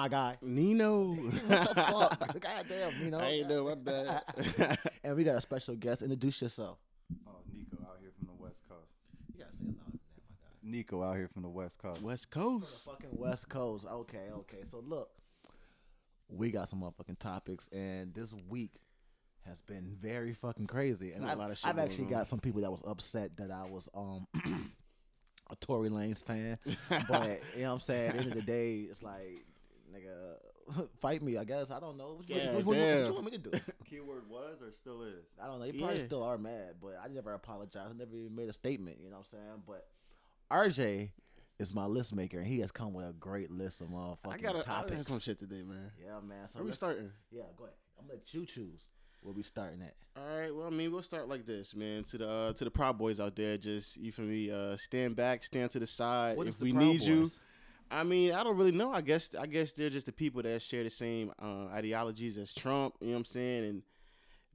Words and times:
my 0.00 0.08
guy. 0.08 0.36
Nino. 0.40 1.12
what 1.14 1.68
the 1.68 1.74
fuck? 1.74 2.40
Goddamn, 2.40 2.92
you 3.04 3.10
know. 3.10 3.18
I 3.18 3.26
ain't 3.28 3.48
know, 3.50 3.64
my 3.66 3.74
bad. 3.74 4.22
and 5.04 5.14
we 5.14 5.24
got 5.24 5.36
a 5.36 5.40
special 5.42 5.74
guest. 5.76 6.00
Introduce 6.00 6.40
yourself. 6.40 6.78
Oh, 7.26 7.32
Nico 7.52 7.76
out 7.82 7.98
here 8.00 8.10
from 8.16 8.26
the 8.28 8.42
West 8.42 8.62
Coast. 8.66 8.94
You 9.34 9.44
gotta 9.44 9.54
say 9.54 9.64
it 9.64 9.76
louder 9.76 9.90
than 9.90 9.98
that, 10.16 10.30
my 10.30 10.36
guy. 10.40 10.76
Nico 10.78 11.02
out 11.02 11.16
here 11.16 11.28
from 11.28 11.42
the 11.42 11.48
West 11.50 11.78
Coast. 11.78 12.00
West 12.00 12.30
The 12.30 12.40
Coast. 12.40 12.84
fucking 12.86 13.10
West 13.12 13.48
Coast. 13.50 13.86
Okay, 13.86 14.28
okay. 14.38 14.62
So 14.64 14.82
look, 14.86 15.10
we 16.30 16.50
got 16.50 16.68
some 16.70 16.80
motherfucking 16.80 17.18
topics, 17.18 17.68
and 17.68 18.14
this 18.14 18.34
week 18.48 18.72
has 19.46 19.60
been 19.60 19.94
very 20.00 20.32
fucking 20.32 20.66
crazy. 20.66 21.12
And 21.12 21.26
A 21.26 21.32
I've, 21.32 21.38
lot 21.38 21.50
of 21.50 21.58
shit 21.58 21.68
I've 21.68 21.78
actually 21.78 22.04
on. 22.04 22.10
got 22.10 22.26
some 22.28 22.38
people 22.40 22.62
that 22.62 22.70
was 22.70 22.82
upset 22.86 23.36
that 23.36 23.50
I 23.50 23.64
was 23.68 23.86
um 23.94 24.26
a 25.50 25.56
Tory 25.56 25.90
Lanez 25.90 26.24
fan, 26.24 26.56
but 27.08 27.42
you 27.54 27.62
know 27.62 27.68
what 27.68 27.74
I'm 27.74 27.80
saying. 27.80 28.08
At 28.10 28.14
the 28.14 28.20
end 28.22 28.28
of 28.30 28.34
the 28.36 28.42
day, 28.42 28.76
it's 28.90 29.02
like 29.02 29.44
nigga, 29.94 30.88
fight 31.00 31.22
me. 31.22 31.36
I 31.36 31.44
guess 31.44 31.70
I 31.70 31.80
don't 31.80 31.96
know. 31.96 32.14
What, 32.18 32.28
you- 32.28 32.36
Yeah, 32.36 32.46
what, 32.54 32.64
what- 32.64 32.76
what 32.76 33.06
you 33.06 33.12
want 33.14 33.24
me 33.26 33.30
to 33.32 33.38
do? 33.38 33.50
Keyword 33.88 34.28
was 34.28 34.62
or 34.62 34.70
still 34.72 35.02
is. 35.02 35.24
I 35.42 35.46
don't 35.46 35.58
know. 35.60 35.66
You 35.66 35.74
probably 35.74 35.98
Yeah. 35.98 36.04
still 36.04 36.22
are 36.22 36.38
mad, 36.38 36.74
but 36.80 36.98
I 37.02 37.08
never 37.08 37.32
apologized. 37.34 37.88
I 37.90 37.92
never 37.98 38.14
even 38.16 38.34
made 38.34 38.48
a 38.48 38.52
statement. 38.52 38.98
You 39.02 39.10
know 39.10 39.16
what 39.18 39.26
I'm 39.32 39.38
saying? 39.38 39.62
But 39.66 39.86
RJ 40.50 41.10
is 41.58 41.74
my 41.74 41.84
list 41.86 42.14
maker, 42.14 42.38
and 42.38 42.46
he 42.46 42.60
has 42.60 42.70
come 42.72 42.92
with 42.94 43.06
a 43.08 43.12
great 43.12 43.50
list 43.50 43.80
of 43.80 43.88
motherfucking 43.88 44.32
I 44.32 44.38
got 44.38 44.56
I 44.56 44.62
topics. 44.62 44.96
got 44.96 45.04
some 45.06 45.20
shit 45.20 45.38
today, 45.38 45.62
man. 45.62 45.90
Yeah, 46.02 46.18
man. 46.26 46.46
So 46.48 46.60
Where 46.60 46.66
we 46.66 46.72
starting? 46.72 47.10
Yeah, 47.30 47.42
go 47.56 47.64
ahead. 47.64 47.76
I'm 47.98 48.06
gonna 48.06 48.18
let 48.18 48.32
you 48.32 48.46
choose 48.46 48.86
where 49.22 49.34
we 49.34 49.42
starting 49.42 49.82
at. 49.82 49.94
All 50.16 50.38
right. 50.38 50.54
Well, 50.54 50.66
I 50.66 50.70
mean, 50.70 50.90
we'll 50.90 51.02
start 51.02 51.28
like 51.28 51.44
this, 51.44 51.74
man. 51.76 52.02
To 52.04 52.18
the 52.18 52.28
uh, 52.30 52.52
to 52.54 52.64
the 52.64 52.70
Proud 52.70 52.96
Boys 52.96 53.20
out 53.20 53.36
there, 53.36 53.56
just 53.58 53.98
you 53.98 54.10
for 54.10 54.22
me, 54.22 54.50
uh, 54.50 54.76
stand 54.78 55.16
back, 55.16 55.44
stand 55.44 55.70
to 55.72 55.78
the 55.78 55.86
side. 55.86 56.36
What 56.38 56.46
if 56.46 56.58
we 56.60 56.72
need 56.72 57.02
you, 57.02 57.20
Boys? 57.20 57.38
I 57.90 58.04
mean, 58.04 58.32
I 58.32 58.44
don't 58.44 58.56
really 58.56 58.72
know. 58.72 58.92
I 58.92 59.00
guess 59.00 59.34
I 59.34 59.46
guess 59.46 59.72
they're 59.72 59.90
just 59.90 60.06
the 60.06 60.12
people 60.12 60.42
that 60.42 60.62
share 60.62 60.84
the 60.84 60.90
same 60.90 61.32
uh, 61.40 61.66
ideologies 61.66 62.36
as 62.36 62.54
Trump. 62.54 62.94
You 63.00 63.08
know 63.08 63.12
what 63.14 63.18
I'm 63.18 63.24
saying? 63.24 63.64
And 63.64 63.82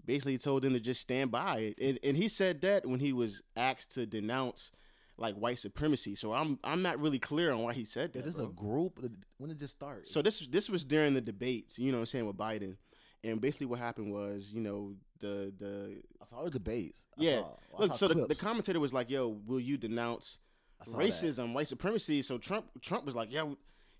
basically 0.05 0.37
told 0.37 0.61
them 0.61 0.73
to 0.73 0.79
just 0.79 1.01
stand 1.01 1.31
by 1.31 1.57
it. 1.57 1.79
And, 1.81 1.99
and 2.03 2.15
he 2.15 2.27
said 2.27 2.61
that 2.61 2.85
when 2.85 2.99
he 2.99 3.11
was 3.13 3.41
asked 3.55 3.93
to 3.95 4.05
denounce 4.05 4.71
like 5.17 5.35
white 5.35 5.59
supremacy. 5.59 6.15
So 6.15 6.33
I'm 6.33 6.59
I'm 6.63 6.81
not 6.81 6.99
really 6.99 7.19
clear 7.19 7.51
on 7.51 7.59
why 7.59 7.73
he 7.73 7.85
said 7.85 8.13
that. 8.13 8.25
Is 8.25 8.39
a 8.39 8.47
group. 8.47 8.99
When 9.37 9.49
did 9.49 9.57
it 9.57 9.59
just 9.59 9.75
start? 9.75 10.07
So 10.07 10.21
this 10.21 10.45
this 10.47 10.69
was 10.69 10.85
during 10.85 11.13
the 11.13 11.21
debates, 11.21 11.79
you 11.79 11.91
know 11.91 11.97
what 11.97 12.01
I'm 12.01 12.05
saying, 12.07 12.27
with 12.27 12.37
Biden. 12.37 12.77
And 13.23 13.41
basically 13.41 13.65
what 13.67 13.79
happened 13.79 14.13
was, 14.13 14.53
you 14.53 14.61
know, 14.61 14.93
the 15.19 15.53
the 15.57 16.01
I 16.21 16.25
saw 16.27 16.43
the 16.43 16.51
debates. 16.51 17.07
I 17.17 17.23
yeah. 17.23 17.39
saw- 17.41 17.79
Look, 17.79 17.93
so 17.95 18.07
the, 18.07 18.27
the 18.27 18.35
commentator 18.35 18.79
was 18.79 18.93
like, 18.93 19.09
"Yo, 19.09 19.39
will 19.45 19.59
you 19.59 19.77
denounce 19.77 20.37
Saw 20.83 20.97
that. 20.97 21.07
racism, 21.07 21.53
white 21.53 21.67
supremacy?" 21.67 22.21
So 22.21 22.37
Trump 22.37 22.65
Trump 22.81 23.05
was 23.05 23.15
like, 23.15 23.31
"Yeah." 23.31 23.53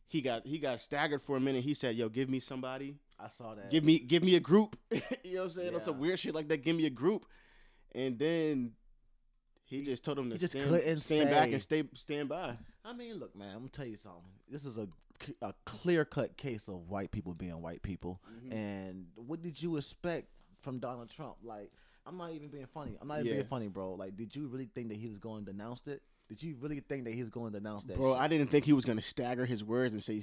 He 0.07 0.21
got 0.21 0.45
he 0.45 0.59
got 0.59 0.81
staggered 0.81 1.21
for 1.21 1.35
a 1.35 1.39
minute. 1.39 1.63
He 1.63 1.73
said, 1.73 1.95
"Yo, 1.95 2.09
give 2.09 2.29
me 2.29 2.39
somebody. 2.39 2.97
I 3.19 3.27
saw 3.27 3.55
that. 3.55 3.71
Give 3.71 3.83
me 3.83 3.97
give 3.99 4.23
me 4.23 4.35
a 4.35 4.39
group." 4.39 4.77
you 4.91 4.99
know 4.99 5.39
what 5.39 5.43
I'm 5.45 5.49
saying? 5.51 5.75
Or 5.75 5.79
some 5.79 5.99
weird 5.99 6.19
shit 6.19 6.35
like 6.35 6.47
that. 6.49 6.63
Give 6.63 6.75
me 6.75 6.85
a 6.85 6.91
group. 6.91 7.25
And 7.93 8.19
then 8.19 8.73
he 9.63 9.83
just 9.83 10.03
told 10.03 10.19
him 10.19 10.29
to 10.29 10.37
just 10.37 10.51
stand, 10.53 10.69
couldn't 10.69 10.99
stand 10.99 11.29
back 11.31 11.51
and 11.51 11.61
stay 11.61 11.83
stand 11.95 12.29
by. 12.29 12.55
I 12.83 12.93
mean, 12.93 13.15
look, 13.15 13.35
man. 13.35 13.49
I'm 13.49 13.59
gonna 13.59 13.69
tell 13.69 13.87
you 13.87 13.95
something. 13.95 14.21
This 14.47 14.63
is 14.63 14.77
a 14.77 14.87
a 15.41 15.53
clear 15.65 16.05
cut 16.05 16.37
case 16.37 16.67
of 16.67 16.89
white 16.89 17.11
people 17.11 17.33
being 17.33 17.61
white 17.61 17.81
people. 17.81 18.21
Mm-hmm. 18.31 18.53
And 18.53 19.08
what 19.15 19.41
did 19.41 19.61
you 19.61 19.77
expect 19.77 20.27
from 20.61 20.80
Donald 20.80 21.09
Trump? 21.09 21.37
Like, 21.43 21.71
I'm 22.05 22.17
not 22.17 22.31
even 22.31 22.49
being 22.49 22.67
funny. 22.67 22.97
I'm 23.02 23.08
not 23.08 23.15
even 23.19 23.27
Yeah. 23.27 23.33
being 23.33 23.47
funny, 23.47 23.67
bro. 23.69 23.93
Like, 23.93 24.15
did 24.15 24.35
you 24.35 24.47
really 24.47 24.69
think 24.73 24.89
that 24.89 24.97
he 24.97 25.08
was 25.08 25.17
going 25.17 25.45
to 25.45 25.52
denounce 25.52 25.87
it? 25.87 26.02
Did 26.27 26.41
you 26.41 26.55
really 26.59 26.80
think 26.80 27.03
that 27.03 27.13
he 27.13 27.21
was 27.21 27.30
going 27.30 27.52
to 27.52 27.59
announce 27.59 27.86
that? 27.86 27.97
Bro, 27.97 28.13
shit? 28.13 28.21
I 28.21 28.27
didn't 28.27 28.47
think 28.47 28.65
he 28.65 28.73
was 28.73 28.83
gonna 28.83 29.02
stagger 29.02 29.45
his 29.45 29.63
words 29.63 29.93
and 29.93 30.02
say 30.02 30.21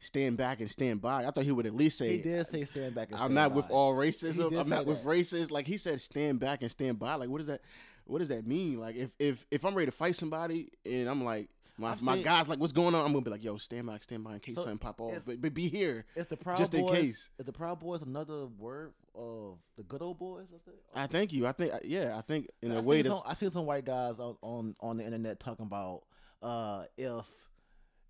stand 0.00 0.36
back 0.36 0.60
and 0.60 0.70
stand 0.70 1.00
by. 1.00 1.24
I 1.24 1.30
thought 1.30 1.44
he 1.44 1.52
would 1.52 1.66
at 1.66 1.74
least 1.74 1.98
say 1.98 2.16
he 2.16 2.22
did 2.22 2.46
say 2.46 2.64
stand 2.64 2.94
back. 2.94 3.08
And 3.08 3.16
I'm 3.16 3.32
stand 3.32 3.34
not 3.34 3.52
with 3.52 3.70
all 3.70 3.94
racism. 3.94 4.58
I'm 4.58 4.68
not 4.68 4.86
with 4.86 5.02
that. 5.04 5.08
racists. 5.08 5.50
Like 5.50 5.66
he 5.66 5.76
said, 5.76 6.00
stand 6.00 6.40
back 6.40 6.62
and 6.62 6.70
stand 6.70 6.98
by. 6.98 7.14
Like 7.14 7.28
what 7.28 7.38
does 7.38 7.46
that? 7.46 7.60
What 8.06 8.18
does 8.18 8.28
that 8.28 8.46
mean? 8.46 8.80
Like 8.80 8.96
if 8.96 9.10
if 9.18 9.46
if 9.50 9.64
I'm 9.64 9.74
ready 9.74 9.86
to 9.86 9.96
fight 9.96 10.16
somebody 10.16 10.70
and 10.84 11.08
I'm 11.08 11.22
like 11.24 11.48
my 11.78 11.92
I've 11.92 12.02
my 12.02 12.14
seen- 12.14 12.24
guys 12.24 12.48
like 12.48 12.58
what's 12.58 12.72
going 12.72 12.94
on? 12.94 13.04
I'm 13.04 13.12
gonna 13.12 13.24
be 13.24 13.30
like 13.30 13.44
yo 13.44 13.56
stand 13.56 13.86
by, 13.86 13.98
stand 13.98 14.24
by 14.24 14.34
in 14.34 14.40
case 14.40 14.54
So, 14.54 14.62
something 14.62 14.78
pop 14.78 15.00
off. 15.00 15.22
But 15.26 15.40
but 15.40 15.54
be 15.54 15.68
It's 16.14 16.26
the 16.26 16.36
Proud 16.36 16.56
Just 16.56 16.74
in 16.74 16.86
case. 16.88 17.28
Is 17.38 17.46
the 17.46 17.52
Proud 17.52 17.80
Boys 17.80 18.02
another 18.02 18.46
word 18.46 18.92
of 19.14 19.58
the 19.76 19.82
good 19.82 20.02
old 20.02 20.18
boys? 20.18 20.46
That's 20.50 20.66
it? 20.66 20.82
I 20.94 21.06
thank 21.06 21.32
you. 21.32 21.46
I 21.46 21.52
think 21.52 21.72
yeah. 21.84 22.16
I 22.16 22.20
think 22.22 22.48
in 22.62 22.72
I 22.72 22.76
a 22.76 22.82
way 22.82 23.02
some, 23.02 23.20
I 23.26 23.34
see 23.34 23.48
some 23.48 23.66
white 23.66 23.84
guys 23.84 24.20
on, 24.20 24.36
on 24.42 24.74
on 24.80 24.96
the 24.96 25.04
internet 25.04 25.40
talking 25.40 25.66
about 25.66 26.02
uh, 26.42 26.84
if 26.96 27.26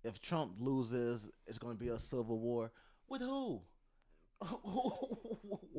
if 0.03 0.21
Trump 0.21 0.53
loses, 0.59 1.29
it's 1.45 1.57
going 1.57 1.75
to 1.75 1.79
be 1.83 1.89
a 1.89 1.99
civil 1.99 2.39
war 2.39 2.71
with 3.09 3.21
who? 3.21 3.61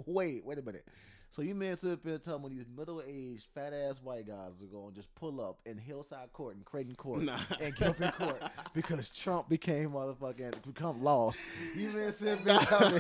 wait, 0.07 0.45
wait 0.45 0.59
a 0.59 0.63
minute. 0.63 0.85
So 1.31 1.43
you 1.43 1.55
mean 1.55 1.77
sit 1.77 1.93
up 1.93 2.01
here 2.03 2.15
and 2.15 2.25
tell 2.25 2.39
me 2.39 2.49
these 2.49 2.65
middle 2.75 3.03
aged 3.07 3.47
fat 3.55 3.73
ass 3.75 4.01
white 4.03 4.27
guys 4.27 4.53
are 4.63 4.67
going 4.67 4.91
to 4.91 4.97
just 4.97 5.15
pull 5.15 5.41
up 5.41 5.59
in 5.67 5.77
Hillside 5.77 6.33
Court 6.33 6.57
and 6.57 6.65
Creighton 6.65 6.95
Court 6.97 7.23
Nah. 7.23 7.39
and 7.61 7.77
Gilpin 7.77 8.11
Court 8.13 8.43
because 8.75 9.11
Trump 9.11 9.49
became 9.49 9.91
motherfucking 9.91 10.55
become 10.67 11.03
lost? 11.03 11.45
You 11.77 11.91
mean 11.91 12.11
sit 12.13 12.39
up 12.39 12.41
here 12.49 12.57
and 12.59 12.67
tell 12.67 12.91
me 12.91 12.99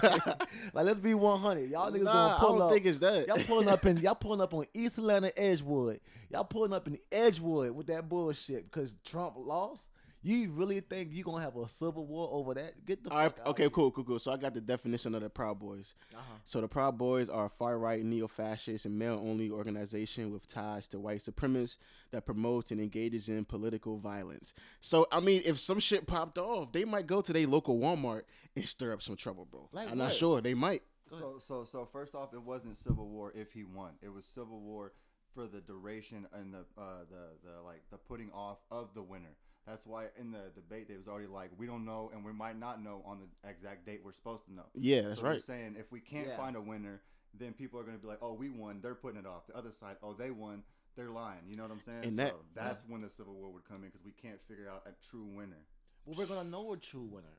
like 0.75 0.84
let's 0.87 1.00
be 1.00 1.15
one 1.15 1.41
hundred. 1.41 1.71
Y'all 1.71 1.91
niggas 1.91 2.03
nah, 2.05 2.12
gonna 2.12 2.37
I 2.37 2.41
don't 2.59 2.62
up. 2.62 2.71
think 2.71 2.87
it's 2.87 2.99
that. 3.00 3.27
Y'all 3.27 3.39
pulling 3.44 3.69
up 3.69 3.87
in 3.87 3.97
y'all 4.03 4.15
pulling 4.15 4.41
up 4.43 4.53
on 4.55 4.66
East 4.75 4.99
Atlanta 4.99 5.37
Edgewood. 5.39 6.00
Y'all 6.31 6.45
pulling 6.45 6.75
up 6.75 6.87
in 6.87 6.99
Edgewood 7.10 7.71
with 7.75 7.87
that 7.87 8.09
bullshit 8.09 8.71
because 8.71 8.95
Trump 9.05 9.34
lost. 9.39 9.89
You 10.20 10.50
really 10.50 10.80
think 10.80 11.12
you 11.12 11.22
gonna 11.22 11.42
have 11.42 11.56
a 11.56 11.68
civil 11.68 12.04
war 12.04 12.28
over 12.32 12.52
that? 12.54 12.84
Get 12.84 13.04
the 13.04 13.10
All 13.10 13.18
right, 13.18 13.28
fuck 13.30 13.40
out. 13.40 13.48
okay, 13.50 13.70
cool, 13.70 13.90
cool, 13.92 14.02
cool. 14.02 14.18
So 14.18 14.32
I 14.32 14.36
got 14.36 14.52
the 14.52 14.60
definition 14.60 15.14
of 15.14 15.22
the 15.22 15.30
Proud 15.30 15.60
Boys. 15.60 15.94
Uh-huh. 16.12 16.22
So 16.44 16.60
the 16.60 16.66
Proud 16.66 16.98
Boys 16.98 17.28
are 17.28 17.46
a 17.46 17.48
far-right, 17.48 18.02
neo-fascist, 18.02 18.84
and 18.84 18.98
male-only 18.98 19.50
organization 19.50 20.32
with 20.32 20.48
ties 20.48 20.88
to 20.88 20.98
white 20.98 21.20
supremacists 21.20 21.78
that 22.10 22.26
promotes 22.26 22.72
and 22.72 22.80
engages 22.80 23.28
in 23.28 23.44
political 23.44 23.98
violence. 23.98 24.54
So 24.80 25.06
I 25.12 25.20
mean, 25.20 25.42
if 25.44 25.58
some 25.58 25.78
shit 25.78 26.06
popped 26.06 26.36
off, 26.36 26.72
they 26.72 26.84
might 26.84 27.06
go 27.06 27.20
to 27.20 27.32
their 27.32 27.46
local 27.46 27.78
Walmart 27.78 28.22
and 28.56 28.66
stir 28.66 28.92
up 28.92 29.02
some 29.02 29.14
trouble, 29.16 29.46
bro. 29.48 29.68
Like 29.72 29.90
I'm 29.90 29.98
not 29.98 30.12
sure. 30.12 30.40
They 30.40 30.54
might. 30.54 30.82
So 31.06 31.36
so 31.38 31.64
so 31.64 31.86
first 31.90 32.14
off, 32.14 32.34
it 32.34 32.42
wasn't 32.42 32.76
civil 32.76 33.08
war 33.08 33.32
if 33.34 33.52
he 33.52 33.62
won. 33.64 33.92
It 34.02 34.12
was 34.12 34.26
civil 34.26 34.60
war 34.60 34.92
for 35.34 35.46
the 35.46 35.60
duration 35.60 36.26
and 36.32 36.52
the 36.52 36.64
uh, 36.76 37.04
the 37.08 37.48
the 37.48 37.62
like 37.64 37.82
the 37.90 37.98
putting 37.98 38.30
off 38.32 38.58
of 38.70 38.92
the 38.94 39.02
winner. 39.02 39.36
That's 39.68 39.86
why 39.86 40.06
in 40.18 40.30
the 40.30 40.50
debate 40.54 40.88
they 40.88 40.96
was 40.96 41.08
already 41.08 41.26
like, 41.28 41.50
we 41.58 41.66
don't 41.66 41.84
know 41.84 42.10
and 42.14 42.24
we 42.24 42.32
might 42.32 42.58
not 42.58 42.82
know 42.82 43.02
on 43.04 43.18
the 43.20 43.48
exact 43.48 43.84
date 43.84 44.00
we're 44.04 44.12
supposed 44.12 44.44
to 44.46 44.54
know. 44.54 44.64
Yeah, 44.74 45.02
that's 45.02 45.20
so 45.20 45.26
right. 45.26 45.42
saying 45.42 45.76
if 45.78 45.92
we 45.92 46.00
can't 46.00 46.28
Yeah. 46.28 46.36
find 46.36 46.56
a 46.56 46.60
winner, 46.60 47.02
then 47.34 47.52
people 47.52 47.78
are 47.78 47.82
going 47.82 47.96
to 47.96 48.00
be 48.02 48.08
like, 48.08 48.18
oh, 48.22 48.32
we 48.32 48.48
won. 48.48 48.80
They're 48.82 48.94
putting 48.94 49.20
it 49.20 49.26
off. 49.26 49.46
The 49.46 49.56
other 49.56 49.72
side, 49.72 49.96
oh, 50.02 50.14
they 50.14 50.30
won. 50.30 50.62
They're 50.96 51.10
lying. 51.10 51.40
You 51.46 51.56
know 51.56 51.62
what 51.64 51.72
I'm 51.72 51.80
saying? 51.80 52.04
And 52.04 52.14
so 52.14 52.22
that- 52.22 52.34
that's 52.54 52.84
when 52.88 53.02
the 53.02 53.10
civil 53.10 53.34
war 53.34 53.52
would 53.52 53.64
come 53.68 53.84
in 53.84 53.90
because 53.90 54.04
we 54.04 54.12
can't 54.12 54.40
figure 54.48 54.68
out 54.68 54.82
a 54.86 54.92
true 55.10 55.26
winner. 55.26 55.66
Well, 56.06 56.16
we're 56.18 56.26
gonna 56.34 56.48
know 56.48 56.72
a 56.72 56.76
true 56.78 57.04
winner. 57.04 57.36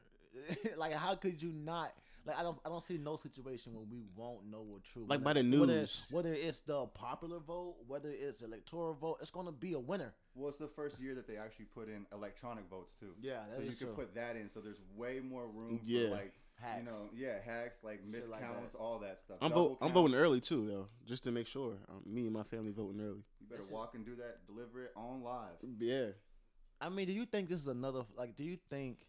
like, 0.77 0.93
how 0.93 1.15
could 1.15 1.41
you 1.41 1.51
not? 1.51 1.91
Like, 2.25 2.37
I 2.37 2.43
don't, 2.43 2.57
I 2.65 2.69
don't 2.69 2.83
see 2.83 2.97
no 2.97 3.15
situation 3.15 3.73
where 3.73 3.85
we 3.89 4.01
won't 4.15 4.45
know 4.51 4.65
a 4.77 4.87
true. 4.87 5.03
Like 5.07 5.19
winner. 5.19 5.23
by 5.23 5.33
the 5.41 5.59
Whether, 5.59 5.73
news. 5.73 6.05
whether 6.11 6.33
it's 6.33 6.59
the 6.59 6.85
popular 6.87 7.39
vote, 7.39 7.75
whether 7.87 8.09
it's 8.11 8.41
electoral 8.41 8.93
vote, 8.93 9.17
it's 9.21 9.31
gonna 9.31 9.51
be 9.51 9.73
a 9.73 9.79
winner. 9.79 10.13
Well, 10.35 10.49
it's 10.49 10.57
the 10.57 10.67
first 10.67 10.99
year 10.99 11.15
that 11.15 11.27
they 11.27 11.37
actually 11.37 11.65
put 11.65 11.87
in 11.87 12.05
electronic 12.13 12.69
votes 12.69 12.95
too. 12.99 13.13
Yeah, 13.21 13.45
so 13.47 13.57
that 13.57 13.63
you 13.63 13.69
is 13.69 13.77
can 13.79 13.87
put 13.89 14.13
that 14.15 14.35
in. 14.35 14.49
So 14.49 14.59
there's 14.59 14.79
way 14.95 15.19
more 15.21 15.47
room 15.47 15.81
Yeah. 15.85 16.05
for 16.05 16.09
like 16.11 16.33
Hacks. 16.61 16.79
you 16.83 16.91
know, 16.91 17.09
yeah, 17.15 17.39
hacks 17.45 17.79
like 17.83 18.01
Shit 18.11 18.29
like 18.29 18.41
miscounts, 18.41 18.71
that. 18.73 18.77
all 18.79 18.99
that 18.99 19.17
stuff. 19.19 19.37
I'm 19.41 19.51
vote. 19.53 19.77
I'm 19.81 19.91
voting 19.93 20.15
early 20.15 20.41
too, 20.41 20.67
though, 20.67 20.87
just 21.07 21.23
to 21.23 21.31
make 21.31 21.47
sure. 21.47 21.75
Um, 21.87 22.01
me 22.05 22.23
and 22.25 22.33
my 22.33 22.43
family 22.43 22.71
voting 22.73 22.99
early. 22.99 23.23
You 23.39 23.47
better 23.49 23.61
That's 23.61 23.71
walk 23.71 23.95
and 23.95 24.05
do 24.05 24.15
that. 24.17 24.45
Deliver 24.45 24.83
it 24.83 24.91
on 24.95 25.23
live. 25.23 25.55
Yeah. 25.79 26.07
I 26.81 26.89
mean, 26.89 27.07
do 27.07 27.13
you 27.13 27.25
think 27.25 27.47
this 27.49 27.61
is 27.61 27.67
another 27.69 28.01
like? 28.17 28.35
Do 28.35 28.43
you 28.43 28.57
think, 28.69 29.05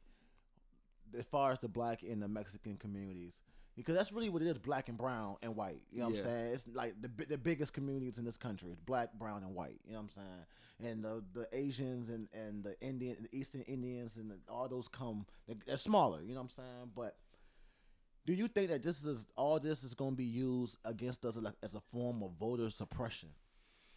as 1.18 1.26
far 1.26 1.52
as 1.52 1.58
the 1.60 1.68
black 1.68 2.02
and 2.02 2.22
the 2.22 2.28
Mexican 2.28 2.76
communities, 2.76 3.42
because 3.76 3.96
that's 3.96 4.12
really 4.12 4.28
what 4.28 4.42
it 4.42 4.48
is, 4.48 4.58
black 4.58 4.88
and 4.88 4.98
brown 4.98 5.36
and 5.42 5.56
white. 5.56 5.82
You 5.90 6.00
know 6.00 6.06
what 6.06 6.14
Yeah. 6.16 6.20
I'm 6.22 6.26
saying? 6.26 6.54
It's 6.54 6.64
like 6.72 6.94
the 7.00 7.24
the 7.26 7.38
biggest 7.38 7.72
communities 7.72 8.18
in 8.18 8.24
this 8.24 8.36
country 8.36 8.70
is 8.70 8.78
black, 8.80 9.12
brown, 9.14 9.42
and 9.42 9.54
white. 9.54 9.80
You 9.86 9.92
know 9.92 9.98
what 9.98 10.04
I'm 10.04 10.10
saying? 10.10 10.92
And 10.92 11.04
the 11.04 11.22
the 11.32 11.48
Asians 11.52 12.08
and 12.08 12.28
and 12.32 12.64
the 12.64 12.78
Indian, 12.80 13.16
the 13.22 13.36
Eastern 13.38 13.62
Indians, 13.62 14.16
and 14.16 14.30
the, 14.30 14.38
all 14.48 14.68
those 14.68 14.88
come. 14.88 15.26
They're, 15.46 15.56
they're 15.66 15.76
smaller. 15.76 16.20
You 16.22 16.34
know 16.34 16.40
what 16.40 16.44
I'm 16.44 16.48
saying? 16.50 16.90
But 16.94 17.16
do 18.26 18.32
you 18.34 18.48
think 18.48 18.70
that 18.70 18.82
this 18.82 19.04
is 19.04 19.26
all 19.36 19.58
this 19.58 19.82
is 19.84 19.94
going 19.94 20.12
to 20.12 20.16
be 20.16 20.24
used 20.24 20.78
against 20.84 21.24
us 21.24 21.38
as 21.62 21.74
a 21.74 21.80
form 21.80 22.22
of 22.22 22.32
voter 22.38 22.70
suppression? 22.70 23.30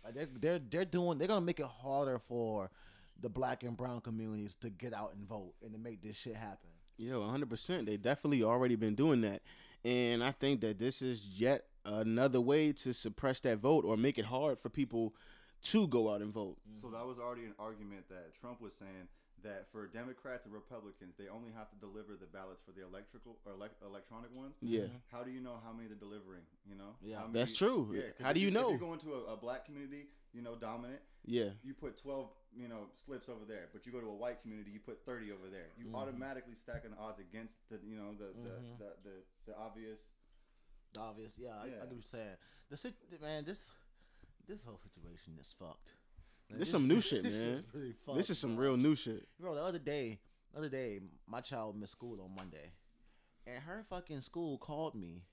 Like 0.04 0.14
they're 0.16 0.28
they're 0.40 0.60
they're 0.60 0.86
doing 0.86 1.18
they're 1.18 1.28
gonna 1.28 1.42
make 1.46 1.60
it 1.60 1.66
harder 1.66 2.20
for 2.20 2.70
the 3.22 3.30
black 3.30 3.64
and 3.64 3.78
brown 3.78 4.02
communities 4.02 4.56
to 4.56 4.70
get 4.70 4.94
out 4.94 5.14
and 5.16 5.26
vote 5.28 5.54
and 5.62 5.72
to 5.72 5.78
make 5.80 6.02
this 6.02 6.18
shit 6.18 6.36
happen. 6.36 6.70
Yo, 6.98 7.22
100%. 7.22 7.86
They 7.86 7.98
definitely 7.98 8.44
already 8.44 8.76
been 8.76 8.96
doing 8.96 9.22
that. 9.22 9.42
And 9.84 10.24
I 10.24 10.32
think 10.32 10.62
that 10.62 10.80
this 10.80 11.02
is 11.02 11.28
yet 11.40 11.64
another 11.86 12.40
way 12.40 12.72
to 12.72 12.94
suppress 12.94 13.40
that 13.42 13.58
vote 13.58 13.84
or 13.84 13.98
make 13.98 14.18
it 14.18 14.26
hard 14.26 14.60
for 14.60 14.70
people 14.70 15.14
to 15.64 15.88
go 15.88 16.14
out 16.14 16.22
and 16.22 16.34
vote. 16.34 16.58
So 16.72 16.90
that 16.90 17.06
was 17.06 17.20
already 17.20 17.44
an 17.44 17.56
argument 17.60 18.08
that 18.10 18.34
Trump 18.40 18.62
was 18.62 18.74
saying 18.74 19.08
that 19.44 19.68
for 19.72 19.88
Democrats 19.88 20.46
and 20.46 20.54
Republicans, 20.54 21.16
they 21.18 21.28
only 21.28 21.52
have 21.52 21.70
to 21.70 21.76
deliver 21.78 22.16
the 22.20 22.26
ballots 22.26 22.62
for 22.66 22.72
the 22.72 22.84
electrical 22.86 23.38
or 23.46 23.54
elec 23.54 23.70
electronic 23.86 24.34
ones. 24.36 24.56
Yeah. 24.62 24.88
How 25.12 25.24
do 25.24 25.32
you 25.32 25.40
know 25.40 25.60
how 25.64 25.72
many 25.74 25.88
they're 25.88 25.98
delivering? 25.98 26.44
You 26.68 26.76
know. 26.76 26.96
Yeah. 27.02 27.20
How 27.20 27.28
That's 27.32 27.56
true. 27.56 27.88
'cause 28.18 28.26
How 28.26 28.34
do 28.34 28.40
you 28.40 28.48
If 28.48 28.54
know? 28.54 28.72
you 28.72 28.78
go 28.78 28.94
into 28.94 29.14
a, 29.14 29.34
a 29.34 29.38
black 29.38 29.66
community, 29.66 30.08
you 30.34 30.42
know, 30.42 30.56
dominant, 30.56 31.02
Yeah. 31.26 31.52
you 31.64 31.74
put 31.74 31.98
12 31.98 32.30
you 32.56 32.68
know 32.68 32.86
slips 32.94 33.30
over 33.30 33.46
there 33.48 33.66
but 33.74 33.84
you 33.88 33.92
go 33.92 34.00
to 34.00 34.06
a 34.06 34.14
white 34.14 34.40
community 34.44 34.70
you 34.70 34.80
put 34.80 35.04
30 35.08 35.32
over 35.32 35.50
there 35.50 35.70
you 35.76 35.86
Mm-hmm. 35.86 35.96
automatically 35.96 36.54
stacking 36.54 36.92
the 36.92 36.98
odds 36.98 37.20
against 37.20 37.58
the 37.72 37.80
you 37.84 37.96
know 37.96 38.14
the 38.14 38.26
the, 38.46 38.50
Mhm. 38.62 38.78
the, 38.78 38.90
the, 39.04 39.16
the 39.48 39.58
obvious 39.58 40.12
The 40.94 41.00
obvious. 41.00 41.32
Yeah, 41.36 41.50
I, 41.58 41.64
I 41.64 41.66
Yeah. 41.66 41.72
get 41.72 41.86
what 41.88 41.94
you're 41.94 42.04
saying. 42.04 42.38
The 42.70 42.78
sit- 42.78 43.22
man, 43.22 43.44
this 43.44 43.72
this 44.46 44.62
whole 44.64 44.78
situation 44.78 45.34
is 45.42 45.52
fucked. 45.58 45.96
Man, 46.54 46.60
This 46.60 46.70
some 46.72 46.88
new 46.88 47.02
shit, 47.10 47.24
this 47.24 47.34
man. 47.36 47.64
really 47.74 47.92
fucked, 47.94 48.18
This 48.18 48.30
is 48.30 48.40
some 48.40 48.56
bro. 48.56 48.66
real 48.70 48.78
new 48.78 48.96
shit. 48.96 49.28
Bro, 49.40 49.56
the 49.56 49.64
other 49.64 49.80
day, 49.80 50.20
the 50.54 50.60
other 50.60 50.70
day, 50.70 51.00
my 51.28 51.42
child 51.42 51.76
missed 51.80 51.92
school 51.94 52.20
on 52.22 52.34
Monday, 52.36 52.72
and 53.48 53.62
her 53.64 53.84
fucking 53.90 54.22
school 54.22 54.58
called 54.58 54.96
me, 54.96 55.24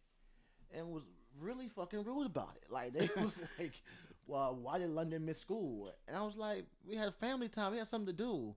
and 0.74 0.88
was 0.88 1.02
really 1.40 1.68
fucking 1.68 2.02
rude 2.04 2.26
about 2.26 2.56
it. 2.56 2.70
Like 2.72 2.92
they 2.92 3.08
was 3.22 3.38
like, 3.58 3.72
"Well, 4.26 4.56
why 4.60 4.78
did 4.78 4.90
London 4.90 5.24
miss 5.24 5.38
school?" 5.38 5.92
And 6.08 6.16
I 6.16 6.22
was 6.22 6.36
like, 6.36 6.64
"We 6.86 6.96
had 6.96 7.14
family 7.16 7.48
time. 7.48 7.72
We 7.72 7.78
had 7.78 7.86
something 7.86 8.06
to 8.06 8.12
do. 8.12 8.54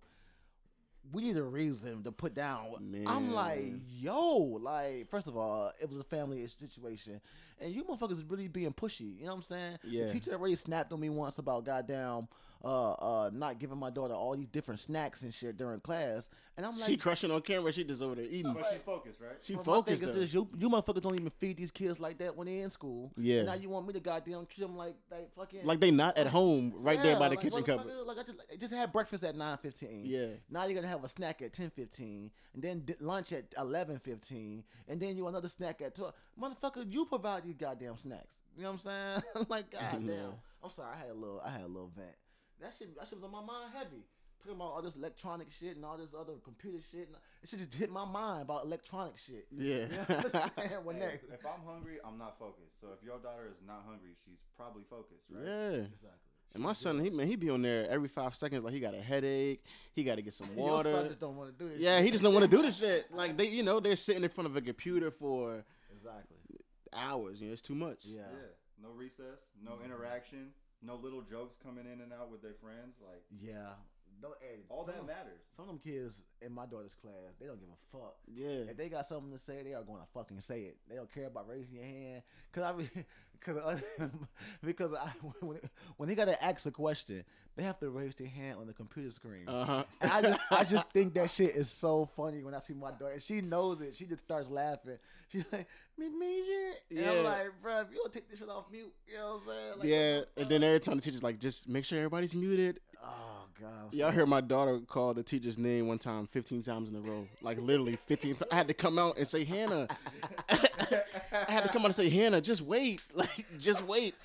We 1.12 1.21
need 1.21 1.36
a 1.38 1.44
reason 1.44 2.01
to 2.04 2.12
put 2.13 2.33
down." 2.33 2.94
I'm 3.07 3.31
like, 3.33 3.74
"Yo, 4.00 4.38
like, 4.62 5.10
first 5.10 5.27
of 5.27 5.36
all, 5.36 5.71
it 5.81 5.89
was 5.89 5.98
a 6.00 6.04
family 6.04 6.48
situation, 6.48 7.19
and 7.60 7.74
you 7.74 7.83
motherfuckers 7.83 8.13
is 8.13 8.24
really 8.24 8.48
being 8.48 8.71
pushy. 8.74 9.18
You 9.19 9.25
know 9.25 9.31
what 9.31 9.38
I'm 9.38 9.42
saying? 9.44 9.77
Yeah. 9.83 10.06
The 10.06 10.13
teacher 10.13 10.31
already 10.31 10.56
snapped 10.56 10.94
on 10.94 11.00
me 11.01 11.10
once 11.10 11.38
about 11.39 11.65
goddamn." 11.65 12.27
Uh, 12.65 12.92
uh, 12.94 13.30
not 13.33 13.60
giving 13.60 13.77
my 13.77 13.89
daughter 13.89 14.13
all 14.13 14.38
these 14.38 14.48
different 14.48 14.80
snacks 14.80 15.24
and 15.24 15.33
shit 15.33 15.57
during 15.57 15.81
class, 15.81 16.30
and 16.56 16.65
I'm 16.65 16.77
like, 16.77 16.88
she 16.89 16.95
crushing 16.95 17.30
on 17.30 17.42
camera. 17.42 17.74
She 17.74 17.83
just 17.83 18.01
over 18.01 18.15
there 18.15 18.24
eating. 18.24 18.54
but 18.54 18.65
she's 18.71 18.81
focused 18.81 19.19
right 19.19 19.31
She 19.42 19.56
but 19.56 19.65
my 19.68 19.74
thing 19.74 19.83
focused. 19.83 20.01
is 20.04 20.13
though. 20.15 20.21
this, 20.21 20.33
you, 20.33 20.50
you 20.57 20.69
motherfuckers 20.69 21.01
don't 21.01 21.15
even 21.15 21.30
feed 21.39 21.57
these 21.57 21.71
kids 21.71 22.00
like 22.00 22.19
that 22.19 22.38
when 22.38 22.48
they're 22.48 22.63
in 22.63 22.69
school. 22.69 23.12
Yeah. 23.18 23.39
And 23.39 23.48
now 23.48 23.56
you 23.56 23.68
want 23.68 23.86
me 23.86 23.92
to 23.92 24.00
goddamn 24.00 24.45
treat 24.45 24.65
them 24.65 24.77
like 24.77 24.95
they 25.10 25.25
fucking 25.36 25.65
Like 25.65 25.81
they 25.81 25.92
not 25.92 26.18
at 26.18 26.27
home 26.27 26.71
right 26.77 27.04
there 27.04 27.19
by 27.19 27.27
the 27.27 27.36
like, 27.36 27.42
kitchen 27.42 27.63
cupboard. 27.63 27.92
Like 28.06 28.19
I 28.19 28.24
just, 28.24 28.38
I 28.54 28.56
just 28.56 28.74
had 28.74 28.94
breakfast 28.94 29.25
at 29.25 29.36
nine 29.36 29.57
fifteen. 29.57 30.04
Yeah. 30.06 30.27
Now 30.50 30.63
you're 30.63 30.75
gonna 30.75 30.88
have 30.88 31.04
a 31.04 31.10
snack 31.10 31.42
at 31.42 31.51
ten 31.51 31.69
fifteen, 31.69 32.31
and 32.54 32.63
then 32.63 32.83
di- 32.86 32.95
lunch 33.01 33.33
at 33.33 33.44
eleven 33.57 34.00
fifteen, 34.00 34.63
and 34.88 35.01
then 35.01 35.18
you 35.18 35.27
another 35.27 35.50
snack 35.50 35.81
at 35.81 35.95
twelve. 35.95 36.13
Motherfucker, 36.42 36.86
you 36.89 37.06
provide 37.07 37.44
these 37.44 37.57
goddamn 37.57 37.98
snacks. 37.98 38.38
You 38.56 38.63
know 38.63 38.71
what 38.71 38.86
I'm 38.88 39.21
saying? 39.36 39.45
like 39.50 39.69
goddamn. 39.71 40.07
Yeah. 40.07 40.15
I'm 40.63 40.69
sorry, 40.69 40.95
I 40.95 40.98
had 41.00 41.10
a 41.10 41.13
little, 41.13 41.42
I 41.44 41.50
had 41.50 41.63
a 41.63 41.68
little 41.68 41.92
vent. 41.94 42.15
That 42.63 42.74
shit, 42.74 42.95
that 42.98 43.07
shit 43.07 43.19
was 43.19 43.25
on 43.25 43.31
my 43.31 43.44
mind 43.44 43.71
heavy. 43.75 44.04
Talking 44.39 44.56
about 44.56 44.71
all 44.74 44.81
this 44.81 44.95
electronic 44.98 45.51
shit 45.51 45.75
and 45.75 45.86
all 45.86 45.98
this 45.98 46.13
other 46.18 46.33
computer 46.44 46.80
shit. 46.92 47.07
And 47.07 47.15
it 47.44 47.50
shit 47.50 47.60
just 47.60 47.74
hit 47.75 47.92
my 47.92 48.06
mind 48.06 48.44
about 48.44 48.65
electronic 48.65 49.18
shit. 49.18 49.48
Yeah. 49.51 49.75
You 49.75 49.88
know 49.88 50.06
what 50.07 50.36
I'm 50.36 50.51
saying? 50.57 50.71
When 50.83 50.95
Hey, 50.98 51.19
if 51.31 51.45
I'm 51.45 51.62
hungry, 51.65 51.98
I'm 52.06 52.18
not 52.18 52.39
focused. 52.39 52.80
So 52.81 52.88
if 52.98 53.04
your 53.06 53.19
daughter 53.19 53.48
is 53.51 53.57
not 53.68 53.83
hungry, 53.86 54.12
she's 54.25 54.39
probably 54.57 54.83
focused, 54.89 55.27
right? 55.30 55.45
Yeah. 55.45 55.69
Exactly. 55.88 56.10
And 56.56 56.62
my 56.63 56.74
son, 56.74 57.00
he 57.00 57.10
man, 57.10 57.25
he 57.27 57.36
be 57.36 57.50
on 57.50 57.62
there 57.63 57.89
every 57.89 58.07
five 58.07 58.36
seconds 58.36 58.63
like 58.63 58.74
he 58.74 58.80
got 58.80 58.94
a 58.94 59.01
headache. 59.01 59.63
He 59.94 60.04
got 60.04 60.15
to 60.15 60.21
get 60.21 60.33
some 60.33 60.48
Your 60.56 60.68
water. 60.68 60.92
son 60.92 61.07
just 61.07 61.19
don't 61.19 61.36
want 61.36 61.57
to 61.57 61.63
do 61.63 61.69
this. 61.69 61.80
Yeah, 61.80 61.98
shit. 61.98 62.06
he 62.06 62.12
just 62.12 62.24
don't 62.24 62.33
want 62.33 62.50
to 62.50 62.51
do 62.56 62.62
this 62.62 62.77
shit. 62.80 63.12
Like 63.12 63.36
they, 63.38 63.48
you 63.48 63.63
know, 63.63 63.80
they're 63.80 63.95
sitting 63.95 64.24
in 64.24 64.30
front 64.30 64.48
of 64.50 64.56
a 64.56 64.62
computer 64.62 65.10
for 65.10 65.63
Exactly. 65.95 66.38
hours. 66.95 67.42
You 67.42 67.48
know, 67.48 67.54
it's 67.54 67.62
too 67.62 67.75
much. 67.75 68.00
Yeah. 68.04 68.21
Yeah. 68.21 68.48
No 68.83 68.89
recess, 68.89 69.39
no 69.63 69.80
interaction, 69.86 70.50
no 70.85 70.95
little 70.95 71.21
jokes 71.21 71.57
coming 71.63 71.85
in 71.85 72.01
and 72.01 72.12
out 72.13 72.30
with 72.31 72.41
their 72.41 72.53
friends. 72.53 72.95
Like 73.01 73.24
Yeah. 73.41 73.74
Don't, 74.21 74.35
hey, 74.41 74.59
all 74.69 74.85
that 74.85 74.97
some- 74.97 75.07
matters. 75.07 75.41
Some 75.51 75.63
of 75.63 75.69
them 75.69 75.80
kids 75.80 76.25
in 76.41 76.53
my 76.53 76.65
daughter's 76.65 76.94
class, 76.95 77.13
they 77.39 77.45
don't 77.47 77.59
give 77.59 77.68
a 77.69 77.97
fuck. 77.97 78.15
Yeah. 78.27 78.69
If 78.71 78.77
they 78.77 78.88
got 78.88 79.06
something 79.06 79.31
to 79.31 79.38
say, 79.38 79.63
they 79.63 79.74
are 79.74 79.83
going 79.83 80.00
to 80.01 80.07
fucking 80.13 80.39
say 80.39 80.62
it. 80.62 80.77
They 80.88 80.95
don't 80.95 81.12
care 81.12 81.25
about 81.27 81.47
raising 81.50 81.75
your 81.75 81.83
hand. 81.83 82.24
Cause 82.53 82.63
I, 82.63 82.71
re- 82.71 82.89
cause 83.44 83.57
uh, 83.57 83.78
because 84.63 84.94
I, 84.94 85.10
when, 85.42 85.60
when 85.98 86.10
they 86.10 86.16
gotta 86.16 86.42
ask 86.44 86.66
a 86.66 86.72
question, 86.72 87.24
they 87.56 87.63
have 87.63 87.80
to 87.80 87.90
raise 87.90 88.16
their 88.16 88.28
hand 88.28 88.57
on 88.60 88.68
the 88.68 88.74
computer 88.74 89.12
screen. 89.12 89.44
Uh 89.48 89.66
huh. 89.66 89.84
And 90.01 90.12
I 90.12 90.22
just, 90.22 90.40
I 90.51 90.63
just 90.63 90.90
think 90.94 91.13
that 91.16 91.30
shit 91.30 91.56
is 91.56 91.69
so 91.69 92.10
funny 92.16 92.44
when 92.44 92.54
I 92.56 92.60
see 92.60 92.74
my 92.74 92.92
daughter. 92.92 93.10
And 93.13 93.22
she 93.22 93.42
knows 93.42 93.81
it. 93.81 93.95
She 93.95 94.06
just 94.06 94.24
starts 94.24 94.50
laughing. 94.50 94.98
She's 95.31 95.45
like, 95.51 95.68
"Miss 95.98 96.12
Major," 96.18 96.72
and 96.92 97.00
Yeah. 97.00 97.12
I'm 97.12 97.24
like, 97.24 97.48
"Bro, 97.62 97.81
if 97.81 97.88
you 97.92 97.98
don't 97.98 98.13
take 98.13 98.30
this 98.30 98.40
shit 98.40 98.50
off 98.50 98.66
mute, 98.72 98.92
you 99.07 99.18
know 99.18 99.40
what 99.46 99.56
I'm 99.56 99.60
saying?" 99.60 99.74
Like, 99.80 99.88
yeah. 100.38 100.42
And 100.42 100.50
then 100.50 100.63
every 100.63 100.80
time 100.80 100.96
the 100.96 101.01
teacher's 101.01 101.24
like, 101.24 101.39
just 101.39 101.68
make 101.68 101.86
sure 101.86 101.98
everybody's 102.00 102.34
muted. 102.36 102.80
oh 103.04 103.46
god, 103.60 103.94
Y'all 103.94 104.12
heard 104.12 104.28
my 104.30 104.42
daughter 104.42 104.80
call 104.80 105.13
the 105.13 105.24
teacher's 105.24 105.57
name 105.57 105.88
one 105.88 105.98
time 106.00 106.28
15 106.28 106.62
times 106.63 106.89
in 106.89 106.96
a 106.96 107.01
row. 107.01 107.28
Like 107.42 107.60
literally 107.60 107.98
15 108.07 108.36
times. 108.36 108.44
I 108.51 108.56
had 108.56 108.68
to 108.68 108.74
come 108.74 108.98
out 109.00 109.18
and 109.18 109.28
say, 109.28 109.44
Hannah. 109.44 109.88
I 110.50 111.51
had 111.51 111.63
to 111.63 111.69
come 111.69 111.81
out 111.81 111.86
and 111.88 111.96
say, 111.96 112.10
Hannah, 112.10 112.42
just 112.42 112.62
wait. 112.62 113.01
Like, 113.13 113.23
just 113.59 113.83
wait. 113.85 114.15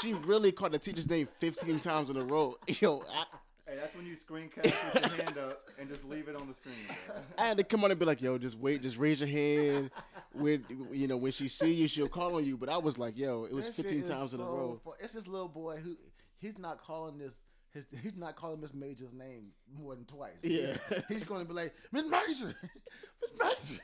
She 0.00 0.12
really 0.14 0.52
called 0.52 0.72
the 0.72 0.78
teacher's 0.78 1.08
name 1.08 1.28
15 1.40 1.78
times 1.80 2.10
in 2.10 2.16
a 2.16 2.24
row. 2.24 2.56
Yo, 2.80 3.02
I, 3.12 3.24
Hey, 3.68 3.74
that's 3.74 3.96
when 3.96 4.06
you 4.06 4.12
screencast 4.14 4.94
with 4.94 5.06
your 5.16 5.24
hand 5.24 5.38
up 5.38 5.60
and 5.76 5.88
just 5.88 6.04
leave 6.04 6.28
it 6.28 6.36
on 6.36 6.46
the 6.46 6.54
screen. 6.54 6.76
bro. 7.08 7.16
I 7.36 7.46
had 7.46 7.56
to 7.56 7.64
come 7.64 7.82
on 7.82 7.90
and 7.90 7.98
be 7.98 8.06
like, 8.06 8.22
yo, 8.22 8.38
just 8.38 8.56
wait, 8.56 8.80
just 8.80 8.96
raise 8.96 9.18
your 9.18 9.28
hand. 9.28 9.90
When 10.32 10.64
you 10.92 11.08
know, 11.08 11.16
when 11.16 11.32
she 11.32 11.48
see 11.48 11.72
you, 11.72 11.88
she'll 11.88 12.06
call 12.06 12.36
on 12.36 12.44
you. 12.46 12.56
But 12.56 12.68
I 12.68 12.76
was 12.78 12.96
like, 12.96 13.18
yo, 13.18 13.44
it 13.44 13.52
was 13.52 13.66
That 13.66 13.74
15 13.74 14.02
is 14.02 14.08
times 14.08 14.34
in 14.34 14.40
a 14.40 14.44
row. 14.44 14.80
fu- 14.84 14.92
It's 15.00 15.14
this 15.14 15.26
little 15.26 15.48
boy 15.48 15.78
who 15.78 15.96
he's 16.38 16.58
not 16.58 16.78
calling 16.78 17.18
this. 17.18 17.38
His, 17.74 17.86
he's 18.04 18.14
not 18.16 18.36
calling 18.36 18.60
Miss 18.60 18.72
Major's 18.72 19.12
name 19.12 19.48
more 19.76 19.96
than 19.96 20.04
twice. 20.04 20.36
Yeah. 20.44 20.76
he's 21.08 21.24
going 21.24 21.40
to 21.42 21.48
be 21.48 21.52
like 21.52 21.74
Miss 21.90 22.04
Major, 22.04 22.54
Miss 23.42 23.72
Major. 23.72 23.82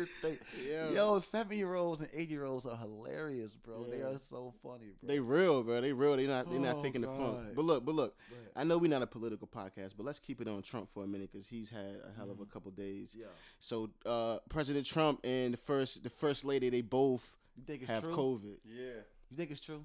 This 0.00 0.08
thing, 0.20 0.38
Yeah. 0.68 0.90
yo, 0.90 1.18
seven 1.18 1.56
year 1.56 1.74
olds 1.74 2.00
and 2.00 2.08
eight 2.12 2.28
year 2.28 2.44
olds 2.44 2.66
are 2.66 2.76
hilarious, 2.76 3.52
bro. 3.54 3.84
They 3.84 4.02
are 4.02 4.18
so 4.18 4.52
funny, 4.62 4.86
bro. 5.00 5.06
They 5.08 5.18
real, 5.20 5.62
bro. 5.62 5.80
They 5.80 5.92
real. 5.92 6.16
They 6.16 6.26
not. 6.26 6.50
They 6.50 6.58
not 6.58 6.76
Oh, 6.76 6.82
thinking 6.82 7.02
the 7.02 7.08
funk. 7.08 7.54
But 7.54 7.64
look, 7.64 7.84
but 7.84 7.94
look. 7.94 8.16
Go 8.30 8.36
ahead. 8.36 8.50
I 8.56 8.64
know 8.64 8.78
we're 8.78 8.90
not 8.90 9.02
a 9.02 9.06
political 9.06 9.46
podcast, 9.48 9.94
but 9.96 10.04
let's 10.06 10.18
keep 10.18 10.40
it 10.40 10.48
on 10.48 10.62
Trump 10.62 10.88
for 10.92 11.04
a 11.04 11.06
minute 11.06 11.30
because 11.32 11.46
he's 11.48 11.70
had 11.70 12.00
a 12.04 12.12
hell 12.16 12.30
of 12.30 12.40
a 12.40 12.46
couple 12.46 12.70
days. 12.72 13.14
yeah, 13.18 13.26
So 13.58 13.90
uh, 14.06 14.38
President 14.48 14.84
Trump 14.86 15.20
and 15.24 15.54
the 15.54 15.58
first 15.58 16.02
the 16.02 16.10
first 16.10 16.44
lady, 16.44 16.70
they 16.70 16.80
both 16.82 17.36
you 17.56 17.64
think 17.64 17.82
it's 17.82 17.90
have 17.90 18.02
true? 18.02 18.16
COVID. 18.16 18.56
Yeah. 18.64 19.02
You 19.30 19.36
think 19.36 19.50
it's 19.50 19.60
true? 19.60 19.84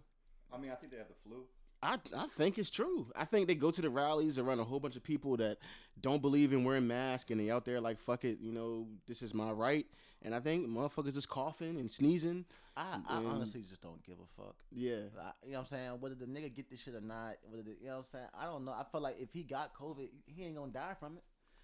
I 0.53 0.57
mean, 0.57 0.71
I 0.71 0.75
think 0.75 0.91
they 0.91 0.97
have 0.97 1.07
the 1.09 1.29
flu. 1.29 1.43
I 1.85 1.97
I 2.17 2.27
think 2.27 2.57
it's 2.57 2.69
true. 2.69 3.07
I 3.15 3.25
think 3.25 3.47
they 3.47 3.55
go 3.55 3.69
to 3.71 3.81
the 3.81 3.89
rallies 3.89 4.39
around 4.39 4.59
a 4.59 4.63
whole 4.63 4.79
bunch 4.79 4.95
of 4.95 5.03
people 5.03 5.37
that 5.37 5.57
don't 6.01 6.21
believe 6.21 6.51
in 6.53 6.63
wearing 6.63 6.87
masks 6.87 7.29
and 7.31 7.39
they 7.39 7.51
out 7.51 7.65
there 7.65 7.79
like 7.79 7.99
fuck 7.99 8.23
it, 8.25 8.39
you 8.41 8.51
know, 8.51 8.87
this 9.07 9.21
is 9.21 9.33
my 9.33 9.51
right. 9.51 9.85
And 10.23 10.33
I 10.33 10.39
think 10.39 10.67
motherfuckers 10.67 11.15
is 11.15 11.25
coughing 11.25 11.77
and 11.79 11.89
sneezing. 11.91 12.45
I, 12.75 12.99
I 13.07 13.17
And- 13.17 13.27
honestly 13.27 13.61
just 13.69 13.81
don't 13.81 14.03
give 14.03 14.15
a 14.19 14.41
fuck. 14.41 14.55
Yeah. 14.71 14.95
I, 15.21 15.31
you 15.45 15.51
know 15.51 15.59
what 15.59 15.59
I'm 15.59 15.65
saying? 15.67 15.91
Whether 16.01 16.15
the 16.15 16.25
nigga 16.25 16.53
get 16.53 16.69
this 16.69 16.81
shit 16.81 16.95
or 16.95 17.01
not, 17.01 17.35
whether 17.49 17.63
the, 17.63 17.71
you 17.79 17.85
know 17.87 17.91
what 17.91 17.97
I'm 17.97 18.03
saying? 18.03 18.25
I 18.37 18.45
don't 18.45 18.65
know. 18.65 18.71
I 18.71 18.83
feel 18.91 19.01
like 19.01 19.17
if 19.19 19.31
he 19.31 19.43
got 19.43 19.73
COVID, 19.75 20.09
he 20.25 20.43
ain't 20.43 20.55
gonna 20.55 20.71
die 20.71 20.95
from 20.99 21.17
it. 21.17 21.23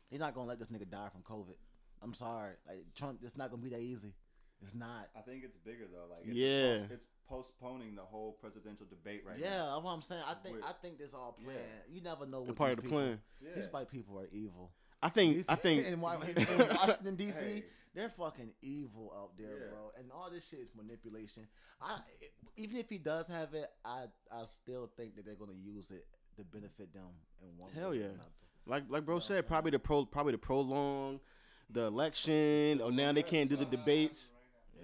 They're 0.10 0.20
not 0.20 0.36
gonna 0.36 0.48
let 0.48 0.60
this 0.60 0.68
nigga 0.70 0.90
die 0.90 1.10
from 1.12 1.22
COVID. 1.24 1.56
I'm 2.04 2.14
sorry. 2.14 2.54
Like 2.68 2.86
Trump, 2.96 3.20
it's 3.24 3.36
not 3.38 3.50
gonna 3.50 3.62
be 3.62 3.70
that 3.70 3.80
easy. 3.82 4.14
It's 4.62 4.76
not. 4.76 5.10
I 5.16 5.22
think 5.22 5.44
it's 5.44 5.58
bigger 5.58 5.86
though. 5.92 6.06
Like 6.14 6.26
it's 6.28 6.36
Yeah. 6.38 6.80
post- 6.80 6.92
it's 6.92 7.08
postponing 7.28 7.96
the 7.96 8.04
whole 8.04 8.34
presidential 8.34 8.86
debate 8.88 9.24
right 9.26 9.40
now. 9.40 9.44
yeah, 9.46 9.58
now. 9.58 9.74
that's 9.76 9.84
what 9.86 9.92
I'm 9.92 10.02
saying. 10.02 10.24
I 10.28 10.34
think 10.36 10.56
With- 10.58 10.66
I 10.66 10.72
think 10.74 10.98
this 11.00 11.14
all 11.14 11.34
planned. 11.44 11.60
Yeah. 11.60 11.94
You 11.96 12.02
never 12.02 12.26
know. 12.26 12.42
What 12.42 12.56
part 12.56 12.72
of 12.72 12.76
the 12.78 12.82
people- 12.84 12.98
plan. 13.00 13.22
Yeah. 13.42 13.50
These 13.56 13.68
white 13.72 13.90
people 13.90 14.20
are 14.20 14.28
evil. 14.32 14.72
I 15.02 15.10
think 15.10 15.46
I 15.50 15.56
think 15.56 15.88
in, 15.88 16.00
Wa- 16.00 16.20
in 16.22 16.36
Washington 16.76 17.16
D.C. 17.16 17.44
Hey. 17.44 17.64
They're 17.94 18.10
fucking 18.10 18.54
evil 18.62 19.12
out 19.18 19.36
there, 19.38 19.58
Yeah. 19.64 19.68
bro. 19.72 19.92
And 19.98 20.12
all 20.14 20.30
this 20.32 20.48
shit 20.48 20.60
is 20.60 20.70
manipulation. 20.76 21.48
I 21.82 22.00
even 22.56 22.78
if 22.78 22.88
he 22.90 22.98
does 23.00 23.28
have 23.28 23.54
it, 23.56 23.68
I 23.84 24.06
I 24.32 24.46
still 24.48 24.92
think 24.96 25.16
that 25.16 25.26
they're 25.26 25.36
gonna 25.36 25.54
use 25.54 25.92
it 25.92 26.06
to 26.38 26.44
benefit 26.44 26.94
them 26.94 27.10
in 27.42 27.58
one 27.58 27.72
Hell 27.74 27.90
way 27.90 27.98
yeah. 28.00 28.06
another. 28.06 28.30
like 28.68 28.84
like 28.90 29.06
bro 29.06 29.16
what 29.16 29.24
I'm 29.24 29.28
said, 29.28 29.48
probably 29.48 29.72
the 29.72 29.80
pro 29.80 30.06
probably 30.06 30.34
to 30.34 30.38
prolong 30.38 31.20
the 31.70 31.86
election. 31.88 32.80
Oh, 32.84 32.90
now 32.90 33.12
they 33.12 33.24
can't 33.24 33.50
do 33.50 33.56
the 33.56 33.66
debates. 33.66 34.32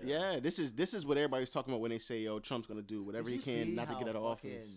Yeah, 0.03 0.39
this 0.39 0.59
is 0.59 0.71
this 0.73 0.93
is 0.93 1.05
what 1.05 1.17
everybody's 1.17 1.49
talking 1.49 1.73
about 1.73 1.81
when 1.81 1.91
they 1.91 1.99
say, 1.99 2.19
"Yo, 2.19 2.39
Trump's 2.39 2.67
gonna 2.67 2.81
do 2.81 3.03
whatever 3.03 3.29
he 3.29 3.37
can 3.37 3.75
not 3.75 3.89
to 3.89 3.95
get 3.95 4.07
out 4.09 4.15
of 4.15 4.23
office." 4.23 4.67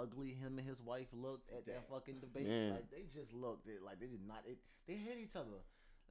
Ugly 0.00 0.34
him 0.34 0.58
and 0.58 0.68
his 0.68 0.82
wife 0.82 1.08
looked 1.12 1.50
at 1.50 1.66
that 1.66 1.88
fucking 1.88 2.20
debate. 2.20 2.46
Man. 2.46 2.70
Like 2.72 2.90
they 2.90 3.02
just 3.12 3.32
looked 3.32 3.66
at 3.68 3.82
like 3.82 3.98
they 3.98 4.06
did 4.06 4.26
not. 4.26 4.42
It, 4.46 4.58
they 4.86 4.94
hate 4.94 5.18
each 5.18 5.34
other. 5.34 5.62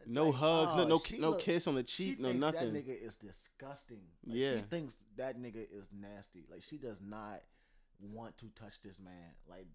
No 0.06 0.26
Like, 0.26 0.36
hugs, 0.36 0.76
no 0.76 0.82
oh, 0.84 0.88
no 0.88 1.02
no 1.20 1.30
look- 1.32 1.40
kiss 1.40 1.68
on 1.68 1.76
the 1.76 1.84
cheek, 1.84 2.20
no 2.20 2.32
nothing. 2.32 2.74
That 2.74 2.86
nigga 2.86 3.02
is 3.02 3.16
disgusting. 3.18 4.02
Like, 4.26 4.38
Yeah. 4.38 4.56
she 4.58 4.62
thinks 4.64 4.98
that 5.16 5.40
nigga 5.40 5.66
is 5.72 5.90
nasty. 5.92 6.46
Like 6.52 6.62
she 6.62 6.78
does 6.78 7.02
not 7.02 7.42
want 8.00 8.38
to 8.40 8.48
touch 8.50 8.82
this 8.82 9.00
man. 9.00 9.32
Like 9.48 9.68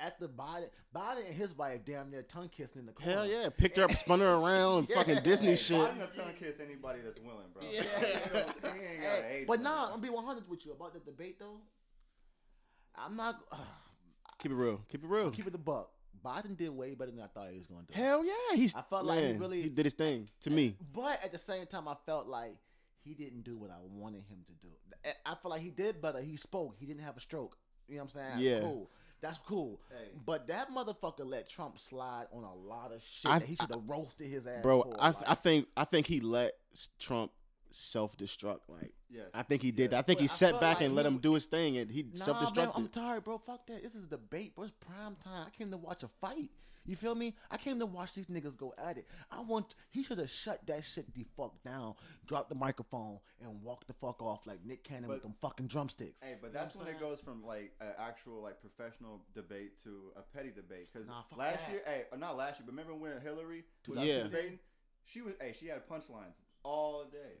after 0.00 0.26
Biden, 0.28 0.68
Biden 0.94 1.26
and 1.26 1.34
his 1.34 1.56
wife 1.56 1.80
damn 1.84 2.10
near 2.10 2.22
tongue 2.22 2.48
kissing 2.48 2.80
in 2.80 2.86
the 2.86 2.92
corner. 2.92 3.12
Hell 3.12 3.26
yeah, 3.26 3.48
picked 3.50 3.76
her 3.76 3.84
up, 3.84 3.92
spun 3.92 4.20
her 4.20 4.34
around, 4.34 4.88
fucking 4.94 5.22
Disney 5.22 5.48
Hey, 5.50 5.56
shit. 5.56 5.76
Biden 5.78 6.02
a 6.02 6.06
tongue 6.14 6.32
kiss 6.38 6.60
anybody 6.60 7.00
that's 7.04 7.20
willing, 7.20 7.46
bro. 7.52 7.62
Yeah. 7.70 7.82
He 7.82 8.68
ain't 8.68 9.00
Hey, 9.02 9.38
age 9.40 9.46
but 9.46 9.58
limit. 9.58 9.64
nah, 9.72 9.84
I'm 9.84 9.90
gonna 9.90 10.02
be 10.02 10.10
100 10.10 10.48
with 10.48 10.64
you 10.66 10.72
about 10.72 10.94
the 10.94 11.00
debate 11.00 11.38
though. 11.38 11.60
I'm 12.96 13.16
not. 13.16 13.40
Keep 14.42 14.52
it 14.52 14.54
real. 14.54 14.80
Keep 14.88 15.04
it 15.04 15.06
real. 15.06 15.30
keep 15.30 15.46
it 15.46 15.52
the 15.52 15.58
buck. 15.58 15.90
Biden 16.24 16.56
did 16.56 16.70
way 16.70 16.94
better 16.94 17.10
than 17.10 17.20
I 17.20 17.26
thought 17.26 17.48
he 17.50 17.58
was 17.58 17.66
gonna 17.66 17.82
do. 17.86 17.94
Hell 17.94 18.24
yeah, 18.24 18.56
he's. 18.56 18.74
I 18.74 18.82
felt 18.82 19.04
like 19.06 19.22
he 19.24 19.32
really- 19.34 19.62
he 19.62 19.68
did 19.68 19.84
his 19.86 19.94
thing 19.94 20.28
to 20.42 20.50
me. 20.50 20.76
But 20.94 21.22
at 21.24 21.32
the 21.32 21.38
same 21.38 21.66
time, 21.66 21.88
I 21.88 21.94
felt 22.06 22.26
like 22.26 22.56
he 23.02 23.14
didn't 23.14 23.42
do 23.42 23.56
what 23.56 23.70
I 23.70 23.76
wanted 23.82 24.22
him 24.22 24.38
to 24.46 24.52
do. 24.54 24.68
I- 25.04 25.32
I 25.32 25.34
feel 25.36 25.50
like 25.50 25.62
he 25.62 25.70
did 25.70 26.00
better. 26.02 26.20
He 26.20 26.36
spoke. 26.36 26.76
He 26.78 26.86
didn't 26.86 27.02
have 27.02 27.16
a 27.16 27.20
stroke. 27.20 27.56
You 27.88 27.96
know 27.96 28.02
what 28.04 28.14
I'm 28.16 28.38
saying? 28.38 28.38
Yeah. 28.38 28.60
Cool. 28.60 28.90
That's 29.20 29.38
cool. 29.38 29.80
Hey. 29.90 30.08
But 30.24 30.48
that 30.48 30.70
motherfucker 30.70 31.24
let 31.26 31.48
Trump 31.48 31.78
slide 31.78 32.26
on 32.32 32.44
a 32.44 32.54
lot 32.54 32.92
of 32.92 33.02
shit 33.02 33.30
I- 33.30 33.38
that 33.40 33.48
he 33.48 33.56
should 33.56 33.70
have 33.70 33.88
roasted 33.88 34.26
his 34.28 34.46
ass 34.46 34.62
Bro, 34.62 34.82
for. 34.82 34.94
I 34.98 35.08
like- 35.10 35.28
I 35.28 35.34
think 35.34 35.68
I 35.76 35.84
think 35.84 36.06
he 36.06 36.20
let 36.20 36.52
Trump 36.98 37.32
self 37.70 38.16
destruct. 38.16 38.60
Like 38.68 38.92
Yes. 39.10 39.28
I 39.34 39.42
think 39.42 39.62
he 39.62 39.72
did. 39.72 39.92
Yes. 39.92 39.98
I 39.98 40.02
think 40.02 40.20
he 40.20 40.26
But 40.26 40.32
I 40.32 40.36
sat 40.36 40.60
back 40.60 40.76
like 40.76 40.86
and 40.86 40.94
let 40.94 41.04
him 41.06 41.18
do 41.18 41.34
his 41.34 41.46
thing, 41.46 41.76
and 41.78 41.90
he 41.90 42.04
Nah, 42.04 42.14
self 42.14 42.38
destructed. 42.38 42.76
I'm 42.76 42.88
tired, 42.88 43.24
bro. 43.24 43.38
Fuck 43.38 43.66
that. 43.66 43.82
This 43.82 43.94
is 43.94 44.06
debate, 44.06 44.54
bro. 44.54 44.64
It's 44.64 44.72
prime 44.80 45.16
time. 45.16 45.46
I 45.46 45.50
came 45.50 45.70
to 45.70 45.76
watch 45.76 46.02
a 46.02 46.08
fight. 46.08 46.50
You 46.86 46.96
feel 46.96 47.14
me? 47.14 47.34
I 47.50 47.56
came 47.56 47.78
to 47.78 47.86
watch 47.86 48.14
these 48.14 48.26
niggas 48.26 48.56
go 48.56 48.74
at 48.78 48.96
it. 48.96 49.06
I 49.30 49.40
want. 49.42 49.74
He 49.90 50.02
should 50.02 50.18
have 50.18 50.30
shut 50.30 50.66
that 50.66 50.84
shit 50.84 51.12
the 51.14 51.24
fuck 51.36 51.62
down, 51.62 51.94
dropped 52.26 52.48
the 52.48 52.54
microphone, 52.54 53.18
and 53.42 53.62
walked 53.62 53.86
the 53.86 53.92
fuck 53.92 54.22
off 54.22 54.46
like 54.46 54.64
Nick 54.64 54.82
Cannon 54.84 55.08
with 55.08 55.22
them 55.22 55.34
fucking 55.40 55.66
drumsticks. 55.66 56.20
Hey, 56.22 56.36
but 56.40 56.48
You 56.48 56.52
that's 56.54 56.74
when 56.76 56.88
it 56.88 56.98
goes 56.98 57.20
from 57.20 57.44
like 57.44 57.72
an 57.80 57.92
actual 57.98 58.42
like 58.42 58.60
professional 58.60 59.22
debate 59.34 59.76
to 59.84 60.12
a 60.16 60.22
petty 60.22 60.50
debate. 60.50 60.88
Because 60.92 61.08
Nah, 61.08 61.22
last 61.36 61.66
that. 61.66 61.72
year, 61.72 61.82
hey, 61.84 62.04
or 62.12 62.18
not 62.18 62.36
last 62.36 62.58
year, 62.58 62.64
but 62.66 62.72
remember 62.72 62.94
when 62.94 63.20
Hillary 63.20 63.64
was 63.88 63.98
Yeah. 63.98 64.04
yeah. 64.04 64.22
debating? 64.24 64.58
She 65.04 65.22
was, 65.22 65.34
hey, 65.40 65.54
she 65.58 65.66
had 65.66 65.88
punchlines 65.88 66.40
all 66.62 67.04
day. 67.04 67.40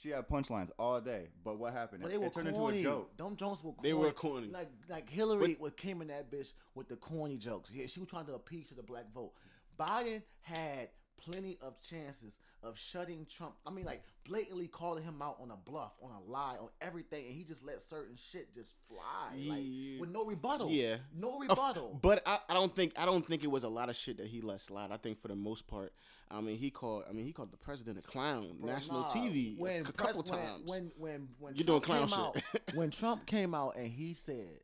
She 0.00 0.10
had 0.10 0.28
punchlines 0.28 0.70
all 0.78 1.00
day. 1.00 1.28
But 1.44 1.58
what 1.58 1.72
happened? 1.72 2.02
But 2.02 2.08
It, 2.08 2.12
they 2.12 2.18
were 2.18 2.26
it 2.26 2.32
turned 2.32 2.54
corny. 2.54 2.78
into 2.78 2.88
a 2.88 2.92
joke. 2.92 3.16
Them 3.16 3.36
Jones 3.36 3.62
were 3.64 3.72
corny. 3.72 3.88
They 3.88 3.94
were 3.94 4.12
corny. 4.12 4.48
Like 4.48 4.70
like 4.88 5.10
Hillary 5.10 5.56
was 5.58 5.72
came 5.72 6.00
in 6.02 6.08
that 6.08 6.30
bitch 6.30 6.52
with 6.74 6.88
the 6.88 6.96
corny 6.96 7.36
jokes. 7.36 7.70
Yeah, 7.74 7.86
she 7.86 7.98
was 8.00 8.08
trying 8.08 8.26
to 8.26 8.34
appease 8.34 8.68
to 8.68 8.74
the 8.74 8.82
black 8.82 9.12
vote. 9.12 9.32
Biden 9.78 10.22
had 10.40 10.90
plenty 11.20 11.58
of 11.60 11.80
chances 11.80 12.38
of 12.62 12.78
shutting 12.78 13.26
Trump. 13.30 13.54
I 13.66 13.70
mean, 13.70 13.84
like 13.84 14.02
blatantly 14.24 14.66
calling 14.66 15.04
him 15.04 15.22
out 15.22 15.36
on 15.40 15.50
a 15.50 15.56
bluff, 15.56 15.92
on 16.02 16.10
a 16.10 16.30
lie, 16.30 16.56
on 16.60 16.68
everything, 16.80 17.24
and 17.26 17.34
he 17.34 17.44
just 17.44 17.64
let 17.64 17.80
certain 17.80 18.16
shit 18.16 18.52
just 18.54 18.72
fly, 18.88 19.30
like 19.36 19.60
Yeah. 19.62 20.00
with 20.00 20.10
no 20.10 20.24
rebuttal. 20.24 20.70
Yeah. 20.70 20.96
no 21.14 21.38
rebuttal. 21.38 21.98
But 22.02 22.22
I, 22.26 22.40
I 22.48 22.54
don't 22.54 22.74
think 22.74 22.98
I 22.98 23.04
don't 23.04 23.24
think 23.26 23.44
it 23.44 23.50
was 23.50 23.62
a 23.64 23.68
lot 23.68 23.88
of 23.90 23.96
shit 23.96 24.16
that 24.18 24.26
he 24.26 24.40
let 24.40 24.60
slide. 24.60 24.90
I 24.90 24.96
think 24.96 25.20
for 25.22 25.28
the 25.28 25.36
most 25.36 25.66
part, 25.68 25.92
I 26.30 26.40
mean 26.40 26.58
he 26.58 26.70
called 26.70 27.04
I 27.08 27.12
mean 27.12 27.24
he 27.24 27.32
called 27.32 27.52
the 27.52 27.56
president 27.56 27.98
a 27.98 28.02
clown, 28.02 28.56
Bro, 28.60 28.72
national 28.72 29.00
nah, 29.02 29.06
TV 29.08 29.56
when 29.58 29.82
a 29.86 29.92
couple 29.92 30.22
when- 30.22 30.24
times. 30.40 30.62
When 30.66 30.92
when 30.98 31.28
when 31.38 31.54
You're 31.54 31.64
doing 31.66 31.80
clown 31.80 32.08
shit. 32.08 32.18
out, 32.18 32.36
when 32.74 32.90
Trump 32.90 33.24
came 33.26 33.54
out 33.54 33.76
and 33.76 33.86
he 33.86 34.14
said 34.14 34.58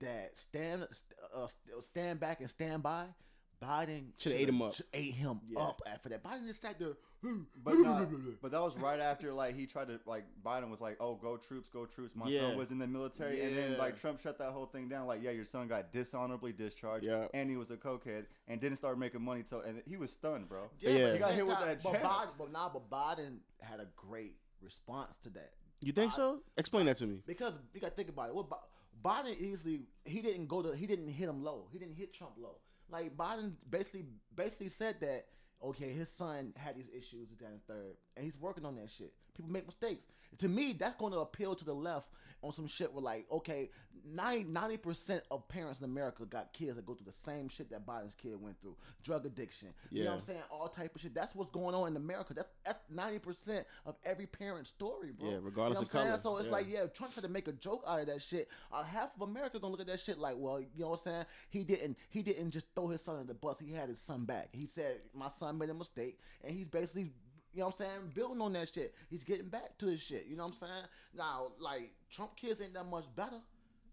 that 0.00 0.32
stand 0.38 0.86
uh, 1.34 1.46
stand 1.80 2.20
back 2.20 2.40
and 2.40 2.50
stand 2.50 2.82
by, 2.82 3.06
Biden 3.62 4.12
Shoulda 4.18 4.38
ate 4.40 4.48
him 4.48 4.62
up. 4.62 4.74
Ate 4.92 5.14
him 5.14 5.40
Yeah. 5.48 5.60
up 5.60 5.80
after 5.86 6.08
that. 6.10 6.22
Biden 6.22 6.46
just 6.46 6.60
sat 6.62 6.78
there. 6.78 6.96
But 7.64 7.78
not, 7.78 8.08
but 8.42 8.50
that 8.52 8.60
was 8.60 8.76
right 8.76 9.00
after 9.00 9.32
like 9.32 9.56
he 9.56 9.64
tried 9.66 9.88
to 9.88 9.98
like 10.04 10.24
Biden 10.44 10.68
was 10.70 10.82
like, 10.82 10.98
"Oh, 11.00 11.14
go 11.14 11.38
troops, 11.38 11.70
go 11.70 11.86
troops." 11.86 12.14
My 12.14 12.26
Yeah. 12.28 12.40
son 12.40 12.58
was 12.58 12.70
in 12.70 12.78
the 12.78 12.86
military, 12.86 13.40
and 13.40 13.56
then 13.56 13.78
like 13.78 13.98
Trump 13.98 14.20
shut 14.20 14.36
that 14.38 14.52
whole 14.52 14.66
thing 14.66 14.90
down. 14.90 15.06
Like, 15.06 15.22
yeah, 15.22 15.30
your 15.30 15.46
son 15.46 15.66
got 15.66 15.90
dishonorably 15.90 16.52
discharged, 16.52 17.06
Yeah. 17.06 17.28
and 17.32 17.48
he 17.48 17.56
was 17.56 17.70
a 17.70 17.78
cokehead, 17.78 18.26
and 18.46 18.60
didn't 18.60 18.76
start 18.76 18.98
making 18.98 19.22
money 19.22 19.42
till, 19.42 19.60
and 19.62 19.82
he 19.86 19.96
was 19.96 20.12
stunned, 20.12 20.50
bro. 20.50 20.68
Yeah, 20.80 20.90
Yeah. 20.90 21.12
He 21.14 21.18
got 21.18 21.28
the 21.28 21.34
hit 21.36 21.46
with 21.46 21.58
that 21.60 21.82
But 21.82 21.92
jab. 21.94 22.02
Biden, 22.02 22.32
but 22.36 22.52
nah, 22.52 22.68
but 22.68 22.90
Biden 22.90 23.38
had 23.62 23.80
a 23.80 23.86
great 23.96 24.36
response 24.60 25.16
to 25.22 25.30
that. 25.30 25.54
you 25.80 25.92
think 25.92 26.12
so? 26.12 26.42
Explain 26.58 26.84
that 26.86 26.96
to 26.98 27.06
me. 27.06 27.22
Because 27.26 27.54
you 27.72 27.80
got 27.80 27.88
to 27.90 27.94
think 27.96 28.10
about 28.10 28.28
it. 28.28 28.34
What 28.34 28.50
Bi- 28.50 28.58
Biden 29.02 29.38
easily 29.38 29.86
he 30.04 30.20
didn't 30.20 30.46
go 30.46 30.60
to 30.62 30.74
he 30.76 30.86
didn't 30.86 31.08
hit 31.08 31.28
him 31.28 31.42
low. 31.42 31.68
He 31.72 31.78
didn't 31.78 31.94
hit 31.94 32.12
Trump 32.12 32.34
low. 32.38 32.58
Like 32.94 33.16
Biden 33.16 33.54
basically 33.68 34.04
basically 34.36 34.68
said 34.68 35.00
that 35.00 35.26
okay, 35.60 35.90
his 35.92 36.08
son 36.08 36.52
had 36.56 36.76
these 36.76 36.88
issues 36.96 37.28
that 37.30 37.38
and 37.50 37.60
third, 37.66 37.96
and 38.16 38.24
he's 38.24 38.38
working 38.38 38.64
on 38.64 38.76
that 38.76 38.88
shit. 38.88 39.12
People 39.34 39.50
make 39.50 39.66
mistakes. 39.66 40.12
To 40.38 40.48
me, 40.48 40.72
that's 40.72 40.96
going 40.96 41.12
to 41.12 41.20
appeal 41.20 41.54
to 41.54 41.64
the 41.64 41.74
left 41.74 42.08
on 42.42 42.52
some 42.52 42.66
shit 42.66 42.92
where 42.92 43.02
like 43.02 43.24
okay, 43.30 43.70
90 44.06 44.76
percent 44.76 45.22
of 45.30 45.48
parents 45.48 45.80
in 45.80 45.84
America 45.86 46.24
got 46.26 46.52
kids 46.52 46.76
that 46.76 46.84
go 46.84 46.92
through 46.94 47.06
the 47.06 47.18
same 47.30 47.48
shit 47.48 47.70
that 47.70 47.86
Biden's 47.86 48.14
kid 48.14 48.38
went 48.40 48.60
through, 48.60 48.76
drug 49.02 49.24
addiction. 49.24 49.68
You 49.90 50.04
know 50.04 50.10
what 50.10 50.20
I'm 50.20 50.26
saying? 50.26 50.42
All 50.50 50.68
type 50.68 50.94
of 50.94 51.00
shit. 51.00 51.14
That's 51.14 51.34
what's 51.34 51.50
going 51.50 51.74
on 51.74 51.88
in 51.88 51.96
America. 51.96 52.34
That's 52.34 52.48
that's 52.64 52.80
90 52.90 53.18
percent 53.20 53.66
of 53.86 53.96
every 54.04 54.26
parent's 54.26 54.68
story, 54.70 55.10
bro. 55.12 55.30
Yeah, 55.30 55.36
regardless 55.40 55.68
you 55.68 55.74
know 55.74 55.80
of 55.88 55.94
what 55.94 56.00
I'm 56.00 56.06
saying? 56.06 56.06
color. 56.06 56.22
So 56.22 56.36
it's 56.38 56.46
Yeah. 56.48 56.52
like, 56.52 56.66
yeah, 56.70 56.86
Trump 56.86 57.14
tried 57.14 57.22
to 57.22 57.28
make 57.28 57.48
a 57.48 57.52
joke 57.52 57.82
out 57.86 58.00
of 58.00 58.06
that 58.08 58.20
shit. 58.20 58.48
Uh, 58.70 58.82
half 58.82 59.14
of 59.16 59.22
America 59.22 59.58
gonna 59.58 59.70
look 59.70 59.80
at 59.80 59.86
that 59.86 60.00
shit 60.00 60.18
like, 60.18 60.34
well, 60.36 60.60
you 60.60 60.66
know 60.76 60.90
what 60.90 61.00
I'm 61.06 61.12
saying? 61.12 61.24
He 61.48 61.64
didn't, 61.64 61.96
he 62.10 62.22
didn't 62.22 62.50
just 62.50 62.66
throw 62.74 62.88
his 62.88 63.00
son 63.00 63.20
in 63.20 63.26
the 63.26 63.34
bus. 63.34 63.58
He 63.58 63.72
had 63.72 63.88
his 63.88 64.00
son 64.00 64.24
back. 64.26 64.48
He 64.52 64.66
said, 64.66 65.00
my 65.14 65.30
son 65.30 65.56
made 65.56 65.70
a 65.70 65.74
mistake, 65.74 66.18
and 66.42 66.54
he's 66.54 66.66
basically, 66.66 67.10
you 67.54 67.60
know 67.60 67.66
what 67.66 67.74
I'm 67.80 67.86
saying, 67.86 68.12
building 68.14 68.40
on 68.40 68.52
that 68.54 68.74
shit. 68.74 68.94
He's 69.08 69.24
getting 69.24 69.48
back 69.48 69.78
to 69.78 69.86
his 69.86 70.00
shit. 70.02 70.26
You 70.28 70.36
know 70.36 70.44
what 70.44 70.54
I'm 70.60 70.68
saying? 70.68 70.84
Now, 71.16 71.52
like 71.58 71.92
Trump 72.10 72.36
kids 72.36 72.60
ain't 72.60 72.74
that 72.74 72.84
much 72.84 73.04
better. 73.16 73.40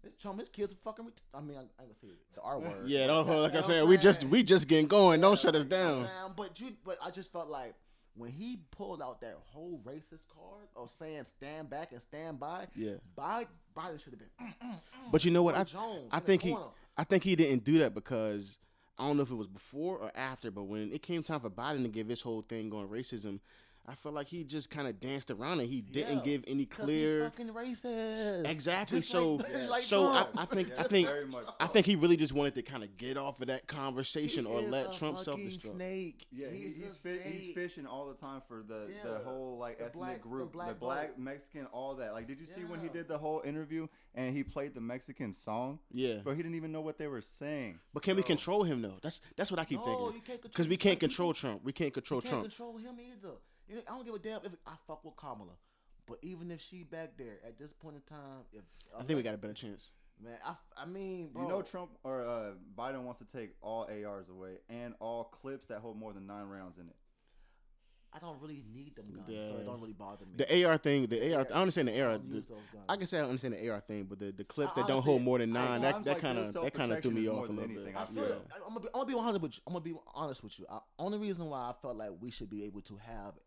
This 0.02 0.14
Trump, 0.20 0.40
his 0.40 0.48
kids 0.48 0.72
are 0.72 0.76
fucking. 0.82 1.04
Ret- 1.04 1.20
I 1.32 1.40
mean, 1.40 1.56
I, 1.56 1.60
I 1.60 1.62
ain't 1.62 1.76
gonna 1.78 1.94
say 2.00 2.08
the 2.34 2.40
R 2.40 2.58
word. 2.58 2.82
Yeah, 2.86 3.06
don't 3.06 3.26
like 3.26 3.28
I 3.28 3.36
You 3.36 3.42
know 3.42 3.52
what 3.54 3.64
said, 3.64 3.88
we 3.88 3.96
just 3.96 4.24
we 4.24 4.42
just 4.42 4.66
getting 4.66 4.88
going. 4.88 5.20
Don't 5.20 5.38
shut 5.38 5.54
us 5.54 5.64
down. 5.64 6.08
But 6.36 6.60
you, 6.60 6.72
but 6.84 6.98
I 7.04 7.10
just 7.10 7.30
felt 7.32 7.48
like 7.48 7.74
when 8.14 8.30
he 8.30 8.58
pulled 8.72 9.00
out 9.00 9.20
that 9.20 9.38
whole 9.52 9.80
racist 9.84 10.24
card 10.34 10.66
of 10.76 10.90
saying 10.90 11.24
stand 11.24 11.70
back 11.70 11.92
and 11.92 12.00
stand 12.00 12.38
by, 12.40 12.66
Yeah. 12.74 12.94
Biden, 13.16 13.46
Biden 13.76 14.02
should 14.02 14.12
have 14.12 14.18
been. 14.18 14.28
mm, 14.40 14.54
mm, 14.66 14.72
mm. 14.74 14.78
But 15.12 15.24
you 15.24 15.30
know 15.30 15.42
what? 15.42 15.56
I 15.56 15.64
Jones 15.64 16.08
I 16.10 16.18
think 16.20 16.42
he 16.42 16.50
corner. 16.50 16.66
I 16.96 17.04
think 17.04 17.22
he 17.22 17.36
didn't 17.36 17.64
do 17.64 17.78
that 17.78 17.94
because 17.94 18.58
I 19.02 19.06
don't 19.08 19.16
know 19.16 19.24
if 19.24 19.32
it 19.32 19.34
was 19.34 19.48
before 19.48 19.98
or 19.98 20.12
after, 20.14 20.52
but 20.52 20.62
when 20.64 20.92
it 20.92 21.02
came 21.02 21.24
time 21.24 21.40
for 21.40 21.50
Biden 21.50 21.82
to 21.82 21.88
give 21.88 22.06
his 22.06 22.22
whole 22.22 22.42
thing 22.42 22.72
on 22.72 22.86
racism, 22.86 23.40
I 23.84 23.96
felt 23.96 24.14
like 24.14 24.28
he 24.28 24.44
just 24.44 24.70
kind 24.70 24.86
of 24.86 25.00
danced 25.00 25.32
around 25.32 25.58
it. 25.60 25.66
He 25.66 25.80
didn't 25.80 26.18
Yeah, 26.18 26.24
give 26.24 26.44
any 26.46 26.66
clear. 26.66 27.24
He's 27.24 27.30
fucking 27.30 27.48
racist. 27.48 28.48
Exactly. 28.48 28.98
Just 29.00 29.10
So, 29.10 29.34
like- 29.34 29.52
just 29.52 29.70
like 29.70 29.82
so 29.82 30.06
I, 30.06 30.26
I 30.36 30.44
think 30.44 30.70
I 30.78 30.84
think 30.84 31.08
very 31.08 31.26
much 31.26 31.46
I 31.58 31.66
think 31.66 31.86
he 31.86 31.96
really 31.96 32.16
just 32.16 32.32
wanted 32.32 32.54
to 32.54 32.62
kind 32.62 32.84
of 32.84 32.96
get 32.96 33.16
off 33.16 33.40
of 33.40 33.48
that 33.48 33.66
conversation 33.66 34.44
He 34.46 34.50
or 34.52 34.60
let 34.60 34.92
Trump 34.92 35.18
self 35.18 35.40
destruct. 35.40 35.72
Snake. 35.72 36.26
Yeah, 36.30 36.46
he's 36.48 36.74
he's, 36.74 36.82
he's, 36.82 36.92
a 37.04 37.08
fi- 37.08 37.28
he's 37.28 37.54
fishing 37.54 37.86
all 37.86 38.06
the 38.08 38.14
time 38.14 38.40
for 38.46 38.62
the 38.62 38.88
Yeah, 39.04 39.10
the 39.14 39.18
whole 39.18 39.58
like 39.58 39.78
the 39.78 39.86
ethnic 39.86 39.94
black- 40.00 40.22
the 40.22 40.28
group, 40.28 40.52
black 40.52 40.68
the 40.68 40.74
black. 40.76 41.18
Mexican, 41.18 41.66
all 41.66 41.96
that. 41.96 42.12
Like, 42.12 42.28
did 42.28 42.38
you 42.38 42.46
see 42.46 42.60
when 42.64 42.78
he 42.80 42.88
did 42.88 43.08
the 43.08 43.18
whole 43.18 43.42
interview 43.44 43.88
and 44.14 44.32
he 44.32 44.44
played 44.44 44.74
the 44.74 44.80
Mexican 44.80 45.32
song? 45.32 45.80
Yeah. 45.92 46.18
But 46.24 46.36
he 46.36 46.42
didn't 46.42 46.54
even 46.54 46.70
know 46.70 46.82
what 46.82 46.98
they 46.98 47.08
were 47.08 47.20
saying. 47.20 47.80
But 47.92 48.04
can 48.04 48.14
we 48.14 48.22
control 48.22 48.62
him 48.62 48.80
though? 48.80 48.98
That's 49.02 49.20
that's 49.36 49.50
what 49.50 49.58
I 49.58 49.64
keep 49.64 49.80
No, 49.84 50.12
thinking. 50.12 50.38
Because 50.40 50.68
we 50.68 50.76
can't 50.76 50.92
can't 50.92 51.00
control 51.00 51.32
Trump. 51.32 51.64
We 51.64 51.72
can't 51.72 51.94
control 51.94 52.18
You 52.18 52.22
can't 52.22 52.30
Trump. 52.32 52.44
control 52.48 52.76
him 52.76 52.96
either. 53.00 53.34
You 53.68 53.76
know, 53.76 53.82
I 53.88 53.94
don't 53.96 54.04
give 54.04 54.14
a 54.14 54.18
damn 54.18 54.44
if 54.44 54.52
I 54.66 54.72
fuck 54.86 55.04
with 55.04 55.16
Kamala. 55.16 55.52
But 56.06 56.18
even 56.22 56.50
if 56.50 56.60
she 56.60 56.82
back 56.82 57.12
there 57.16 57.38
at 57.46 57.58
this 57.58 57.72
point 57.72 57.96
in 57.96 58.02
time, 58.02 58.40
if 58.52 58.62
I 58.98 59.02
think 59.04 59.16
we 59.16 59.22
got 59.22 59.34
a 59.34 59.38
better 59.38 59.54
chance. 59.54 59.92
man, 60.22 60.36
I, 60.44 60.54
I 60.76 60.84
mean, 60.84 61.28
bro, 61.32 61.44
You 61.44 61.48
know, 61.48 61.62
Trump 61.62 61.90
or 62.02 62.22
uh, 62.22 62.50
Biden 62.76 63.02
wants 63.04 63.20
to 63.20 63.24
take 63.24 63.50
all 63.62 63.88
ARs 63.88 64.28
away 64.28 64.58
and 64.68 64.94
all 65.00 65.24
clips 65.24 65.66
that 65.66 65.78
hold 65.78 65.96
more 65.96 66.12
than 66.12 66.26
nine 66.26 66.48
rounds 66.48 66.78
in 66.78 66.88
it. 66.88 66.96
I 68.14 68.18
don't 68.18 68.38
really 68.42 68.62
need 68.74 68.94
them 68.94 69.06
guns, 69.14 69.48
so 69.48 69.56
it 69.56 69.64
don't 69.64 69.80
really 69.80 69.94
bother 69.94 70.26
me. 70.26 70.32
The 70.36 70.66
AR 70.66 70.76
thing, 70.76 71.06
the 71.06 71.34
AR. 71.34 71.46
I 71.50 71.60
understand 71.62 71.88
the 71.88 71.98
AR. 72.02 72.10
don't 72.10 72.28
The, 72.28 72.36
use 72.36 72.46
those 72.46 72.58
guns. 72.70 72.84
I 72.86 72.96
can 72.96 73.06
say 73.06 73.18
I 73.18 73.22
understand 73.22 73.54
the 73.54 73.70
AR 73.70 73.80
thing, 73.80 74.04
but 74.04 74.18
the, 74.18 74.32
the 74.32 74.44
clips 74.44 74.72
I 74.76 74.80
that 74.82 74.88
don't 74.88 75.02
hold 75.02 75.22
more 75.22 75.38
than 75.38 75.50
nine, 75.52 75.80
that 75.80 76.04
that 76.04 76.14
like 76.14 76.20
kind 76.20 76.36
of 76.38 76.52
that 76.52 76.74
kind 76.74 76.92
of 76.92 77.00
threw 77.00 77.10
me 77.12 77.26
off 77.28 77.48
a 77.48 77.52
little 77.52 77.64
anything. 77.64 77.86
bit. 77.86 77.96
I 77.96 78.02
I 78.02 78.06
feel. 78.06 78.24
feel 78.24 78.28
Yeah. 78.50 78.56
I'm 78.66 78.74
gonna 78.74 78.80
be. 78.80 78.88
I'm 78.88 78.92
gonna 79.00 79.06
be 79.06 79.14
100 79.14 79.40
with 79.40 79.54
you. 79.54 79.60
I'm 79.66 79.72
gonna 79.72 79.82
be 79.84 79.94
honest 80.14 80.44
with 80.44 80.58
you. 80.58 80.66
I, 80.68 80.80
only 80.98 81.16
reason 81.18 81.46
why 81.46 81.60
I 81.60 81.72
felt 81.80 81.96
like 81.96 82.10
we 82.20 82.30
should 82.30 82.50
be 82.50 82.64
able 82.64 82.82
to 82.82 82.98
have 82.98 83.32
au- 83.32 83.42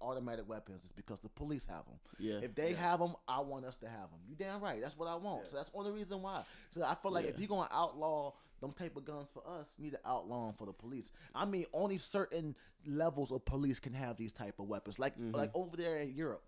automatic 0.00 0.48
weapons 0.48 0.84
is 0.84 0.92
because 0.92 1.20
the 1.20 1.28
police 1.28 1.64
have 1.66 1.84
them. 1.86 1.98
Yeah. 2.18 2.40
If 2.42 2.54
they 2.54 2.70
Yes. 2.70 2.78
have 2.78 2.98
them, 3.00 3.14
I 3.26 3.40
want 3.40 3.64
us 3.64 3.76
to 3.76 3.88
have 3.88 4.10
them. 4.10 4.20
You 4.28 4.34
damn 4.36 4.60
right. 4.60 4.80
That's 4.80 4.96
what 4.96 5.08
I 5.08 5.14
want. 5.16 5.48
So 5.48 5.56
that's 5.56 5.70
the 5.70 5.76
only 5.78 5.92
reason 5.92 6.20
why. 6.22 6.44
So 6.70 6.82
I 6.82 6.94
feel 6.94 7.12
like 7.12 7.26
if 7.26 7.38
you're 7.38 7.48
gonna 7.48 7.68
outlaw 7.72 8.32
them 8.60 8.72
type 8.72 8.96
of 8.96 9.04
guns 9.04 9.30
for 9.30 9.42
us, 9.46 9.74
you 9.76 9.84
need 9.84 9.92
to 9.92 10.00
outlaw 10.04 10.46
them 10.46 10.54
for 10.56 10.66
the 10.66 10.72
police. 10.72 11.12
I 11.34 11.44
mean, 11.44 11.66
only 11.72 11.98
certain 11.98 12.54
levels 12.86 13.30
of 13.32 13.44
police 13.44 13.80
can 13.80 13.92
have 13.94 14.16
these 14.16 14.32
type 14.32 14.58
of 14.58 14.66
weapons. 14.68 14.98
Like 14.98 15.14
Mm-hmm. 15.18 15.32
like 15.36 15.50
over 15.54 15.76
there 15.76 15.98
in 15.98 16.14
Europe. 16.14 16.42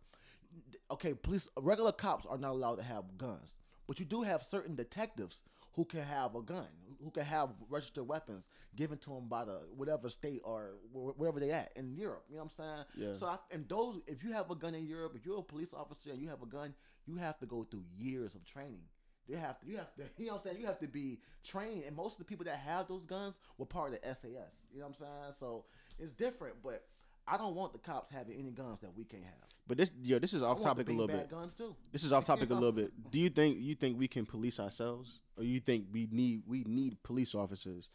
Okay, 0.90 1.12
police 1.14 1.50
regular 1.60 1.92
cops 1.92 2.24
are 2.26 2.38
not 2.38 2.52
allowed 2.52 2.76
to 2.76 2.82
have 2.82 3.18
guns, 3.18 3.56
but 3.86 3.98
you 4.00 4.06
do 4.06 4.22
have 4.22 4.42
certain 4.42 4.74
detectives 4.74 5.42
who 5.76 5.84
can 5.84 6.02
have 6.02 6.34
a 6.34 6.42
gun, 6.42 6.66
who 7.04 7.10
can 7.10 7.24
have 7.24 7.50
registered 7.68 8.08
weapons 8.08 8.48
given 8.74 8.98
to 8.98 9.10
them 9.10 9.28
by 9.28 9.44
the 9.44 9.60
whatever 9.76 10.08
state 10.08 10.40
or 10.42 10.76
wherever 10.92 11.38
they 11.38 11.52
at 11.52 11.70
in 11.76 11.94
Europe. 11.94 12.24
You 12.28 12.36
know 12.36 12.44
what 12.44 12.52
I'm 12.58 12.64
saying? 12.64 12.84
Yeah. 12.96 13.12
So 13.14 13.26
I, 13.28 13.38
and 13.52 13.68
those, 13.68 14.00
if 14.06 14.24
you 14.24 14.32
have 14.32 14.50
a 14.50 14.56
gun 14.56 14.74
in 14.74 14.86
Europe, 14.86 15.12
if 15.14 15.24
you're 15.26 15.38
a 15.38 15.42
police 15.42 15.74
officer 15.74 16.10
and 16.10 16.20
you 16.20 16.28
have 16.30 16.42
a 16.42 16.46
gun, 16.46 16.74
you 17.06 17.16
have 17.16 17.38
to 17.38 17.46
go 17.46 17.64
through 17.64 17.84
years 17.96 18.34
of 18.34 18.44
training 18.44 18.88
They 19.28 19.36
have 19.36 19.60
to. 19.60 19.66
You 19.66 19.76
have 19.76 19.94
to. 19.96 20.02
You 20.18 20.26
know 20.26 20.32
what 20.32 20.38
I'm 20.38 20.44
saying. 20.50 20.60
You 20.60 20.66
have 20.66 20.78
to 20.80 20.88
be 20.88 21.20
trained, 21.44 21.84
and 21.84 21.94
most 21.94 22.14
of 22.14 22.18
the 22.18 22.24
people 22.24 22.46
that 22.46 22.56
have 22.56 22.88
those 22.88 23.06
guns 23.06 23.38
were 23.58 23.66
part 23.66 23.92
of 23.92 24.00
the 24.00 24.14
SAS. 24.14 24.24
You 24.72 24.80
know 24.80 24.86
what 24.86 24.86
I'm 24.86 24.94
saying? 24.94 25.34
So 25.38 25.64
it's 25.98 26.12
different, 26.12 26.56
but. 26.62 26.84
I 27.28 27.36
don't 27.36 27.56
want 27.56 27.72
the 27.72 27.80
cops 27.80 28.08
having 28.08 28.38
any 28.38 28.52
guns 28.52 28.78
that 28.82 28.96
we 28.96 29.02
can't 29.04 29.24
have. 29.24 29.48
But 29.66 29.78
this, 29.78 29.90
yo, 30.02 30.18
this 30.18 30.32
is 30.32 30.42
off 30.42 30.60
topic 30.60 30.88
a 30.88 30.92
little 30.92 31.08
bit. 31.08 31.28
Guns 31.28 31.54
too. 31.54 31.74
This 31.92 32.04
is 32.04 32.12
off 32.12 32.24
topic 32.32 32.50
a 32.50 32.54
little 32.54 32.72
bit. 32.72 32.92
Do 33.10 33.18
you 33.18 33.28
think 33.28 33.58
you 33.60 33.74
think 33.74 33.98
we 33.98 34.06
can 34.06 34.24
police 34.24 34.60
ourselves, 34.60 35.20
or 35.36 35.44
you 35.44 35.58
think 35.60 35.86
we 35.92 36.08
need 36.10 36.42
we 36.46 36.62
need 36.64 37.02
police 37.02 37.34
officers? 37.34 37.88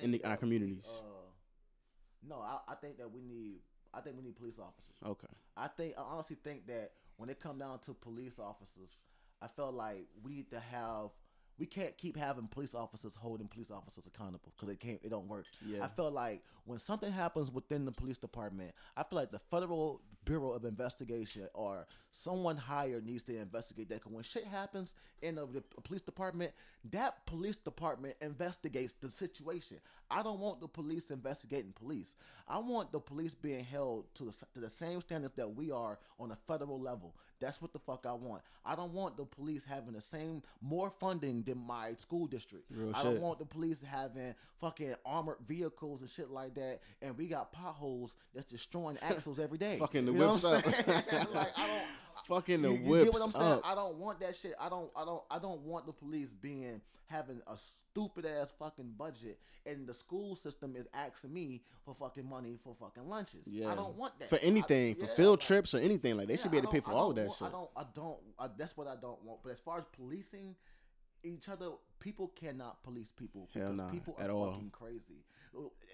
In 0.00 0.12
the- 0.12 0.22
our 0.24 0.30
that 0.30 0.36
we, 0.36 0.40
communities. 0.40 0.84
uh, 0.86 1.02
no, 2.28 2.36
I, 2.36 2.58
I 2.68 2.74
think 2.76 2.98
that 2.98 3.10
we 3.10 3.20
need. 3.22 3.56
I 3.92 4.00
think 4.00 4.16
we 4.16 4.22
need 4.22 4.36
police 4.36 4.58
officers. 4.58 4.94
Okay. 5.04 5.26
I 5.56 5.68
think 5.68 5.94
I 5.98 6.02
honestly 6.02 6.36
think 6.44 6.66
that 6.68 6.92
when 7.16 7.28
it 7.28 7.40
come 7.40 7.58
down 7.58 7.80
to 7.80 7.94
police 7.94 8.38
officers, 8.38 8.98
I 9.42 9.48
felt 9.48 9.74
like 9.74 10.06
we 10.22 10.32
need 10.32 10.50
to 10.50 10.60
have. 10.60 11.10
We 11.58 11.66
can't 11.66 11.96
keep 11.96 12.16
having 12.16 12.48
police 12.48 12.74
officers 12.74 13.14
holding 13.14 13.48
police 13.48 13.70
officers 13.70 14.06
accountable 14.06 14.52
because 14.56 14.68
it 14.68 14.80
can't. 14.80 15.00
It 15.02 15.10
don't 15.10 15.28
work. 15.28 15.46
Yeah. 15.66 15.84
I 15.84 15.88
feel 15.88 16.10
like 16.10 16.42
when 16.64 16.78
something 16.78 17.10
happens 17.10 17.50
within 17.50 17.84
the 17.84 17.92
police 17.92 18.18
department, 18.18 18.72
I 18.96 19.02
feel 19.02 19.18
like 19.18 19.30
the 19.30 19.38
Federal 19.38 20.02
Bureau 20.24 20.50
of 20.50 20.64
Investigation 20.64 21.48
or 21.54 21.86
someone 22.10 22.56
higher 22.56 23.00
needs 23.00 23.22
to 23.24 23.36
investigate 23.38 23.88
that. 23.88 24.00
Because 24.00 24.12
when 24.12 24.22
shit 24.22 24.44
happens 24.44 24.94
in 25.22 25.36
the, 25.36 25.46
the 25.46 25.62
police 25.82 26.02
department, 26.02 26.52
that 26.90 27.24
police 27.26 27.56
department 27.56 28.16
investigates 28.20 28.92
the 28.94 29.08
situation. 29.08 29.78
I 30.10 30.22
don't 30.22 30.38
want 30.38 30.60
the 30.60 30.68
police 30.68 31.10
investigating 31.10 31.72
police. 31.72 32.16
I 32.48 32.58
want 32.58 32.92
the 32.92 33.00
police 33.00 33.34
being 33.34 33.64
held 33.64 34.04
to 34.14 34.24
the, 34.24 34.32
to 34.54 34.60
the 34.60 34.68
same 34.68 35.00
standards 35.00 35.34
that 35.36 35.54
we 35.56 35.70
are 35.72 35.98
on 36.20 36.30
a 36.30 36.36
federal 36.46 36.80
level. 36.80 37.14
That's 37.40 37.60
what 37.60 37.72
the 37.72 37.78
fuck 37.78 38.06
I 38.08 38.12
want. 38.12 38.42
I 38.64 38.74
don't 38.76 38.92
want 38.94 39.16
the 39.16 39.24
police 39.24 39.64
having 39.64 39.92
the 39.92 40.00
same 40.00 40.42
more 40.62 40.90
funding 41.00 41.42
than 41.42 41.58
my 41.58 41.92
school 41.96 42.26
district. 42.26 42.64
Real 42.70 42.92
I 42.94 43.02
shit. 43.02 43.04
don't 43.12 43.20
want 43.20 43.38
the 43.38 43.44
police 43.44 43.82
having 43.82 44.34
fucking 44.60 44.94
armored 45.04 45.36
vehicles 45.46 46.00
and 46.02 46.08
shit 46.10 46.30
like 46.30 46.54
that, 46.54 46.80
and 47.02 47.16
we 47.18 47.26
got 47.26 47.52
potholes 47.52 48.16
that's 48.34 48.46
destroying 48.46 48.96
axles 49.02 49.38
every 49.38 49.58
day. 49.58 49.76
Fucking 49.78 50.06
the 50.06 50.12
You 50.12 50.18
know 50.18 50.30
whips 50.32 50.44
up. 50.44 50.64
like 51.34 51.58
I 51.58 51.66
don't. 51.66 51.82
Fucking 52.24 52.62
the 52.62 52.72
you, 52.72 52.78
you 52.78 52.84
whips 52.90 53.04
get 53.04 53.12
what 53.12 53.22
I'm 53.24 53.30
saying? 53.32 53.44
up. 53.52 53.60
I 53.64 53.74
don't 53.74 53.96
want 53.96 54.20
that 54.20 54.34
shit. 54.36 54.54
I 54.60 54.68
don't. 54.68 54.90
I 54.96 55.04
don't. 55.04 55.22
I 55.30 55.38
don't 55.38 55.60
want 55.62 55.86
the 55.86 55.92
police 55.92 56.30
being 56.32 56.80
having 57.06 57.40
a 57.46 57.56
stupid 57.56 58.26
ass 58.26 58.52
fucking 58.58 58.94
budget, 58.98 59.38
and 59.64 59.86
the 59.86 59.94
school 59.94 60.34
system 60.34 60.74
is 60.76 60.86
asking 60.94 61.32
me 61.32 61.62
for 61.84 61.94
fucking 61.94 62.28
money 62.28 62.58
for 62.64 62.74
fucking 62.80 63.08
lunches. 63.08 63.46
Yeah. 63.46 63.70
I 63.70 63.74
don't 63.74 63.96
want 63.96 64.18
that 64.18 64.28
for 64.30 64.36
I- 64.36 64.40
anything, 64.42 64.94
for 64.96 65.04
yeah, 65.06 65.14
field 65.14 65.38
like- 65.40 65.46
trips 65.46 65.74
or 65.74 65.78
anything 65.78 66.16
like 66.16 66.26
they 66.26 66.34
yeah, 66.34 66.40
should 66.42 66.50
be 66.50 66.56
able 66.58 66.68
to 66.68 66.72
pay 66.72 66.80
for 66.80 66.92
all 66.92 67.10
of 67.10 67.16
that 67.16 67.26
want- 67.26 67.38
shit. 67.38 67.48
I 67.48 67.50
don't. 67.50 67.70
I 67.76 67.84
don't. 67.94 68.18
I, 68.38 68.48
that's 68.56 68.76
what 68.76 68.86
I 68.88 68.96
don't 68.96 69.22
want. 69.24 69.40
But 69.42 69.52
as 69.52 69.60
far 69.60 69.78
as 69.78 69.84
policing 69.92 70.54
each 71.22 71.48
other, 71.48 71.70
people 72.00 72.28
cannot 72.34 72.82
police 72.82 73.12
people 73.16 73.48
Hell 73.52 73.62
because 73.70 73.78
nah, 73.78 73.90
people 73.90 74.14
are 74.18 74.24
at 74.24 74.30
all. 74.30 74.52
fucking 74.52 74.70
crazy. 74.70 75.24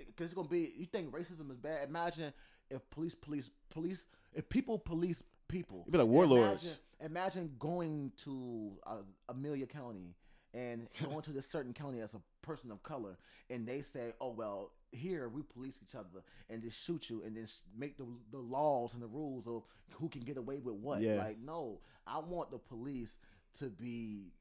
Because 0.06 0.26
it's 0.26 0.34
gonna 0.34 0.48
be. 0.48 0.72
You 0.76 0.86
think 0.86 1.12
racism 1.12 1.50
is 1.50 1.58
bad? 1.58 1.88
Imagine 1.88 2.32
if 2.70 2.88
police, 2.90 3.14
police, 3.14 3.50
police. 3.70 4.08
If 4.34 4.48
people 4.48 4.78
police 4.78 5.22
people, 5.52 5.82
It'd 5.82 5.92
be 5.92 5.98
like 5.98 6.08
warlords. 6.08 6.64
Imagine, 6.64 6.78
imagine 7.12 7.50
going 7.58 8.12
to 8.24 8.72
uh, 8.86 8.96
Amelia 9.28 9.66
County 9.66 10.16
and 10.54 10.88
going 11.04 11.22
to 11.22 11.30
this 11.32 11.46
certain 11.46 11.72
county 11.72 12.00
as 12.00 12.14
a 12.14 12.20
person 12.42 12.70
of 12.72 12.82
color, 12.82 13.16
and 13.50 13.66
they 13.66 13.82
say, 13.82 14.12
"Oh 14.20 14.32
well, 14.32 14.72
here 14.90 15.28
we 15.28 15.42
police 15.42 15.78
each 15.82 15.94
other 15.94 16.24
and 16.50 16.62
just 16.62 16.82
shoot 16.84 17.08
you, 17.08 17.22
and 17.24 17.36
then 17.36 17.46
sh- 17.46 17.60
make 17.76 17.96
the 17.96 18.06
the 18.30 18.38
laws 18.38 18.94
and 18.94 19.02
the 19.02 19.06
rules 19.06 19.46
of 19.46 19.62
who 19.92 20.08
can 20.08 20.22
get 20.22 20.36
away 20.36 20.58
with 20.58 20.74
what." 20.74 21.00
Yeah. 21.00 21.16
Like, 21.16 21.38
no, 21.38 21.80
I 22.06 22.18
want 22.18 22.50
the 22.50 22.58
police 22.58 23.18
to 23.54 23.66
be 23.66 24.32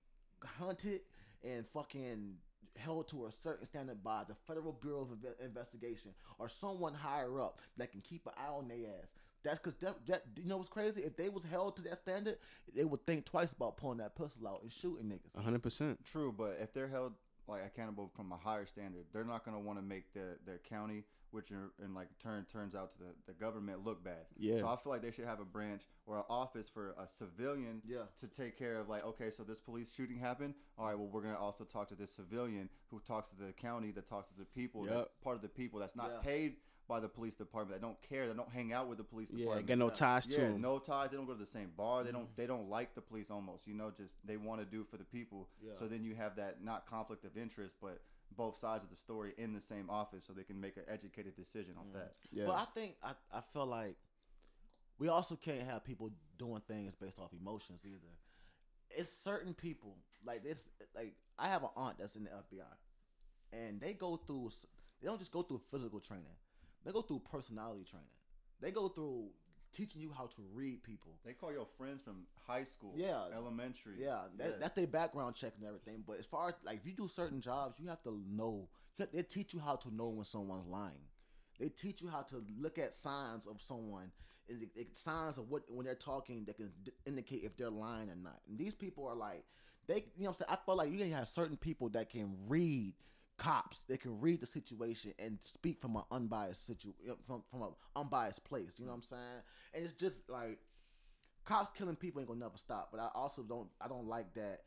hunted 0.44 1.02
and 1.44 1.66
fucking 1.74 2.36
held 2.78 3.08
to 3.10 3.26
a 3.26 3.32
certain 3.32 3.66
standard 3.66 4.02
by 4.04 4.24
the 4.28 4.36
Federal 4.48 4.72
Bureau 4.74 5.02
of 5.02 5.18
Investigation 5.44 6.12
or 6.40 6.48
someone 6.50 6.94
higher 6.94 7.42
up 7.42 7.60
that 7.78 7.92
can 7.92 8.02
keep 8.02 8.26
an 8.26 8.34
eye 8.38 8.50
on 8.50 8.68
their 8.68 8.78
ass. 8.78 9.10
That's 9.44 9.60
because 9.60 9.74
that, 9.76 10.06
that 10.08 10.24
you 10.38 10.46
know 10.46 10.58
what's 10.58 10.70
crazy? 10.70 11.02
If 11.02 11.16
they 11.18 11.30
was 11.30 11.44
held 11.44 11.76
to 11.78 11.82
that 11.84 12.00
standard, 12.00 12.38
they 12.76 12.86
would 12.86 13.06
think 13.06 13.26
twice 13.26 13.54
about 13.54 13.78
pulling 13.78 13.98
that 14.00 14.16
pistol 14.16 14.48
out 14.48 14.62
and 14.62 14.72
shooting 14.72 15.06
niggas. 15.06 15.42
hundred 15.44 15.64
percent. 15.64 16.04
True, 16.06 16.34
but 16.36 16.58
if 16.62 16.74
they're 16.74 16.88
held 16.88 17.14
like 17.48 17.66
accountable 17.66 18.12
from 18.16 18.32
a 18.32 18.38
higher 18.38 18.66
standard, 18.66 19.06
they're 19.14 19.26
not 19.26 19.44
gonna 19.44 19.60
want 19.60 19.80
to 19.80 19.84
make 19.84 20.14
the 20.14 20.38
the 20.46 20.60
county, 20.60 21.04
which 21.32 21.50
in, 21.50 21.70
in 21.84 21.94
like 21.96 22.08
turn 22.22 22.46
turns 22.46 22.76
out 22.76 22.92
to 22.92 22.98
the, 23.00 23.06
the 23.26 23.34
government 23.34 23.84
look 23.84 24.04
bad. 24.04 24.26
Yeah. 24.38 24.58
So 24.60 24.68
I 24.68 24.76
feel 24.76 24.92
like 24.92 25.02
they 25.02 25.12
should 25.12 25.26
have 25.26 25.40
a 25.40 25.46
branch 25.46 25.82
or 26.06 26.18
an 26.18 26.24
office 26.30 26.70
for 26.70 26.94
a 27.00 27.08
civilian 27.08 27.82
Yeah. 27.86 28.04
to 28.18 28.28
take 28.28 28.58
care 28.58 28.76
of 28.76 28.90
like, 28.90 29.04
okay, 29.06 29.32
so 29.32 29.44
this 29.44 29.60
police 29.60 29.92
shooting 29.94 30.18
happened. 30.20 30.54
All 30.78 30.86
right, 30.86 30.98
well 30.98 31.08
we're 31.12 31.22
gonna 31.24 31.40
also 31.40 31.64
talk 31.64 31.88
to 31.90 31.96
this 31.96 32.12
civilian 32.12 32.70
who 32.92 33.00
talks 33.00 33.30
to 33.30 33.36
the 33.36 33.52
county, 33.54 33.92
that 33.92 34.08
talks 34.08 34.28
to 34.30 34.38
the 34.38 34.46
people, 34.46 34.86
Yep. 34.86 34.94
that's 34.96 35.10
part 35.24 35.36
of 35.36 35.42
the 35.42 35.50
people 35.50 35.80
that's 35.80 35.96
not 35.96 36.12
Yeah. 36.14 36.20
paid 36.22 36.56
by 36.92 37.00
the 37.00 37.08
police 37.08 37.36
department, 37.36 37.80
They 37.80 37.88
don't 37.88 38.02
care, 38.02 38.28
They 38.28 38.34
don't 38.34 38.52
hang 38.52 38.74
out 38.74 38.90
with 38.90 38.98
the 38.98 39.06
police 39.06 39.30
department. 39.30 39.40
Yeah, 39.40 39.62
department. 39.62 39.80
got 39.80 39.86
no 39.86 39.90
ties 39.90 40.28
to 40.28 40.42
Yeah, 40.42 40.48
'em. 40.48 40.62
no 40.62 40.78
ties. 40.78 41.10
They 41.10 41.16
don't 41.16 41.26
go 41.26 41.32
to 41.32 41.40
the 41.40 41.46
same 41.46 41.72
bar. 41.78 42.04
They 42.04 42.12
don't. 42.12 42.26
Mm-hmm. 42.26 42.36
They 42.36 42.48
don't 42.48 42.70
like 42.70 42.96
the 42.96 43.02
police 43.02 43.32
almost. 43.32 43.66
You 43.66 43.76
know, 43.76 43.92
just 43.92 44.18
they 44.28 44.36
want 44.36 44.60
to 44.60 44.66
do 44.66 44.84
for 44.84 44.98
the 44.98 45.06
people. 45.06 45.48
Yeah. 45.62 45.72
So 45.80 45.88
then 45.88 46.04
you 46.04 46.16
have 46.16 46.36
that 46.36 46.62
not 46.62 46.86
conflict 46.86 47.24
of 47.24 47.38
interest, 47.38 47.76
but 47.82 48.02
both 48.36 48.58
sides 48.58 48.84
of 48.84 48.90
the 48.90 48.98
story 48.98 49.34
in 49.38 49.54
the 49.54 49.62
same 49.62 49.90
office, 49.90 50.26
so 50.26 50.34
they 50.34 50.44
can 50.44 50.60
make 50.60 50.76
an 50.76 50.84
educated 50.90 51.34
decision 51.38 51.76
off 51.78 51.88
mm. 51.88 51.94
that. 51.94 52.12
Yeah. 52.30 52.46
But 52.48 52.56
I 52.56 52.66
think 52.74 52.98
I, 53.02 53.14
I 53.32 53.42
feel 53.54 53.66
like 53.66 53.96
we 55.00 55.08
also 55.08 55.38
can't 55.38 55.64
have 55.64 55.86
people 55.86 56.12
doing 56.38 56.62
things 56.68 56.94
based 56.96 57.20
off 57.20 57.32
emotions 57.32 57.86
either. 57.86 58.14
It's 58.90 59.14
certain 59.14 59.54
people 59.54 59.96
like 60.26 60.44
this. 60.44 60.68
Like 60.94 61.14
I 61.40 61.48
have 61.48 61.64
an 61.64 61.70
aunt 61.78 62.00
that's 62.00 62.18
in 62.18 62.26
the 62.26 62.32
FBI, 62.32 62.74
and 63.54 63.80
they 63.80 63.94
go 63.94 64.18
through. 64.18 64.50
They 65.02 65.08
don't 65.08 65.20
just 65.20 65.32
go 65.32 65.42
through 65.42 65.62
physical 65.72 66.02
training. 66.02 66.36
They 66.86 66.92
go 66.92 67.02
through 67.02 67.20
personality 67.32 67.84
training. 67.84 68.08
They 68.60 68.72
go 68.72 68.88
through 68.90 69.30
teaching 69.74 70.02
you 70.02 70.12
how 70.12 70.26
to 70.28 70.42
read 70.54 70.84
people. 70.84 71.14
They 71.24 71.34
call 71.34 71.52
your 71.54 71.66
friends 71.78 72.02
from 72.02 72.26
high 72.46 72.66
school, 72.66 72.94
Yeah. 72.98 73.26
elementary. 73.34 73.96
Yeah, 74.04 74.28
that, 74.38 74.50
Yes. 74.50 74.60
that's 74.60 74.76
their 74.76 74.88
background 74.88 75.36
check 75.36 75.54
and 75.58 75.66
everything. 75.66 76.04
But 76.06 76.20
as 76.20 76.26
far 76.26 76.50
as 76.50 76.56
like 76.64 76.78
if 76.78 76.86
you 76.86 76.94
do 76.94 77.08
certain 77.08 77.40
jobs, 77.42 77.80
you 77.80 77.88
have 77.90 78.04
to 78.04 78.12
know. 78.28 78.70
have- 78.98 79.12
They 79.12 79.24
teach 79.24 79.54
you 79.54 79.60
how 79.60 79.78
to 79.78 79.94
know 79.94 80.10
when 80.10 80.26
someone's 80.26 80.68
lying. 80.68 81.08
They 81.60 81.70
teach 81.70 82.02
you 82.02 82.10
how 82.10 82.24
to 82.24 82.44
look 82.58 82.78
at 82.78 82.94
signs 82.94 83.48
of 83.48 83.62
someone 83.62 84.12
and 84.50 84.60
the, 84.62 84.66
the 84.76 84.88
signs 84.96 85.38
of 85.38 85.50
what 85.50 85.64
when 85.72 85.86
they're 85.86 85.96
talking 85.96 86.44
that 86.46 86.58
can 86.58 86.74
d- 86.84 86.92
indicate 87.06 87.44
if 87.44 87.56
they're 87.56 87.70
lying 87.70 88.10
or 88.10 88.16
not. 88.16 88.42
And 88.48 88.58
these 88.58 88.74
people 88.74 89.08
are 89.08 89.16
like 89.16 89.46
they, 89.88 89.96
you 90.18 90.24
know, 90.24 90.30
what 90.32 90.42
I'm 90.42 90.48
saying. 90.48 90.50
I 90.50 90.66
feel 90.66 90.76
like 90.76 90.92
you 90.92 91.14
have 91.14 91.30
certain 91.30 91.58
people 91.58 91.90
that 91.90 92.10
can 92.10 92.36
read 92.48 92.94
cops. 93.42 93.84
They 93.90 93.98
can 93.98 94.22
read 94.22 94.40
the 94.40 94.46
situation 94.46 95.14
and 95.18 95.40
speak 95.42 95.82
from 95.82 95.96
an 95.96 96.04
unbiased 96.12 96.68
situ 96.68 96.94
from 97.26 97.42
from 97.50 97.64
an 97.64 97.70
unbiased 97.96 98.46
place. 98.46 98.76
You 98.78 98.86
know 98.86 98.92
what 98.92 98.98
I'm 98.98 99.02
saying? 99.02 99.42
And 99.74 99.84
it's 99.84 99.94
just 99.94 100.30
like 100.30 100.60
cops 101.44 101.72
killing 101.76 101.96
people 101.96 102.22
ain't 102.22 102.28
gonna 102.28 102.40
never 102.40 102.58
stop. 102.58 102.90
But 102.92 103.00
I 103.02 103.10
also 103.16 103.42
don't 103.42 103.68
I 103.82 103.88
don't 103.88 104.08
like 104.08 104.34
that 104.36 104.60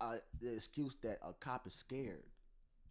uh, 0.00 0.16
the 0.40 0.54
excuse 0.54 0.96
that 1.02 1.18
a 1.22 1.34
cop 1.34 1.66
is 1.66 1.74
scared. 1.74 2.24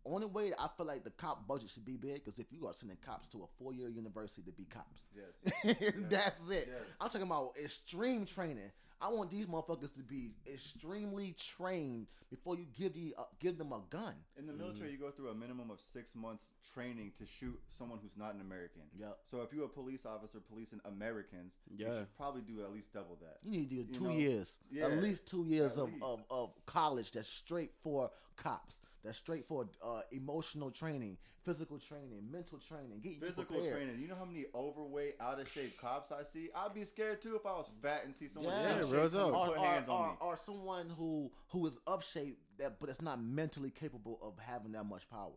Only 0.06 0.28
way 0.28 0.52
I 0.58 0.68
feel 0.78 0.86
like 0.86 1.04
the 1.04 1.12
cop 1.12 1.48
budget 1.48 1.70
should 1.72 1.86
be 1.86 1.98
big 1.98 2.16
because 2.16 2.40
if 2.40 2.52
you 2.52 2.68
are 2.68 2.74
sending 2.74 2.98
cops 3.06 3.28
to 3.30 3.40
a 3.40 3.48
four 3.60 3.74
year 3.74 3.90
university 3.90 4.44
to 4.44 4.52
be 4.52 4.66
cops, 4.66 5.10
Yes. 5.64 5.94
that's 6.10 6.50
it. 6.50 6.70
Yes. 6.72 6.82
I'm 7.00 7.10
talking 7.10 7.28
about 7.28 7.52
extreme 7.64 8.26
training. 8.26 8.72
I 9.02 9.10
want 9.10 9.32
these 9.32 9.48
motherfuckers 9.48 9.94
to 9.96 10.04
be 10.04 10.32
extremely 10.52 11.34
trained 11.34 12.06
before 12.30 12.56
you 12.56 12.66
give 12.78 12.94
the 12.94 13.16
uh, 13.18 13.24
give 13.40 13.58
them 13.58 13.72
a 13.74 13.82
gun. 13.90 14.14
In 14.38 14.46
the 14.46 14.54
military, 14.54 14.92
you 14.92 14.98
go 14.98 15.10
through 15.10 15.30
a 15.30 15.34
minimum 15.36 15.72
of 15.72 15.80
six 15.80 16.14
months 16.16 16.50
training 16.74 17.12
to 17.18 17.26
shoot 17.26 17.60
someone 17.68 18.00
who's 18.02 18.16
not 18.16 18.36
an 18.36 18.42
American. 18.42 18.84
Yep. 19.00 19.18
So 19.24 19.42
if 19.42 19.52
you're 19.54 19.66
a 19.66 19.70
police 19.70 20.06
officer 20.06 20.40
policing 20.40 20.82
Americans, 20.86 21.54
you 21.68 21.86
Yeah. 21.86 22.00
should 22.00 22.16
probably 22.16 22.42
do 22.42 22.62
at 22.64 22.72
least 22.72 22.94
double 22.94 23.18
that. 23.22 23.38
You 23.44 23.52
need 23.52 23.70
to 23.70 23.76
do 23.76 23.82
You 23.82 23.94
two 23.94 24.04
know, 24.04 24.18
years, 24.18 24.60
yeah, 24.72 24.86
at 24.86 25.02
least 25.02 25.28
two 25.28 25.46
years 25.46 25.78
at 25.78 25.84
of, 25.86 25.90
least. 25.94 26.04
of, 26.04 26.24
of 26.30 26.66
college 26.68 27.12
that's 27.12 27.28
straight 27.28 27.72
for 27.82 28.12
cops. 28.36 28.82
That's 29.04 29.18
straight 29.18 29.46
for 29.48 29.68
uh, 29.84 30.02
emotional 30.12 30.70
training, 30.70 31.18
physical 31.44 31.80
training, 31.80 32.22
mental 32.32 32.60
training, 32.60 33.00
getting 33.02 33.20
you 33.20 33.26
Physical 33.26 33.56
prepared. 33.58 33.74
training. 33.74 34.00
You 34.00 34.08
know 34.08 34.16
how 34.16 34.26
many 34.26 34.46
overweight, 34.54 35.16
out 35.20 35.40
of 35.40 35.50
shape 35.50 35.80
cops 35.82 36.12
I 36.12 36.24
see? 36.24 36.50
I'd 36.56 36.74
be 36.74 36.84
scared 36.84 37.22
too 37.22 37.36
if 37.36 37.46
I 37.46 37.54
was 37.54 37.70
fat 37.82 38.04
and 38.06 38.16
see 38.16 38.28
someone 38.28 38.54
Yeah, 38.54 38.78
in 38.78 38.84
shape 38.84 38.94
real 38.94 39.10
talk. 39.10 39.26
and 39.26 39.36
or, 39.36 39.48
put 39.48 39.58
or, 39.58 39.66
hands 39.66 39.90
on 39.90 40.02
or, 40.02 40.08
me. 40.12 40.18
or 40.22 40.38
someone 40.38 40.90
who 40.90 41.32
who 41.50 41.66
is 41.68 41.78
of 41.88 42.04
shape 42.04 42.40
that 42.58 42.80
but 42.80 42.90
it's 42.90 43.02
not 43.02 43.22
mentally 43.22 43.72
capable 43.72 44.20
of 44.22 44.38
having 44.38 44.74
that 44.74 44.86
much 44.86 45.10
power. 45.10 45.32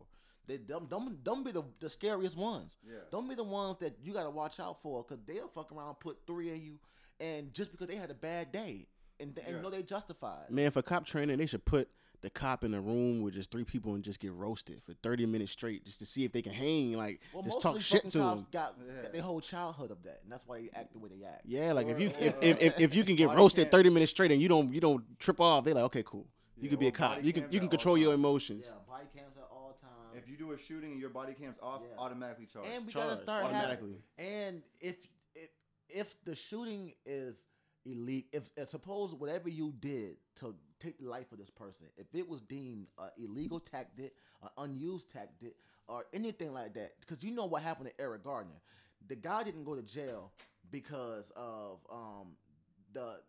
They 0.47 0.57
don't 0.57 0.87
don't, 0.89 1.05
them, 1.05 1.19
them 1.23 1.43
be 1.43 1.51
the, 1.51 1.63
the 1.79 1.89
scariest 1.89 2.37
ones. 2.37 2.77
Yeah. 2.87 2.99
Don't 3.11 3.27
be 3.27 3.33
the 3.33 3.43
ones 3.43 3.77
that 3.79 3.97
you 4.03 4.13
gotta 4.13 4.29
watch 4.29 4.59
out 4.59 4.79
for 4.81 5.03
because 5.03 5.23
they'll 5.25 5.47
fuck 5.47 5.71
around 5.71 5.87
and 5.87 5.99
put 5.99 6.17
three 6.27 6.51
in 6.51 6.61
you, 6.61 6.79
and 7.19 7.51
just 7.51 7.71
because 7.71 7.87
they 7.87 7.95
had 7.95 8.11
a 8.11 8.15
bad 8.15 8.51
day 8.51 8.85
and, 9.19 9.35
and 9.47 9.55
Yeah. 9.55 9.61
know 9.61 9.71
they 9.71 9.81
justified. 9.81 10.51
Man, 10.51 10.69
for 10.69 10.83
cop 10.83 11.05
training, 11.07 11.37
they 11.39 11.47
should 11.47 11.65
put 11.65 11.89
the 12.21 12.29
cop 12.29 12.63
in 12.63 12.71
the 12.71 12.81
room 12.81 13.21
with 13.21 13.33
just 13.33 13.51
three 13.51 13.63
people 13.63 13.93
and 13.95 14.03
just 14.03 14.19
get 14.19 14.31
roasted 14.33 14.81
for 14.83 14.93
thirty 14.93 15.25
minutes 15.25 15.51
straight, 15.51 15.85
just 15.85 15.99
to 15.99 16.05
see 16.05 16.23
if 16.25 16.31
they 16.31 16.41
can 16.41 16.51
hang. 16.53 16.93
Like, 16.93 17.19
Well, 17.33 17.43
just 17.43 17.61
talk 17.61 17.79
shit 17.81 18.03
to 18.09 18.17
them. 18.19 18.47
got, 18.51 18.75
Yeah. 18.85 19.01
got 19.03 19.13
their 19.13 19.21
whole 19.21 19.41
childhood 19.41 19.91
of 19.91 20.03
that, 20.03 20.21
and 20.23 20.31
that's 20.31 20.47
why 20.47 20.61
they 20.61 20.69
act 20.73 20.93
the 20.93 20.99
way 20.99 21.09
they 21.09 21.25
act. 21.25 21.41
Yeah, 21.45 21.73
like 21.73 21.87
if 21.87 21.99
you 21.99 22.09
or, 22.09 22.13
if, 22.19 22.35
if, 22.41 22.61
if, 22.61 22.79
if 22.79 22.95
you 22.95 23.03
can 23.03 23.15
get 23.15 23.29
roasted 23.35 23.71
thirty 23.71 23.89
minutes 23.89 24.11
straight 24.11 24.31
and 24.31 24.41
you 24.41 24.47
don't 24.49 24.73
you 24.73 24.81
don't 24.81 25.03
trip 25.19 25.39
off, 25.39 25.65
they're 25.65 25.73
like 25.75 25.83
okay 25.85 26.03
cool. 26.03 26.27
You 26.57 26.63
You 26.63 26.69
could 26.69 26.79
be 26.79 26.87
a 26.87 26.91
cop. 26.91 27.23
You 27.23 27.33
can 27.33 27.45
you 27.51 27.59
can 27.59 27.69
control 27.69 27.97
your 27.97 28.13
emotions. 28.13 28.65
Yeah, 28.67 28.73
body 28.87 29.05
cams 29.15 29.35
at 29.37 29.47
all 29.51 29.77
times. 29.81 30.17
If 30.23 30.29
you 30.29 30.37
do 30.37 30.53
a 30.53 30.57
shooting 30.57 30.91
and 30.93 30.99
your 31.01 31.09
body 31.09 31.33
cam's 31.33 31.59
off, 31.61 31.81
Yeah. 31.83 31.97
automatically 32.01 32.45
charged. 32.45 32.69
and 32.69 32.85
we 32.85 32.93
gotta 32.93 33.07
Charged 33.09 33.23
start 33.23 33.43
having, 33.43 33.57
automatically. 33.57 33.95
and 34.17 34.61
if 34.79 34.95
if 35.35 35.49
if 35.89 36.23
the 36.23 36.33
shooting 36.35 36.93
is 37.05 37.43
illegal, 37.85 38.27
if, 38.31 38.49
if 38.55 38.69
suppose 38.69 39.13
whatever 39.13 39.49
you 39.49 39.73
did 39.79 40.15
to 40.37 40.55
take 40.85 40.99
the 40.99 41.07
life 41.09 41.31
of 41.31 41.37
this 41.37 41.49
person, 41.49 41.87
if 41.97 42.07
it 42.13 42.27
was 42.27 42.41
deemed 42.41 42.87
an 42.99 43.09
illegal 43.17 43.59
tactic, 43.59 44.13
an 44.43 44.49
unused 44.57 45.09
tactic, 45.11 45.55
or 45.87 46.05
anything 46.13 46.53
like 46.53 46.73
that, 46.73 46.93
because 47.01 47.23
you 47.23 47.33
know 47.33 47.45
what 47.45 47.61
happened 47.61 47.89
to 47.89 48.01
Eric 48.03 48.23
Gardner, 48.23 48.61
the 49.07 49.15
guy 49.15 49.43
didn't 49.43 49.63
go 49.63 49.75
to 49.75 49.83
jail 49.83 50.31
because 50.71 51.31
of 51.35 51.79
um 51.91 52.35
the 52.93 53.19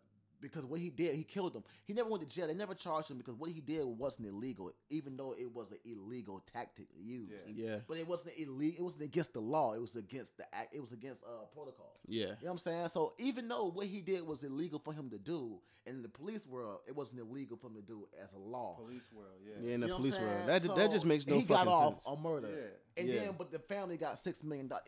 because 0.41 0.65
what 0.65 0.79
he 0.79 0.89
did, 0.89 1.15
he 1.15 1.23
killed 1.23 1.53
them. 1.53 1.63
He 1.85 1.93
never 1.93 2.09
went 2.09 2.21
to 2.21 2.29
jail. 2.35 2.47
They 2.47 2.53
never 2.53 2.73
charged 2.73 3.09
him 3.11 3.17
because 3.17 3.35
what 3.35 3.51
he 3.51 3.59
did 3.61 3.83
wasn't 3.85 4.27
illegal, 4.27 4.71
even 4.89 5.17
though 5.17 5.33
it 5.39 5.51
was 5.53 5.71
an 5.71 5.77
illegal 5.85 6.43
tactic 6.51 6.87
used. 6.99 7.47
Yeah. 7.53 7.67
Yeah. 7.69 7.75
But 7.87 7.97
it 7.97 8.07
wasn't 8.07 8.37
illegal. 8.37 8.79
It 8.79 8.83
wasn't 8.83 9.03
against 9.03 9.33
the 9.33 9.39
law. 9.41 9.73
It 9.73 9.81
was 9.81 9.95
against 9.95 10.37
the 10.37 10.43
act. 10.53 10.73
It 10.73 10.81
was 10.81 10.91
against 10.91 11.23
uh, 11.23 11.45
protocol. 11.53 11.97
Yeah. 12.07 12.21
You 12.21 12.27
know 12.27 12.35
what 12.41 12.51
I'm 12.51 12.57
saying? 12.59 12.89
So 12.89 13.13
even 13.17 13.47
though 13.47 13.65
what 13.69 13.87
he 13.87 14.01
did 14.01 14.25
was 14.25 14.43
illegal 14.43 14.79
for 14.79 14.93
him 14.93 15.09
to 15.09 15.17
do 15.17 15.59
in 15.85 16.01
the 16.01 16.09
police 16.09 16.45
world, 16.47 16.79
it 16.87 16.95
wasn't 16.95 17.21
illegal 17.21 17.57
for 17.57 17.67
him 17.67 17.75
to 17.75 17.81
do 17.81 18.07
as 18.21 18.31
a 18.33 18.37
law. 18.39 18.75
Police 18.77 19.07
world, 19.13 19.31
yeah. 19.45 19.53
Yeah, 19.67 19.73
in 19.75 19.79
the 19.81 19.87
You 19.87 19.91
know 19.93 19.97
police 19.97 20.19
world. 20.19 20.31
saying? 20.45 20.61
That 20.63 20.75
that 20.75 20.91
just 20.91 21.05
makes 21.05 21.25
no 21.27 21.33
sense. 21.35 21.47
He 21.47 21.47
got 21.53 21.67
off 21.67 21.93
sense. 21.95 22.03
on 22.05 22.21
murder, 22.21 22.49
Yeah. 22.49 23.01
and 23.01 23.07
Yeah. 23.09 23.19
then 23.21 23.35
but 23.37 23.51
the 23.51 23.59
family 23.59 23.97
got 23.97 24.19
six 24.19 24.43
million 24.43 24.67
dollars. 24.67 24.83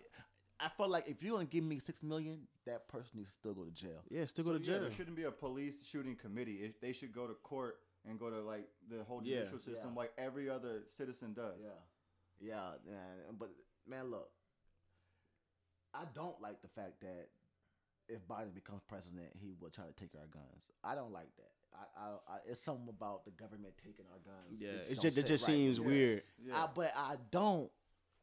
I 0.59 0.67
felt 0.69 0.89
like 0.89 1.07
if 1.07 1.23
you're 1.23 1.33
gonna 1.33 1.45
give 1.45 1.63
me 1.63 1.79
six 1.79 2.03
million, 2.03 2.47
that 2.65 2.87
person 2.89 3.11
needs 3.19 3.29
to 3.31 3.35
still 3.37 3.53
go 3.53 3.63
to 3.63 3.71
jail. 3.71 4.03
Yeah, 4.09 4.25
still 4.25 4.43
So, 4.43 4.51
go 4.51 4.57
to 4.57 4.63
yeah, 4.63 4.71
jail. 4.73 4.81
there 4.81 4.91
shouldn't 4.91 5.15
be 5.15 5.23
a 5.23 5.31
police 5.31 5.85
shooting 5.85 6.15
committee. 6.15 6.55
It, 6.63 6.81
they 6.81 6.91
should 6.91 7.13
go 7.13 7.27
to 7.27 7.33
court 7.35 7.77
and 8.05 8.19
go 8.19 8.29
to 8.29 8.41
like 8.41 8.67
the 8.89 9.03
whole 9.05 9.21
Yeah. 9.23 9.37
judicial 9.37 9.59
system, 9.59 9.89
Yeah. 9.93 9.99
like 9.99 10.13
every 10.17 10.49
other 10.49 10.83
citizen 10.87 11.33
does. 11.33 11.61
Yeah, 11.61 11.69
yeah, 12.39 12.71
man. 12.85 13.35
But 13.37 13.51
man, 13.87 14.05
look, 14.11 14.29
I 15.93 16.03
don't 16.13 16.39
like 16.41 16.61
the 16.61 16.67
fact 16.67 17.01
that 17.01 17.29
if 18.07 18.27
Biden 18.27 18.53
becomes 18.53 18.81
president, 18.87 19.27
he 19.35 19.53
will 19.59 19.69
try 19.69 19.85
to 19.85 19.93
take 19.93 20.13
our 20.19 20.27
guns. 20.27 20.71
I 20.83 20.95
don't 20.95 21.11
like 21.11 21.29
that. 21.37 21.51
I, 21.73 22.07
I, 22.09 22.35
I 22.35 22.37
it's 22.47 22.59
something 22.59 22.89
about 22.89 23.23
the 23.25 23.31
government 23.31 23.73
taking 23.83 24.05
our 24.11 24.19
guns. 24.19 24.59
yeah, 24.59 24.69
It 24.69 24.75
it's 24.79 24.89
don't 24.89 25.01
just 25.03 25.17
it 25.19 25.25
just 25.25 25.47
right 25.47 25.53
seems 25.53 25.79
with 25.79 25.87
weird. 25.87 26.23
Yeah. 26.43 26.63
I, 26.63 26.67
but 26.73 26.91
I 26.95 27.15
don't. 27.31 27.71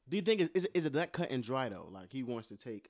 Do 0.08 0.16
you 0.16 0.22
think 0.22 0.40
is, 0.40 0.48
is 0.54 0.64
it- 0.64 0.70
is 0.74 0.86
it 0.86 0.92
that 0.94 1.12
cut 1.12 1.30
and 1.30 1.42
dry 1.42 1.68
though? 1.68 1.88
Like 1.90 2.12
he 2.12 2.22
wants 2.22 2.48
to 2.48 2.56
take 2.56 2.88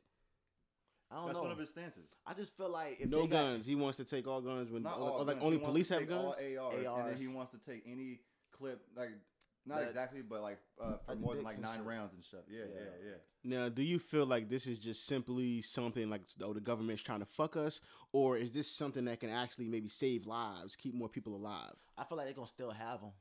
I 1.11 1.17
don't 1.17 1.27
That's 1.27 1.37
know. 1.39 1.43
one 1.45 1.53
of 1.53 1.59
his 1.59 1.69
stances. 1.69 2.17
I 2.27 2.35
just 2.35 2.57
feel 2.57 2.69
like 2.69 2.99
if 3.01 3.09
no 3.09 3.23
they 3.23 3.27
got- 3.29 3.43
guns. 3.45 3.65
He 3.67 3.77
wants 3.77 3.97
to 3.99 4.05
take 4.05 4.27
all 4.27 4.41
guns 4.41 4.71
when 4.73 4.83
Not 4.83 4.99
or, 4.99 5.03
all 5.09 5.21
or, 5.21 5.25
like 5.25 5.37
guns. 5.37 5.45
only 5.45 5.57
He 5.59 5.63
wants 5.63 5.73
police 5.73 5.89
to 5.89 5.95
have 5.95 6.03
take 6.03 6.09
guns. 6.09 6.25
All 6.25 6.33
ARs, 6.67 6.99
and 7.07 7.19
then 7.19 7.27
he 7.29 7.33
wants 7.35 7.53
to 7.53 7.59
take 7.59 7.83
any 7.87 8.21
clip, 8.51 8.81
like 8.97 9.11
not 9.65 9.79
That- 9.79 9.87
exactly, 9.87 10.23
but 10.23 10.43
like 10.43 10.59
uh, 10.81 10.97
for 10.99 11.13
Like 11.13 11.19
more 11.21 11.35
than 11.37 11.45
like 11.45 11.59
nine 11.61 11.79
shit. 11.79 11.87
rounds 11.87 12.13
and 12.15 12.25
stuff. 12.25 12.41
Yeah, 12.49 12.65
yeah, 12.73 12.81
Yeah. 12.81 13.09
yeah. 13.11 13.17
Now, 13.45 13.69
do 13.69 13.83
you 13.83 14.01
feel 14.01 14.27
like 14.27 14.49
this 14.49 14.67
is 14.67 14.81
just 14.81 15.07
simply 15.07 15.61
something 15.63 16.11
like 16.11 16.23
oh 16.43 16.53
the 16.53 16.61
government's 16.61 17.03
trying 17.03 17.21
to 17.21 17.27
fuck 17.27 17.57
us, 17.57 17.81
or 18.13 18.37
is 18.37 18.53
this 18.53 18.69
something 18.77 19.05
that 19.05 19.21
can 19.21 19.31
actually 19.31 19.69
maybe 19.69 19.89
save 19.89 20.27
lives, 20.27 20.75
keep 20.75 20.93
more 20.95 21.09
people 21.09 21.37
alive? 21.37 21.73
I 21.97 22.03
feel 22.05 22.19
like 22.19 22.27
they're 22.27 22.35
gonna 22.35 22.49
still 22.49 22.73
have 22.73 23.01
them. 23.01 23.13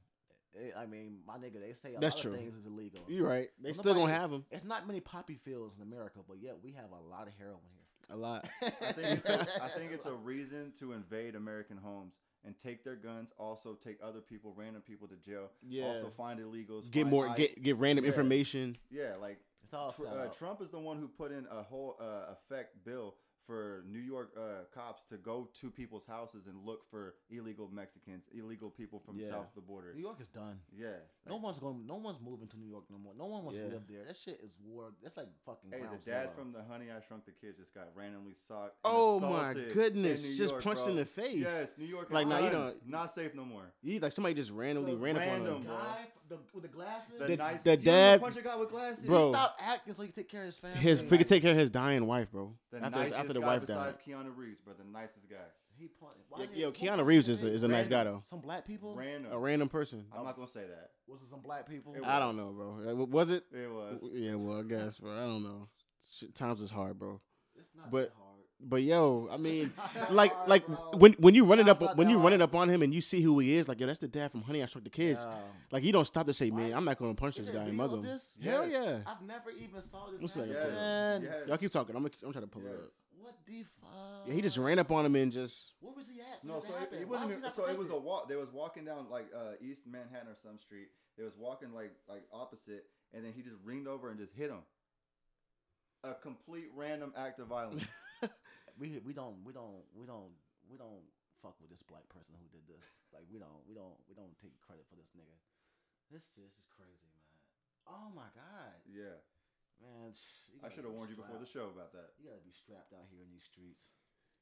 I 0.78 0.86
mean, 0.86 1.18
my 1.28 1.36
nigga, 1.38 1.60
they 1.60 1.74
say 1.74 1.96
a 1.96 2.00
That's 2.00 2.16
lot 2.16 2.22
true. 2.22 2.34
of 2.34 2.40
things 2.40 2.54
is 2.54 2.66
illegal. 2.66 3.02
You're 3.08 3.28
right. 3.28 3.50
They 3.62 3.72
Well, 3.72 3.80
still 3.82 3.94
gonna 3.96 4.14
have 4.14 4.32
them 4.32 4.46
It's 4.52 4.64
not 4.64 4.88
many 4.88 5.00
poppy 5.00 5.36
fields 5.36 5.76
in 5.78 5.84
America, 5.84 6.20
but 6.28 6.38
yet 6.42 6.58
we 6.64 6.72
have 6.74 6.92
a 6.92 7.10
lot 7.10 7.28
of 7.28 7.34
heroin 7.38 7.60
here. 7.74 8.16
a 8.16 8.18
lot. 8.18 8.48
I 8.62 8.70
think 8.92 9.18
it's 9.20 9.30
a, 9.30 9.64
I 9.64 9.68
think 9.70 9.92
it's 9.92 10.06
a 10.06 10.14
reason 10.32 10.72
to 10.80 10.94
invade 10.94 11.36
American 11.36 11.78
homes 11.78 12.20
and 12.46 12.58
take 12.60 12.84
their 12.84 12.96
guns. 12.96 13.32
Also, 13.38 13.74
take 13.74 13.98
other 14.04 14.22
people, 14.22 14.54
random 14.56 14.82
people 14.84 15.08
to 15.08 15.16
jail. 15.18 15.50
Yeah. 15.68 15.86
Also, 15.86 16.10
find 16.10 16.40
illegals. 16.40 16.90
Get 16.92 17.02
find 17.02 17.12
more 17.12 17.28
ICE. 17.30 17.38
get 17.38 17.64
get 17.64 17.76
random 17.78 18.06
Yeah. 18.06 18.12
information. 18.12 18.76
Yeah, 18.92 19.16
like 19.20 19.40
It's 19.64 19.74
all 19.74 19.92
Tr- 19.92 20.08
uh. 20.08 20.28
Trump 20.28 20.62
is 20.62 20.70
the 20.70 20.80
one 20.80 21.00
who 21.00 21.08
put 21.08 21.32
in 21.32 21.48
a 21.50 21.64
whole 21.64 21.98
uh, 22.00 22.32
effect 22.34 22.84
bill 22.86 23.16
for 23.46 23.84
New 23.88 24.00
York 24.00 24.32
uh, 24.38 24.64
cops 24.74 25.04
to 25.06 25.18
go 25.18 25.48
to 25.54 25.70
people's 25.70 26.06
houses 26.06 26.48
and 26.48 26.56
look 26.66 26.90
for 26.90 27.16
illegal 27.30 27.70
Mexicans, 27.72 28.24
illegal 28.34 28.70
people 28.70 29.00
from 29.06 29.20
Yeah. 29.20 29.28
south 29.28 29.48
of 29.50 29.56
the 29.56 29.62
border. 29.62 29.94
New 29.94 30.02
York 30.02 30.20
is 30.20 30.30
done. 30.30 30.60
Yeah. 30.76 30.88
No 31.28 31.38
one's 31.38 31.60
going. 31.60 31.86
No 31.86 31.96
one's 31.96 32.20
moving 32.20 32.48
to 32.50 32.58
New 32.60 32.68
York 32.68 32.86
no 32.90 32.98
more. 32.98 33.14
No 33.18 33.26
one 33.26 33.44
wants 33.44 33.58
Yeah. 33.60 33.66
to 33.68 33.74
live 33.74 33.88
there. 33.88 34.04
That 34.06 34.18
shit 34.18 34.40
is 34.44 34.56
war. 34.64 34.94
That's 35.04 35.18
like 35.18 35.28
fucking. 35.46 35.72
Hey, 35.72 35.82
the 35.82 35.98
dad 36.10 36.24
zero. 36.24 36.32
from 36.36 36.52
the 36.54 36.64
Honey 36.64 36.86
I 36.92 37.02
Shrunk 37.08 37.26
the 37.26 37.32
Kids 37.32 37.58
just 37.60 37.74
got 37.74 37.88
randomly 37.96 38.34
socked. 38.34 38.76
Oh 38.84 39.20
my 39.20 39.54
goodness, 39.74 40.24
in 40.24 40.30
New 40.32 40.38
just 40.38 40.52
York, 40.52 40.64
punched 40.64 40.84
bro. 40.84 40.92
in 40.92 40.98
the 40.98 41.06
face. 41.06 41.36
Yes, 41.44 41.78
New 41.78 41.86
York. 41.86 42.10
Like, 42.12 42.28
now 42.28 42.40
nah, 42.40 42.46
you 42.46 42.52
done. 42.52 42.62
don't- 42.62 42.88
not 42.90 43.12
safe 43.12 43.34
no 43.36 43.46
more. 43.46 43.72
You 43.84 44.00
like 44.00 44.12
somebody 44.12 44.36
just 44.36 44.52
randomly 44.52 44.92
The 44.92 44.98
ran 44.98 45.16
up 45.18 45.22
on 45.24 45.28
random, 45.28 45.56
him. 45.58 45.64
bro. 45.66 45.78
Guy 46.30 46.36
f- 46.36 46.42
the, 46.42 46.54
with 46.54 46.64
the 46.64 46.68
glasses. 46.70 47.20
The, 47.20 47.26
The- 47.28 47.38
nice. 47.38 47.64
the 47.64 47.72
you 47.72 47.76
don't 47.78 47.86
dad- 47.86 48.22
punch 48.22 48.38
a 48.38 48.42
guy 48.42 48.56
with 48.56 48.70
glasses, 48.70 49.04
Bro. 49.04 49.32
Stop 49.32 49.58
acting 49.62 49.94
so 49.94 50.02
you 50.04 50.08
can 50.10 50.16
take 50.16 50.30
care 50.30 50.42
of 50.42 50.46
his 50.48 50.58
family. 50.58 50.78
His 50.80 51.02
the 51.02 51.10
he 51.10 51.18
could 51.20 51.28
take 51.28 51.42
care 51.42 51.52
of 51.52 51.58
his 51.58 51.70
dying 51.70 52.06
wife, 52.08 52.32
bro. 52.32 52.54
The 52.72 52.78
after 52.84 52.90
nicest 53.00 53.20
after 53.20 53.34
the 53.34 53.40
guy 53.42 53.48
wife 53.48 53.62
besides 53.62 53.98
died. 53.98 54.06
Keanu 54.16 54.36
Reeves, 54.36 54.62
bro. 54.62 54.74
The 54.74 54.84
nicest 54.92 55.30
guy. 55.30 55.38
He 55.78 55.88
punched. 55.88 56.16
Why 56.30 56.48
Yo, 56.54 56.72
did- 56.72 56.80
Keanu 56.80 57.06
Reeves 57.06 57.28
is 57.28 57.44
a, 57.44 57.48
is 57.48 57.64
a 57.64 57.68
nice 57.68 57.88
guy 57.88 58.06
though. 58.06 58.22
Some 58.26 58.40
black 58.40 58.66
people. 58.66 58.96
Random. 58.96 59.32
A 59.32 59.38
random 59.38 59.68
person. 59.70 60.06
I'm 60.16 60.24
not 60.24 60.36
gonna 60.36 60.48
say 60.48 60.62
that. 60.68 60.92
Was 61.08 61.22
it 61.22 61.30
some 61.30 61.42
black 61.42 61.68
people? 61.68 61.94
It 61.94 62.04
I 62.06 62.20
don't 62.20 62.38
know, 62.38 62.52
bro. 62.52 62.92
Uh, 62.92 63.06
Was 63.06 63.30
it? 63.30 63.44
It 63.52 63.70
was. 63.70 64.00
Yeah, 64.14 64.36
well, 64.36 64.60
I 64.60 64.64
guess, 64.64 65.00
bro. 65.00 65.12
I 65.12 65.26
don't 65.26 65.44
know. 65.44 65.68
Shit, 66.10 66.34
times 66.34 66.62
is 66.62 66.72
hard, 66.72 66.98
bro. 66.98 67.20
It's 67.56 67.76
not 67.76 67.92
But- 67.92 68.10
that 68.10 68.14
hard. 68.18 68.25
But 68.60 68.82
yo, 68.84 69.28
I 69.32 69.38
mean, 69.38 69.66
It's 69.66 69.78
not 69.78 69.94
that 69.94 70.14
like 70.14 70.48
like 70.48 70.64
when 70.98 71.14
when 71.14 71.36
you 71.36 71.46
running 71.46 71.68
up 71.70 71.98
when 71.98 72.10
you 72.10 72.18
running 72.18 72.42
up 72.42 72.56
on 72.56 72.70
him 72.70 72.82
and 72.82 72.94
you 72.94 73.02
see 73.02 73.22
who 73.22 73.38
he 73.40 73.56
is, 73.58 73.68
like 73.68 73.80
yo, 73.80 73.86
that's 73.88 74.00
the 74.00 74.08
dad 74.08 74.32
from 74.32 74.42
Honey 74.42 74.64
I 74.64 74.66
Shrunk 74.66 74.86
the 74.86 74.90
Kids. 74.90 75.20
Yeah. 75.22 75.38
Like 75.72 75.84
you 75.84 75.92
don't 75.92 76.06
stop 76.06 76.26
to 76.28 76.34
say, 76.34 76.50
Why- 76.50 76.58
man, 76.62 76.74
I'm 76.74 76.86
not 76.86 76.98
gonna 76.98 77.14
punch 77.14 77.38
Is 77.38 77.48
this 77.48 77.54
guy 77.56 77.62
and 77.64 77.72
video 77.72 77.84
mother 77.84 77.98
of 77.98 78.06
him. 78.06 78.12
this? 78.12 78.36
Hell 78.44 78.68
Yes. 78.68 78.84
yeah. 79.06 79.12
I've 79.12 79.22
never 79.22 79.52
even 79.52 79.82
saw 79.82 80.08
this. 80.10 80.20
One 80.20 80.28
second, 80.30 80.54
happen. 80.56 80.70
Yes. 80.72 80.80
Man, 80.82 81.22
yes. 81.24 81.36
y'all 81.48 81.58
keep 81.58 81.72
talking. 81.72 81.96
I'm 81.96 82.02
gonna 82.04 82.14
I'm 82.26 82.32
trying 82.32 82.44
to 82.46 82.50
pull 82.50 82.62
it 82.64 82.70
Yes. 82.72 82.86
up. 82.86 82.92
What 83.22 83.36
the 83.46 83.64
fuck? 83.82 84.28
Yeah, 84.28 84.34
he 84.34 84.42
just 84.42 84.58
ran 84.58 84.80
up 84.80 84.92
on 84.92 85.06
him 85.06 85.16
and 85.16 85.32
just 85.32 85.74
Where 85.82 85.94
was 85.94 86.08
he 86.08 86.22
at? 86.22 86.44
No, 86.44 86.60
so 86.62 86.74
it, 86.82 87.02
it 87.02 87.08
wasn't. 87.08 87.44
was 87.44 87.54
so 87.54 87.68
it 87.68 87.78
was 87.78 87.90
a 87.92 87.98
walk. 88.00 88.30
They 88.30 88.36
was 88.36 88.52
walking 88.52 88.86
down 88.86 89.08
like 89.12 89.28
uh, 89.36 89.54
East 89.62 89.82
Manhattan 89.86 90.30
or 90.30 90.36
some 90.42 90.58
street. 90.60 90.88
They 91.18 91.24
was 91.24 91.34
walking 91.38 91.74
like 91.74 91.92
like 92.10 92.24
opposite, 92.34 92.86
and 93.14 93.24
then 93.26 93.34
he 93.36 93.42
just 93.42 93.58
leaned 93.66 93.88
over 93.88 94.10
and 94.10 94.18
just 94.20 94.34
hit 94.34 94.50
him. 94.50 94.60
A 96.04 96.14
complete 96.14 96.68
random 96.76 97.14
act 97.18 97.40
of 97.40 97.48
violence. 97.48 97.84
we 98.78 99.00
we 99.06 99.14
don't 99.14 99.40
we 99.44 99.52
don't 99.54 99.84
we 99.96 100.06
don't 100.06 100.34
we 100.70 100.78
don't 100.78 101.04
fuck 101.42 101.56
with 101.62 101.70
this 101.70 101.84
black 101.84 102.08
person 102.10 102.36
who 102.40 102.48
did 102.52 102.66
this. 102.68 102.88
Like 103.14 103.24
we 103.32 103.40
don't 103.40 103.62
we 103.68 103.76
don't 103.76 103.96
we 104.10 104.16
don't 104.16 104.34
take 104.42 104.56
credit 104.62 104.86
for 104.90 104.96
this 105.00 105.12
nigga. 105.16 105.36
This 106.12 106.30
this 106.38 106.54
is 106.60 106.68
crazy, 106.70 107.08
man. 107.12 107.40
Oh 107.86 108.10
my 108.18 108.28
god, 108.34 108.76
yeah, 108.90 109.18
man. 109.82 110.10
sh- 110.14 110.46
I 110.66 110.70
should 110.74 110.86
have 110.90 110.94
warned 110.98 111.14
you 111.14 111.18
before 111.22 111.38
the 111.38 111.46
show 111.50 111.70
about 111.70 111.94
that. 111.94 112.18
You 112.18 112.30
gotta 112.30 112.42
be 112.46 112.54
strapped 112.54 112.94
out 112.94 113.06
here 113.14 113.22
in 113.22 113.30
these 113.30 113.46
streets. 113.46 113.94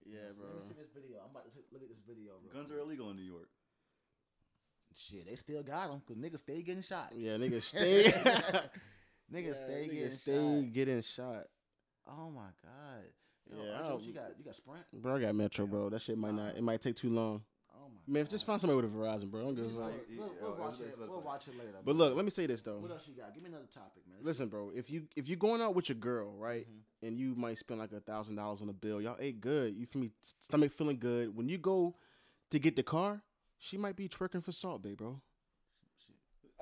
yeah, 0.07 0.31
Let's- 0.31 0.39
bro. 0.39 0.47
Let 0.47 0.63
me 0.63 0.67
see 0.71 0.79
this 0.79 0.91
video. 0.95 1.19
I'm 1.23 1.31
about 1.35 1.47
to 1.51 1.59
look 1.75 1.83
at 1.83 1.91
this 1.91 2.03
video. 2.07 2.39
Guns 2.51 2.67
quick. 2.71 2.79
are 2.79 2.83
illegal 2.83 3.11
in 3.11 3.19
New 3.19 3.27
York. 3.27 3.51
Shit, 4.95 5.25
they 5.27 5.35
still 5.35 5.63
got 5.63 5.89
them 5.89 6.01
because 6.05 6.21
niggas 6.21 6.39
stay 6.45 6.61
getting 6.61 6.83
shot. 6.83 7.11
Yeah, 7.15 7.35
niggas 7.41 7.63
stay. 7.75 8.11
niggas 8.11 8.63
Yeah, 9.31 9.53
stay 9.53 9.87
niggas 9.89 9.91
getting 9.91 10.11
stay 10.11 10.61
shot. 10.63 10.73
getting 10.73 11.01
shot. 11.01 11.43
Oh 12.07 12.29
my 12.29 12.51
god. 12.63 13.03
Yo, 13.51 13.63
Yeah, 13.63 13.71
Archie, 13.77 13.89
I 13.89 13.93
what 13.93 14.03
you 14.03 14.13
got? 14.13 14.23
You 14.39 14.45
got 14.45 14.55
Sprint? 14.55 14.83
Bro, 14.93 15.15
I 15.15 15.19
got 15.21 15.35
Metro, 15.35 15.65
bro. 15.67 15.89
That 15.89 16.01
shit 16.01 16.17
might 16.17 16.33
not. 16.33 16.55
It 16.55 16.63
might 16.63 16.81
take 16.81 16.95
too 16.95 17.09
long. 17.09 17.43
Oh 17.75 17.87
my. 17.89 18.13
Man, 18.13 18.23
god. 18.23 18.29
just 18.31 18.45
find 18.45 18.59
somebody 18.61 18.81
with 18.81 18.85
a 18.93 18.97
Verizon, 18.97 19.29
bro. 19.29 19.41
I 19.41 19.43
don't 19.43 19.55
give 19.55 19.65
a 19.65 19.67
Just 19.67 19.79
fuck. 19.79 19.91
like- 19.91 20.07
We'll, 20.17 20.31
we'll 20.41 20.55
watch 20.57 20.79
was- 20.79 20.81
it. 20.81 20.87
it 21.01 21.09
We'll 21.09 21.21
watch 21.21 21.47
it 21.47 21.57
later. 21.57 21.71
But 21.83 21.95
man. 21.95 21.97
look, 21.97 22.15
let 22.15 22.25
me 22.25 22.31
say 22.31 22.45
this 22.45 22.61
though. 22.61 22.79
What 22.79 22.91
else 22.91 23.03
you 23.07 23.13
got? 23.13 23.33
Give 23.33 23.43
me 23.43 23.49
another 23.49 23.67
topic, 23.73 24.03
man. 24.07 24.19
Listen, 24.21 24.47
bro. 24.47 24.71
If 24.73 24.89
you 24.89 25.07
if 25.15 25.27
you're 25.27 25.37
going 25.37 25.61
out 25.61 25.75
with 25.75 25.89
your 25.89 25.97
girl, 25.97 26.33
right, 26.37 26.65
Mhm. 26.67 27.07
and 27.07 27.17
you 27.17 27.35
might 27.35 27.57
spend 27.57 27.79
like 27.79 27.91
a 27.91 27.99
thousand 27.99 28.35
dollars 28.35 28.61
on 28.61 28.69
a 28.69 28.73
bill, 28.73 29.01
y'all 29.01 29.17
ate 29.19 29.41
good. 29.41 29.75
You 29.75 29.85
feel 29.85 30.01
me? 30.01 30.11
Stomach 30.39 30.71
feeling 30.71 30.97
good. 30.99 31.35
When 31.35 31.49
you 31.49 31.57
go 31.57 31.95
to 32.51 32.59
get 32.59 32.75
the 32.75 32.83
car, 32.83 33.21
she 33.57 33.77
might 33.77 33.95
be 33.95 34.07
twerking 34.07 34.43
for 34.43 34.51
Salt 34.51 34.81
Bae, 34.81 34.93
bro. 34.93 35.19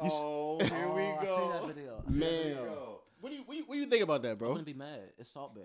You 0.02 0.08
s- 0.08 0.12
Oh, 0.14 0.58
here 0.64 0.70
we 0.96 1.02
Oh, 1.04 1.18
I 1.20 1.26
go. 1.26 1.38
seen 1.38 1.50
that 1.50 1.76
video. 1.76 2.04
I 2.08 2.10
seen 2.12 2.20
that 2.20 2.26
Man. 2.32 2.32
Here 2.44 2.54
we 2.56 2.64
video. 2.64 3.02
What 3.20 3.30
do 3.30 3.36
you 3.36 3.44
what 3.44 3.54
do 3.54 3.58
you, 3.60 3.66
what 3.66 3.76
do 3.76 3.80
you 3.82 3.86
think 3.86 4.04
about 4.04 4.24
that, 4.24 4.38
bro? 4.40 4.48
I'm 4.50 4.54
gonna 4.56 4.66
be 4.66 4.74
mad. 4.74 5.12
It's 5.20 5.30
Salt 5.30 5.54
Bae. 5.54 5.62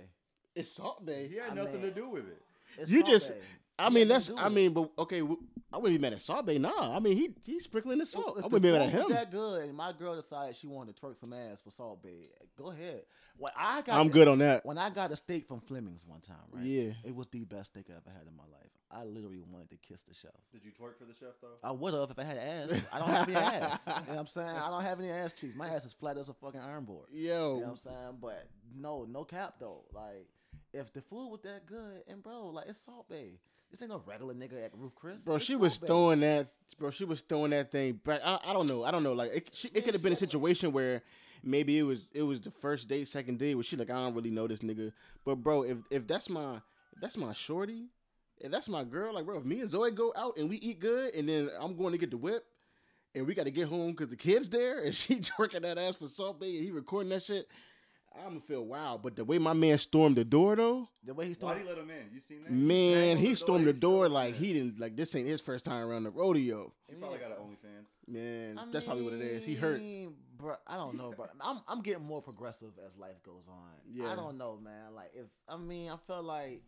It's 0.56 0.72
Salt 0.72 1.04
Bae. 1.06 1.28
He 1.30 1.36
had 1.36 1.50
I 1.50 1.54
nothing 1.54 1.82
mean- 1.82 1.82
to 1.82 1.90
do 1.92 2.08
with 2.08 2.26
it. 2.28 2.42
It's 2.78 2.90
You 2.90 3.00
Salt 3.00 3.10
just- 3.10 3.30
Bae. 3.30 3.40
I 3.78 3.90
mean, 3.90 4.08
that's. 4.08 4.30
I 4.38 4.48
mean, 4.48 4.72
but 4.72 4.90
okay, 4.98 5.20
I 5.20 5.76
wouldn't 5.76 5.84
be 5.84 5.98
mad 5.98 6.14
at 6.14 6.22
Salt 6.22 6.46
Bae. 6.46 6.56
Nah, 6.56 6.96
I 6.96 6.98
mean, 6.98 7.14
he 7.14 7.28
he's 7.44 7.64
sprinkling 7.64 7.98
the 7.98 8.06
salt. 8.06 8.38
if 8.38 8.44
I 8.46 8.48
the 8.48 8.54
wouldn't 8.54 8.62
be 8.62 8.72
mad 8.72 8.82
at 8.82 8.90
food 8.92 9.02
him. 9.02 9.08
that 9.10 9.30
good, 9.30 9.64
and 9.64 9.76
my 9.76 9.92
girl 9.92 10.16
decided 10.16 10.56
she 10.56 10.66
wanted 10.66 10.96
to 10.96 11.02
twerk 11.02 11.18
some 11.20 11.34
ass 11.34 11.60
for 11.60 11.70
Salt 11.70 12.02
Bae. 12.02 12.24
Go 12.56 12.70
ahead. 12.70 13.02
When 13.36 13.52
I 13.54 13.82
got 13.82 14.00
I'm 14.00 14.08
good 14.08 14.28
on 14.28 14.38
that. 14.38 14.64
When 14.64 14.78
I 14.78 14.88
got 14.88 15.12
a 15.12 15.16
steak 15.16 15.46
from 15.46 15.60
Fleming's 15.60 16.06
one 16.06 16.22
time, 16.22 16.36
right? 16.52 16.64
Yeah. 16.64 16.92
It 17.04 17.14
was 17.14 17.26
the 17.26 17.44
best 17.44 17.72
steak 17.72 17.84
I 17.90 17.96
ever 17.98 18.08
had 18.16 18.26
in 18.26 18.34
my 18.34 18.44
life. 18.44 18.70
I 18.90 19.04
literally 19.04 19.42
wanted 19.46 19.68
to 19.68 19.76
kiss 19.76 20.00
the 20.00 20.14
chef. 20.14 20.30
Did 20.52 20.64
you 20.64 20.70
twerk 20.70 20.96
for 20.96 21.04
the 21.04 21.12
chef 21.12 21.34
though? 21.42 21.58
I 21.62 21.70
would 21.72 21.92
have 21.92 22.10
if 22.10 22.18
I 22.18 22.22
had 22.24 22.38
ass. 22.38 22.80
I 22.90 22.98
don't 22.98 23.08
have 23.10 23.28
any 23.28 23.36
ass. 23.36 23.82
You 23.86 23.92
know 23.92 24.00
what 24.06 24.18
I'm 24.20 24.26
saying? 24.26 24.48
I 24.48 24.70
don't 24.70 24.82
have 24.84 25.00
any 25.00 25.10
ass 25.10 25.34
cheeks. 25.34 25.54
My 25.54 25.68
ass 25.68 25.84
is 25.84 25.92
flat 25.92 26.16
as 26.16 26.30
a 26.30 26.34
fucking 26.34 26.60
iron 26.60 26.84
board. 26.84 27.08
You 27.12 27.28
know 27.28 27.54
what 27.56 27.68
I'm 27.68 27.76
saying? 27.76 28.16
But 28.22 28.48
no, 28.74 29.04
no 29.04 29.24
cap 29.24 29.56
though. 29.60 29.84
Like, 29.92 30.26
if 30.80 30.92
the 30.92 31.00
food 31.02 31.30
was 31.30 31.40
that 31.42 31.66
good, 31.66 32.02
and 32.08 32.22
bro, 32.22 32.48
like 32.48 32.66
it's 32.68 32.80
Salt 32.80 33.08
Bae. 33.08 33.38
This 33.70 33.82
ain't 33.82 33.90
no 33.90 34.02
regular 34.06 34.32
nigga 34.34 34.64
at 34.64 34.70
Ruth's 34.76 34.94
Chris. 34.94 35.20
Bro, 35.22 35.36
It's 35.36 35.44
she 35.44 35.56
was 35.56 35.74
Salt 35.74 35.82
Bae. 35.82 35.86
throwing 35.86 36.20
that. 36.20 36.48
Bro, 36.78 36.90
she 36.90 37.04
was 37.04 37.20
throwing 37.22 37.50
that 37.50 37.70
thing 37.72 37.94
back. 38.04 38.20
I, 38.24 38.38
I 38.44 38.52
don't 38.52 38.68
know. 38.68 38.84
I 38.84 38.90
don't 38.90 39.02
know. 39.02 39.12
Like 39.12 39.30
it, 39.34 39.50
she, 39.52 39.68
it 39.68 39.74
Man, 39.74 39.82
could 39.84 39.94
have 39.94 40.02
been 40.02 40.12
a 40.12 40.16
situation 40.16 40.72
where 40.72 41.02
maybe 41.42 41.78
it 41.78 41.82
was 41.82 42.08
it 42.12 42.22
was 42.22 42.40
the 42.40 42.50
first 42.50 42.88
date, 42.88 43.08
second 43.08 43.38
date, 43.38 43.54
where 43.54 43.64
she 43.64 43.76
like 43.76 43.90
I 43.90 43.94
don't 43.94 44.14
really 44.14 44.30
know 44.30 44.46
this 44.46 44.60
nigga. 44.60 44.92
But 45.24 45.36
bro, 45.36 45.62
if 45.62 45.78
if 45.90 46.06
that's 46.06 46.28
my 46.30 46.56
if 46.56 47.00
that's 47.00 47.16
my 47.16 47.32
shorty, 47.32 47.86
if 48.38 48.50
that's 48.50 48.68
my 48.68 48.84
girl, 48.84 49.14
like 49.14 49.24
bro, 49.26 49.38
if 49.38 49.44
me 49.44 49.60
and 49.60 49.70
Zoe 49.70 49.90
go 49.90 50.12
out 50.16 50.36
and 50.36 50.48
we 50.48 50.56
eat 50.58 50.78
good, 50.80 51.14
and 51.14 51.28
then 51.28 51.50
I'm 51.60 51.76
going 51.76 51.92
to 51.92 51.98
get 51.98 52.10
the 52.10 52.16
whip, 52.16 52.44
and 53.14 53.26
we 53.26 53.34
got 53.34 53.44
to 53.44 53.50
get 53.50 53.68
home 53.68 53.90
because 53.92 54.08
the 54.08 54.16
kid's 54.16 54.48
there, 54.48 54.80
and 54.80 54.94
she 54.94 55.16
twerking 55.16 55.62
that 55.62 55.76
ass 55.78 55.96
for 55.96 56.08
Salt 56.08 56.38
Bae, 56.40 56.46
and 56.46 56.64
he 56.64 56.70
recording 56.70 57.10
that 57.10 57.22
shit. 57.24 57.48
I'm 58.18 58.29
gonna 58.29 58.40
feel 58.40 58.64
wild, 58.64 59.02
but 59.02 59.16
the 59.16 59.24
way 59.24 59.38
my 59.38 59.52
man 59.52 59.79
stormed 59.79 60.16
the 60.16 60.24
door 60.24 60.57
though, 60.57 60.88
The 61.05 61.14
way 61.14 61.26
he's 61.26 61.37
Why 61.38 61.52
throwing. 61.52 61.64
do 61.66 61.68
let 61.70 61.79
him 61.79 61.90
in? 61.90 62.11
You 62.12 62.20
seen 62.20 62.42
that? 62.44 62.52
man, 62.52 63.16
banged 63.16 63.20
he 63.20 63.35
stormed 63.35 63.66
the 63.66 63.74
still 63.74 63.90
door 63.90 64.00
let 64.02 64.07
him 64.09 64.12
like 64.14 64.35
he 64.37 64.52
didn't 64.52 64.81
like 64.81 64.96
this 64.96 65.14
ain't 65.14 65.26
his 65.29 65.40
first 65.40 65.64
time 65.64 65.87
around 65.87 66.05
the 66.05 66.11
rodeo. 66.11 66.72
He 66.88 66.94
probably 66.94 67.18
got 67.18 67.31
an 67.33 67.37
OnlyFans. 67.38 67.87
Man, 68.09 68.59
I 68.59 68.64
that's 68.70 68.85
probably 68.85 69.05
what 69.05 69.14
it 69.14 69.22
is. 69.22 69.44
He 69.44 69.55
hurt. 69.55 69.81
mean, 69.81 70.14
Bro, 70.37 70.57
I 70.66 70.76
don't 70.76 70.96
know, 70.96 71.12
bro. 71.16 71.26
I'm 71.40 71.61
I'm 71.66 71.83
getting 71.83 72.05
more 72.05 72.22
progressive 72.22 72.72
as 72.87 72.96
life 72.96 73.22
goes 73.24 73.48
on. 73.48 73.70
Yeah. 73.90 74.12
I 74.12 74.16
don't 74.16 74.37
know, 74.37 74.59
man. 74.62 74.94
Like 74.94 75.12
if 75.14 75.26
I 75.48 75.57
mean, 75.57 75.90
I 75.90 75.96
felt 76.07 76.24
like 76.24 76.62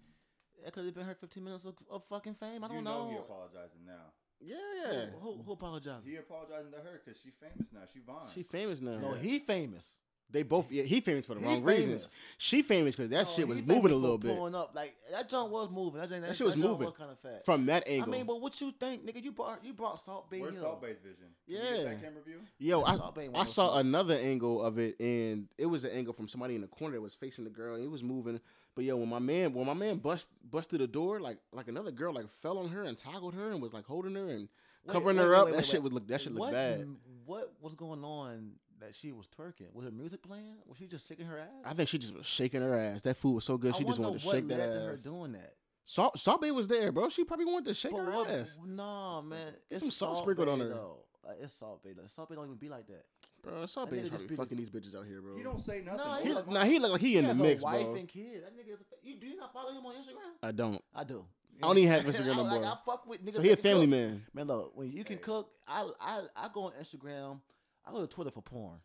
it 0.66 0.72
could 0.72 0.84
have 0.84 0.94
been 0.94 1.04
her 1.06 1.14
15 1.14 1.44
minutes 1.44 1.64
of, 1.64 1.74
of 1.90 2.02
fucking 2.08 2.34
fame. 2.34 2.64
I 2.64 2.68
don't 2.68 2.78
you 2.78 2.82
know. 2.82 3.04
know 3.04 3.10
he 3.10 3.16
apologizing 3.16 3.84
now. 3.86 4.12
Yeah, 4.40 4.56
yeah. 4.76 5.06
Who, 5.20 5.32
who, 5.32 5.42
who 5.42 5.52
apologized? 5.52 6.06
He 6.06 6.16
apologizing 6.16 6.70
to 6.70 6.78
her 6.78 7.00
because 7.04 7.20
she 7.20 7.30
famous 7.30 7.68
now. 7.72 7.80
She 7.92 8.00
Vaughn. 8.00 8.28
She 8.32 8.42
famous 8.44 8.80
now. 8.80 8.98
No, 8.98 9.12
he 9.14 9.40
famous. 9.40 9.98
They 10.30 10.42
both. 10.42 10.70
Yeah, 10.70 10.82
he 10.82 11.00
famous 11.00 11.24
for 11.24 11.34
the 11.34 11.40
He 11.40 11.46
wrong 11.46 11.64
famous. 11.64 11.78
reasons. 11.86 12.14
She 12.36 12.60
famous 12.62 12.94
because 12.94 13.10
that 13.10 13.24
No, 13.24 13.30
shit 13.32 13.48
was 13.48 13.62
moving 13.62 13.92
a 13.92 13.96
little 13.96 14.18
bit 14.18 14.36
Pulling 14.36 14.54
up 14.54 14.72
like 14.74 14.94
that 15.10 15.26
junk 15.28 15.50
was 15.50 15.70
moving. 15.70 16.00
That, 16.02 16.10
that, 16.10 16.36
shit 16.36 16.44
was 16.46 16.54
junk 16.54 16.66
moving. 16.80 16.92
kind 16.92 17.10
of 17.10 17.18
fat. 17.20 17.46
from 17.46 17.64
that 17.66 17.84
angle. 17.88 18.12
I 18.12 18.16
mean, 18.18 18.26
but 18.26 18.38
what 18.40 18.60
you 18.60 18.72
think, 18.78 19.06
nigga? 19.06 19.24
You 19.24 19.32
brought 19.32 19.64
you 19.64 19.72
brought 19.72 19.98
Salt 19.98 20.30
Bae 20.30 20.38
Where's 20.40 20.56
Hill. 20.56 20.64
Salt 20.64 20.82
Bae's 20.82 20.98
vision? 20.98 21.28
Can 21.46 21.54
you 21.54 21.58
Yeah. 21.62 21.70
get 21.76 21.84
that 21.84 22.02
camera 22.02 22.22
view. 22.22 22.40
Yo, 22.58 22.82
I, 22.82 22.98
I 23.40 23.44
saw 23.46 23.78
another 23.78 24.16
angle 24.16 24.62
of 24.62 24.78
it, 24.78 25.00
and 25.00 25.48
it 25.56 25.64
was 25.66 25.84
an 25.84 25.92
angle 25.92 26.12
from 26.12 26.28
somebody 26.28 26.54
in 26.56 26.60
the 26.60 26.66
corner 26.68 26.96
that 26.96 27.00
was 27.00 27.14
facing 27.14 27.44
the 27.44 27.50
girl, 27.50 27.74
and 27.74 27.82
he 27.82 27.88
was 27.88 28.02
moving. 28.02 28.38
But 28.74 28.84
yo, 28.84 28.96
when 28.96 29.08
my 29.08 29.18
man, 29.20 29.54
when 29.54 29.66
my 29.66 29.74
man 29.74 29.96
bust 29.96 30.28
busted 30.48 30.80
the 30.80 30.86
door, 30.86 31.20
like 31.20 31.38
like 31.52 31.68
another 31.68 31.90
girl 31.90 32.12
like 32.12 32.28
fell 32.42 32.58
on 32.58 32.68
her 32.68 32.82
and 32.82 32.98
toggled 32.98 33.34
her 33.34 33.50
and 33.50 33.62
was 33.62 33.72
like 33.72 33.86
holding 33.86 34.14
her 34.14 34.28
and 34.28 34.48
Wait, 34.84 34.92
covering 34.92 35.16
wait, 35.16 35.22
her 35.24 35.30
wait, 35.30 35.36
up. 35.38 35.44
wait, 35.46 35.50
that 35.52 35.56
wait, 35.58 35.64
shit 35.66 35.74
wait. 35.76 35.82
would 35.84 35.92
look. 35.94 36.06
That 36.06 36.20
shit 36.20 36.32
look 36.32 36.40
what, 36.42 36.52
bad. 36.52 36.86
What 37.24 37.52
was 37.60 37.74
going 37.74 38.04
on 38.04 38.52
that 38.80 38.94
she 38.96 39.12
was 39.12 39.28
twerking? 39.28 39.72
Was 39.72 39.84
her 39.84 39.90
music 39.90 40.22
playing? 40.22 40.56
Was 40.66 40.78
she 40.78 40.86
just 40.86 41.06
shaking 41.08 41.26
her 41.26 41.38
ass? 41.38 41.48
I 41.64 41.74
think 41.74 41.88
she 41.88 41.98
just 41.98 42.14
was 42.14 42.26
shaking 42.26 42.60
her 42.62 42.78
ass. 42.78 43.02
That 43.02 43.16
food 43.16 43.32
was 43.32 43.44
so 43.44 43.56
good. 43.58 43.74
I 43.74 43.78
She 43.78 43.84
just 43.84 43.98
wanted 43.98 44.20
to 44.20 44.26
what 44.26 44.34
shake 44.36 44.48
that 44.48 44.58
led 44.58 44.66
to 44.74 44.80
her 44.86 44.92
ass. 44.94 45.00
doing 45.00 45.32
that. 45.32 45.54
Salt, 45.84 46.18
Salt 46.18 46.42
Bae 46.42 46.50
was 46.50 46.68
there, 46.68 46.92
bro. 46.92 47.08
She 47.08 47.24
probably 47.24 47.46
wanted 47.46 47.64
to 47.66 47.74
shake 47.74 47.92
But 47.92 48.04
her 48.04 48.10
what? 48.12 48.30
ass. 48.30 48.58
Nah, 48.66 49.22
man. 49.22 49.46
Get 49.52 49.60
It's 49.70 49.80
some 49.80 49.90
salt 49.90 50.16
Salt 50.16 50.24
sprinkled 50.24 50.48
on 50.48 50.60
her. 50.60 50.68
Though. 50.68 50.98
Like, 51.26 51.38
it's 51.40 51.54
Salt 51.54 51.82
Bae. 51.82 51.90
Though. 51.96 52.06
Salt 52.06 52.28
Bae 52.28 52.34
don't 52.34 52.44
even 52.44 52.56
be 52.56 52.68
like 52.68 52.86
that. 52.88 53.04
Bro, 53.42 53.64
Salt 53.66 53.88
That 53.88 53.96
Bay 53.96 54.02
is 54.02 54.04
just 54.04 54.10
probably 54.10 54.26
be 54.26 54.34
the- 54.34 54.42
fucking 54.42 54.58
these 54.58 54.70
bitches 54.70 54.94
out 54.98 55.06
here, 55.06 55.22
bro. 55.22 55.36
He 55.36 55.42
don't 55.42 55.58
say 55.60 55.80
nothing. 55.84 55.98
Nah, 55.98 56.18
he 56.18 56.24
He's, 56.26 56.34
look- 56.34 56.48
nah, 56.50 56.64
he 56.64 56.78
look 56.78 56.92
like 56.92 57.00
he 57.00 57.06
in 57.08 57.12
He 57.16 57.20
the 57.22 57.28
has 57.28 57.38
mix, 57.38 57.62
a 57.62 57.64
wife 57.64 57.84
bro. 57.86 57.94
and 57.94 58.08
kid. 58.08 58.42
That 58.44 58.56
nigga 58.56 58.74
is. 58.74 58.80
A, 58.80 58.84
you 59.06 59.16
do 59.16 59.26
you 59.26 59.36
not 59.36 59.52
follow 59.52 59.70
him 59.72 59.84
on 59.86 59.94
Instagram? 59.94 60.32
I 60.42 60.52
don't. 60.52 60.82
I 60.94 61.04
do. 61.04 61.24
I 61.62 61.66
don't 61.66 61.78
even 61.78 61.90
have 61.92 62.04
Instagram 62.04 62.32
I, 62.32 62.36
no 62.36 62.42
like. 62.42 62.64
I 62.64 62.74
fuck 62.84 63.06
with 63.06 63.24
niggas. 63.24 63.36
So 63.36 63.42
he 63.42 63.50
a 63.52 63.56
family 63.56 63.86
cook. 63.86 63.90
man. 63.90 64.22
Man, 64.34 64.46
look, 64.46 64.72
when 64.76 64.92
you 64.92 65.04
can 65.04 65.16
Hey. 65.16 65.22
cook, 65.22 65.50
I, 65.66 65.88
I 66.00 66.20
I 66.36 66.48
go 66.52 66.64
on 66.64 66.72
Instagram. 66.72 67.40
I 67.88 67.92
go 67.92 68.00
to 68.00 68.06
Twitter 68.06 68.30
for 68.30 68.42
porn. 68.42 68.78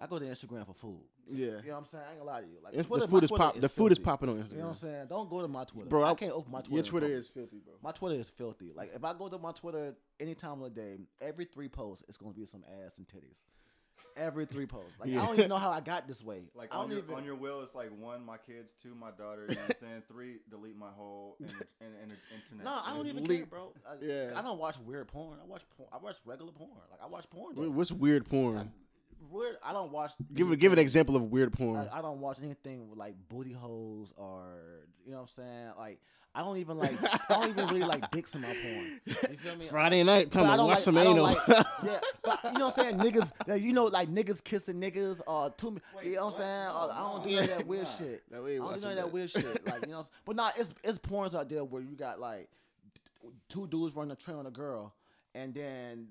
I 0.00 0.06
go 0.06 0.18
to 0.18 0.24
Instagram 0.24 0.64
for 0.64 0.74
food. 0.74 1.00
Yeah. 1.28 1.46
You 1.46 1.50
know 1.50 1.58
what 1.72 1.78
I'm 1.78 1.84
saying? 1.86 2.04
I 2.06 2.10
ain't 2.10 2.18
gonna 2.20 2.30
lie 2.30 2.40
to 2.42 2.46
you. 2.46 2.58
Like 2.62 2.86
Twitter, 2.86 3.06
the 3.06 3.10
food 3.10 3.24
is 3.24 3.30
pop. 3.32 3.58
The 3.58 3.68
food 3.68 3.92
is 3.92 3.98
popping 3.98 4.28
on 4.28 4.36
Instagram. 4.36 4.50
You 4.52 4.56
know 4.58 4.62
what 4.64 4.68
I'm 4.68 4.74
saying? 4.74 5.06
Don't 5.08 5.28
go 5.30 5.42
to 5.42 5.48
my 5.48 5.64
Twitter, 5.64 5.88
Bro, 5.88 6.02
I, 6.02 6.10
I- 6.10 6.14
can't 6.14 6.32
open 6.32 6.52
my 6.52 6.60
Twitter. 6.60 6.74
Your 6.74 6.84
Twitter 6.84 7.06
is 7.06 7.28
filthy, 7.28 7.58
bro. 7.64 7.74
My 7.82 7.90
Twitter 7.90 8.14
is 8.14 8.30
filthy. 8.30 8.70
Like 8.74 8.92
if 8.94 9.04
I 9.04 9.12
go 9.12 9.28
to 9.28 9.38
my 9.38 9.50
Twitter 9.52 9.94
any 10.20 10.34
time 10.36 10.62
of 10.62 10.72
the 10.74 10.80
day, 10.80 10.98
every 11.20 11.46
three 11.46 11.68
posts 11.68 12.04
it's 12.08 12.16
gonna 12.16 12.32
be 12.32 12.44
some 12.44 12.64
ass 12.84 12.98
and 12.98 13.08
titties. 13.08 13.44
Every 14.16 14.46
three 14.46 14.66
posts. 14.66 14.98
Like 14.98 15.10
Yeah. 15.10 15.22
I 15.22 15.26
don't 15.26 15.36
even 15.36 15.48
know 15.48 15.58
how 15.58 15.70
I 15.70 15.80
got 15.80 16.06
this 16.08 16.24
way. 16.24 16.42
Like 16.54 16.74
I 16.74 16.78
on 16.78 16.82
don't 16.84 16.90
your, 16.96 16.98
even. 17.04 17.14
on 17.14 17.24
your 17.24 17.34
will, 17.36 17.62
it's 17.62 17.74
like 17.74 17.90
one, 17.98 18.24
my 18.24 18.36
kids, 18.36 18.72
two, 18.72 18.94
my 18.94 19.10
daughter. 19.10 19.46
You 19.48 19.54
know 19.54 19.60
what 19.62 19.76
I'm 19.82 19.88
saying? 19.88 20.02
Three, 20.10 20.36
delete 20.50 20.76
my 20.76 20.90
whole 20.90 21.36
and, 21.40 21.50
and, 21.80 21.90
and, 22.02 22.12
internet. 22.34 22.64
no, 22.64 22.80
I 22.84 22.94
don't 22.94 23.06
even 23.06 23.24
Le- 23.26 23.36
care, 23.36 23.46
bro. 23.46 23.72
I, 23.88 23.94
Yeah. 24.04 24.32
I 24.36 24.42
don't 24.42 24.58
watch 24.58 24.78
weird 24.80 25.06
porn. 25.08 25.38
I 25.42 25.46
watch 25.46 25.62
porn. 25.76 25.88
I 25.92 25.98
watch 25.98 26.16
regular 26.24 26.52
porn. 26.52 26.70
Like 26.90 27.00
I 27.02 27.06
watch 27.06 27.28
porn. 27.30 27.54
Wha- 27.56 27.62
Though. 27.64 27.70
What's 27.70 27.92
weird 27.92 28.26
porn? 28.26 28.56
Like, 28.56 28.66
weird. 29.30 29.56
I 29.64 29.72
don't 29.72 29.92
watch. 29.92 30.12
Give 30.34 30.50
it. 30.50 30.58
Give 30.58 30.72
an 30.72 30.78
example 30.78 31.14
of 31.16 31.30
weird 31.30 31.52
porn. 31.52 31.88
I, 31.92 31.98
I 31.98 32.02
don't 32.02 32.18
watch 32.20 32.38
anything 32.42 32.88
with 32.88 32.98
like 32.98 33.14
booty 33.28 33.52
holes 33.52 34.12
or 34.16 34.44
you 35.04 35.12
know 35.12 35.18
what 35.18 35.22
I'm 35.22 35.44
saying. 35.44 35.70
Like 35.78 36.00
I 36.34 36.42
don't 36.42 36.58
even 36.58 36.78
like. 36.78 36.92
I 37.30 37.34
don't 37.40 37.48
even 37.50 37.66
really 37.68 37.82
like 37.82 38.10
dicks 38.10 38.34
in 38.34 38.42
my 38.42 38.48
porn. 38.62 39.00
You 39.06 39.36
feel 39.38 39.56
me? 39.56 39.66
Friday 39.66 40.02
night, 40.04 40.30
time 40.30 40.56
to 40.56 40.64
watch 40.64 40.80
some 40.80 40.96
anal. 40.98 41.24
like- 41.24 41.38
yeah, 41.82 41.98
but 42.22 42.40
you 42.44 42.52
know 42.58 42.66
what 42.68 42.78
I'm 42.78 42.84
saying? 42.84 42.98
Niggas, 42.98 43.60
you 43.60 43.72
know, 43.72 43.86
like 43.86 44.08
niggas 44.08 44.42
kissing 44.44 44.76
niggas 44.80 45.20
or 45.26 45.50
two. 45.50 45.78
Wait, 45.96 46.06
you 46.06 46.14
know 46.16 46.26
what 46.26 46.34
I'm 46.34 46.40
saying? 46.40 46.66
Or 46.68 46.92
I 46.92 47.12
don't 47.12 47.28
do 47.28 47.38
of 47.38 47.46
that 47.48 47.66
weird 47.66 47.84
Nah. 47.84 47.90
shit. 47.90 48.22
I 48.32 48.36
don't 48.36 48.44
do 48.46 48.58
none 48.60 48.74
of 48.74 48.82
that 48.82 48.94
that. 48.96 49.12
weird 49.12 49.30
shit. 49.30 49.66
Like 49.66 49.86
you 49.86 49.92
know, 49.92 49.98
what 49.98 50.10
but 50.24 50.36
nah, 50.36 50.50
it's 50.56 50.74
it's 50.84 50.98
porns 50.98 51.34
out 51.34 51.48
there 51.48 51.64
where 51.64 51.82
you 51.82 51.96
got 51.96 52.20
like 52.20 52.48
two 53.48 53.66
dudes 53.66 53.94
running 53.96 54.12
a 54.12 54.16
train 54.16 54.36
on 54.36 54.46
a 54.46 54.50
girl, 54.50 54.94
and 55.34 55.52
then 55.54 56.08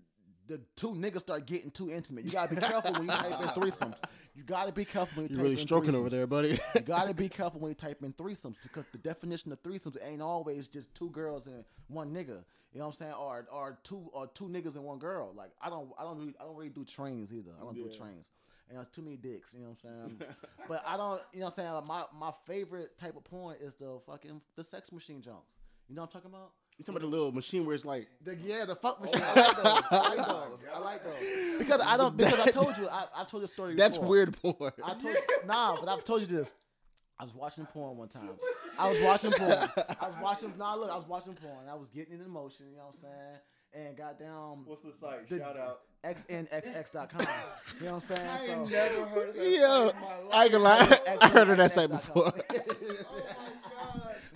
the 0.47 0.61
two 0.75 0.93
niggas 0.93 1.19
start 1.19 1.45
getting 1.45 1.71
too 1.71 1.91
intimate. 1.91 2.25
You 2.25 2.31
gotta 2.31 2.55
be 2.55 2.61
careful 2.61 2.93
when 2.93 3.03
you 3.03 3.07
type 3.09 3.41
in 3.41 3.47
threesomes. 3.61 3.97
You 4.35 4.43
gotta 4.43 4.71
be 4.71 4.85
careful 4.85 5.21
when 5.21 5.29
you 5.29 5.35
You're 5.35 5.43
really 5.43 5.59
in 5.59 5.67
stroking 5.67 5.95
over 5.95 6.09
there, 6.09 6.27
buddy. 6.27 6.59
You 6.75 6.81
gotta 6.81 7.13
be 7.13 7.29
careful 7.29 7.59
when 7.59 7.71
you 7.71 7.75
type 7.75 8.03
in 8.03 8.13
threesomes 8.13 8.55
because 8.63 8.85
the 8.91 8.97
definition 8.97 9.51
of 9.51 9.61
threesomes 9.61 9.97
ain't 10.03 10.21
always 10.21 10.67
just 10.67 10.93
two 10.95 11.09
girls 11.09 11.47
and 11.47 11.63
one 11.87 12.13
nigga. 12.13 12.43
You 12.73 12.79
know 12.79 12.87
what 12.87 12.95
I'm 13.01 13.07
saying? 13.07 13.13
Or 13.13 13.47
or 13.51 13.79
two 13.83 14.09
or 14.13 14.27
two 14.27 14.45
niggas 14.45 14.75
and 14.75 14.83
one 14.83 14.99
girl. 14.99 15.33
Like 15.35 15.51
I 15.61 15.69
don't 15.69 15.89
I 15.97 16.03
don't 16.03 16.17
really 16.17 16.35
I 16.39 16.43
don't 16.43 16.55
really 16.55 16.69
do 16.69 16.85
trains 16.85 17.33
either. 17.33 17.51
I 17.59 17.63
don't 17.63 17.75
do 17.75 17.89
trains. 17.89 18.31
And 18.69 18.77
it's 18.79 18.89
too 18.89 19.01
many 19.01 19.15
dicks, 19.15 19.53
you 19.53 19.61
know 19.61 19.69
what 19.69 19.85
I'm 19.89 20.17
saying? 20.17 20.21
but 20.67 20.83
I 20.85 20.97
don't 20.97 21.21
you 21.33 21.39
know 21.39 21.45
what 21.45 21.59
I'm 21.59 21.65
saying? 21.65 21.87
My 21.87 22.03
my 22.17 22.31
favorite 22.45 22.97
type 22.97 23.15
of 23.15 23.23
porn 23.23 23.55
is 23.61 23.73
the 23.75 23.99
fucking 24.05 24.41
the 24.55 24.63
sex 24.63 24.91
machine 24.91 25.21
junks. 25.21 25.53
You 25.89 25.95
know 25.95 26.01
what 26.01 26.13
I'm 26.13 26.21
talking 26.21 26.31
about? 26.35 26.51
You 26.77 26.83
talking 26.85 26.97
about 26.97 27.09
the 27.09 27.15
little 27.15 27.31
machine 27.31 27.65
where 27.65 27.73
it's 27.73 27.85
like 27.85 28.07
The, 28.23 28.35
yeah, 28.35 28.65
the 28.65 28.75
fuck 28.75 29.01
machine. 29.01 29.21
Oh 29.23 29.33
I 29.33 29.41
like 29.41 29.57
those. 29.57 29.83
I 29.91 29.97
like 30.09 30.27
those. 30.27 30.65
I 30.75 30.79
like 30.79 31.03
those. 31.03 31.57
Because 31.57 31.81
I 31.83 31.97
don't 31.97 32.15
because 32.15 32.39
I 32.39 32.51
told 32.51 32.77
you 32.77 32.87
I, 32.87 33.05
I've 33.17 33.27
told 33.29 33.41
this 33.43 33.51
story 33.51 33.75
that's 33.75 33.97
before. 33.97 34.09
weird 34.11 34.37
porn. 34.41 34.71
I 34.83 34.93
told 34.93 35.15
nah, 35.47 35.75
but 35.79 35.89
I've 35.89 36.05
told 36.05 36.21
you 36.21 36.27
this. 36.27 36.53
I 37.19 37.23
was 37.23 37.33
watching 37.33 37.65
porn 37.65 37.97
one 37.97 38.09
time. 38.09 38.29
I 38.77 38.89
was 38.91 39.01
watching 39.01 39.31
porn. 39.31 39.51
I 39.51 40.07
was 40.07 40.15
watching. 40.21 40.53
Nah, 40.59 40.75
look, 40.75 40.91
I 40.91 40.95
was 40.95 41.07
watching 41.07 41.33
porn. 41.33 41.67
I 41.67 41.73
was 41.73 41.87
getting 41.89 42.13
in 42.13 42.21
emotion. 42.21 42.67
You 42.69 42.77
know 42.77 42.83
what 42.85 42.95
I'm 42.95 43.01
saying? 43.01 43.87
And 43.87 43.97
goddamn, 43.97 44.65
What's 44.65 44.81
the 44.83 44.93
site? 44.93 45.27
The- 45.27 45.39
Shout 45.39 45.57
out. 45.57 45.79
xnxx.com. 46.05 47.21
You 47.79 47.85
know 47.85 47.93
what 47.93 47.93
I'm 47.95 47.99
saying? 48.01 48.27
I 48.31 48.45
So- 48.45 48.51
ain't 48.53 48.71
never 48.71 49.05
heard 49.07 49.29
of 49.29 49.35
that 49.35 49.49
Yo, 49.49 49.87
site 49.87 49.95
in 49.95 50.01
my 50.01 50.17
life. 50.17 50.29
I 50.31 50.43
ain't 50.43 50.51
gonna 50.51 50.63
lie. 50.63 50.99
I 51.21 51.27
heard 51.29 51.49
of 51.49 51.57
that 51.57 51.71
site 51.71 51.89
before. 51.89 52.33
Oh 52.49 52.53
my 52.53 53.19
god. 53.19 53.35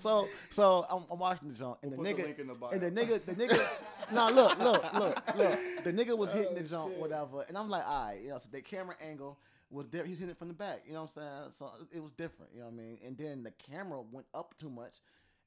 So, 0.02 0.28
so 0.50 0.86
I'm, 0.90 1.04
I'm 1.12 1.20
watching 1.20 1.50
the 1.50 1.56
jump, 1.56 1.78
and 1.84 1.96
We'll 1.96 2.04
the 2.04 2.14
put 2.14 2.38
the 2.38 2.44
nigga, 2.44 2.60
the 2.60 2.68
and 2.68 2.82
the 2.82 2.92
nigga, 2.92 3.26
the 3.26 3.34
nigga. 3.34 3.68
nah, 4.12 4.28
look, 4.28 4.60
look, 4.60 4.94
look, 4.94 5.38
look. 5.38 5.60
The 5.84 5.94
nigga 5.94 6.18
was 6.18 6.32
oh, 6.34 6.38
hitting 6.38 6.56
the 6.56 6.64
junk, 6.64 6.98
whatever, 6.98 7.44
and 7.48 7.58
I'm 7.58 7.70
like, 7.70 7.88
all 7.88 8.08
right, 8.08 8.20
you 8.22 8.30
know, 8.30 8.38
so 8.38 8.50
the 8.52 8.62
camera 8.62 8.96
angle 9.02 9.38
was 9.72 9.88
there. 9.90 10.04
He 10.04 10.12
was 10.12 10.20
hitting 10.20 10.32
it 10.32 10.38
from 10.38 10.50
the 10.50 10.54
back. 10.54 10.84
You 10.86 10.94
know 10.94 11.04
what 11.04 11.12
I'm 11.18 11.24
saying? 11.24 11.52
So 11.54 11.72
it 11.92 12.02
was 12.02 12.12
different. 12.12 12.52
You 12.54 12.60
know 12.60 12.66
what 12.66 12.74
I 12.74 12.78
mean? 12.78 12.98
And 13.06 13.18
then 13.18 13.44
the 13.44 13.52
camera 13.52 14.02
went 14.12 14.28
up 14.34 14.54
too 14.60 14.70
much. 14.70 15.00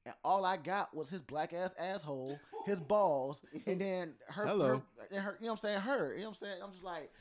And 0.05 0.13
all 0.23 0.45
I 0.45 0.57
got 0.57 0.95
was 0.95 1.09
his 1.09 1.21
black 1.21 1.53
ass 1.53 1.73
asshole, 1.79 2.39
his 2.65 2.79
balls, 2.89 3.43
and 3.65 3.81
then 3.81 4.13
her, 4.27 4.45
Hello. 4.45 4.67
her, 4.67 4.81
and 5.11 5.23
her, 5.23 5.37
you 5.39 5.47
know 5.47 5.53
what 5.53 5.57
I'm 5.57 5.57
saying? 5.57 5.79
Her, 5.79 6.13
you 6.13 6.21
know 6.21 6.29
what 6.29 6.29
I'm 6.29 6.35
saying? 6.35 6.57
I'm 6.63 6.71
just 6.71 6.83
like, 6.83 7.11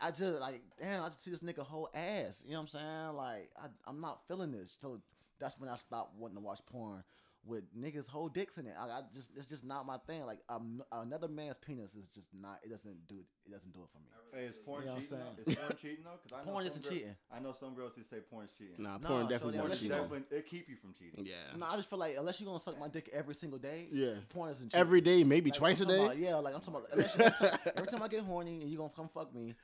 I 0.00 0.10
just 0.10 0.40
like, 0.40 0.60
damn, 0.80 1.04
I 1.04 1.08
just 1.08 1.22
see 1.22 1.30
this 1.30 1.42
nigga 1.42 1.60
whole 1.60 1.88
ass. 1.94 2.42
You 2.44 2.52
know 2.52 2.58
what 2.58 2.62
I'm 2.62 2.66
saying? 2.66 3.16
Like, 3.16 3.50
I, 3.56 3.66
I'm 3.86 4.00
not 4.00 4.26
feeling 4.26 4.50
this. 4.50 4.76
So 4.80 5.00
that's 5.42 5.58
when 5.58 5.68
I 5.68 5.76
stopped 5.76 6.14
wanting 6.16 6.36
to 6.36 6.40
watch 6.42 6.60
porn 6.70 7.02
with 7.44 7.64
niggas 7.76 8.08
whole 8.08 8.28
dicks 8.28 8.56
in 8.58 8.66
it. 8.68 8.74
I, 8.78 8.84
I 8.84 9.00
just, 9.12 9.32
it's 9.36 9.48
just 9.48 9.64
not 9.64 9.84
my 9.84 9.96
thing. 10.06 10.24
Like, 10.24 10.38
um, 10.48 10.80
another 10.92 11.26
man's 11.26 11.56
penis 11.56 11.92
is 11.96 12.06
just 12.06 12.28
not. 12.32 12.60
It 12.62 12.70
doesn't 12.70 13.08
do. 13.08 13.16
It 13.44 13.50
doesn't 13.50 13.72
do 13.74 13.80
it 13.82 13.88
for 13.90 13.98
me. 13.98 14.06
Hey, 14.32 14.46
is 14.48 14.56
porn 14.56 14.82
You 14.82 14.86
know 14.90 14.94
cheating? 14.94 15.08
saying? 15.08 15.22
Though? 15.44 15.50
Is 15.50 15.56
porn 15.58 15.72
cheating 15.82 16.04
though? 16.04 16.10
Because 16.22 16.38
I 16.40 16.44
know 16.46 16.52
Porn 16.52 16.62
some 16.64 16.70
isn't 16.70 16.82
girl- 16.84 16.92
cheating. 16.92 17.16
I 17.34 17.40
know 17.40 17.52
some 17.52 17.74
girls 17.74 17.94
who 17.96 18.02
say 18.04 18.18
porn's 18.30 18.52
cheating. 18.52 18.76
Nah, 18.78 18.98
No, 18.98 19.08
porn 19.08 19.22
so 19.24 19.28
definitely 19.28 19.52
then 19.52 19.58
not 19.58 19.64
unless 19.64 19.78
It 19.78 19.82
cheating. 19.82 19.98
definitely 19.98 20.38
it 20.38 20.46
keep 20.46 20.68
you 20.68 20.76
from 20.76 20.92
cheating. 20.92 21.26
Yeah. 21.26 21.58
No, 21.58 21.66
I 21.66 21.76
just 21.76 21.90
feel 21.90 21.98
like 21.98 22.14
unless 22.16 22.40
you're 22.40 22.46
gonna 22.46 22.60
suck 22.60 22.78
my 22.78 22.86
dick 22.88 23.10
every 23.12 23.34
single 23.34 23.58
day, 23.58 23.88
Yeah. 23.92 24.12
porn 24.28 24.50
isn't 24.50 24.70
cheating. 24.70 24.80
Every 24.80 25.00
day, 25.00 25.24
maybe 25.24 25.50
Like, 25.50 25.58
twice 25.58 25.80
a 25.80 25.82
I'm 25.82 25.88
talking 25.88 25.98
day. 26.00 26.04
about- 26.04 26.18
yeah, 26.18 26.36
like 26.36 26.54
I'm 26.54 26.60
talking 26.60 26.74
about. 26.76 26.88
Unless 26.92 27.16
you, 27.18 27.24
every, 27.24 27.48
time, 27.48 27.58
every 27.76 27.88
time 27.88 28.02
I 28.04 28.08
get 28.08 28.22
horny 28.22 28.60
and 28.62 28.70
you 28.70 28.76
gonna 28.78 28.90
come 28.94 29.08
fuck 29.08 29.34
me, 29.34 29.54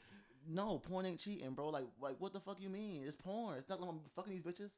no, 0.49 0.79
porn 0.81 1.07
ain't 1.07 1.21
cheating, 1.21 1.53
bro. 1.53 1.69
Like, 1.69 1.85
like 2.01 2.17
what 2.19 2.33
the 2.33 2.41
fuck 2.41 2.61
you 2.61 2.69
mean? 2.71 3.05
It's 3.07 3.17
porn. 3.17 3.57
It's 3.59 3.69
not 3.69 3.79
gonna 3.79 3.93
be 3.93 4.01
fucking 4.17 4.33
these 4.33 4.43
bitches. 4.43 4.71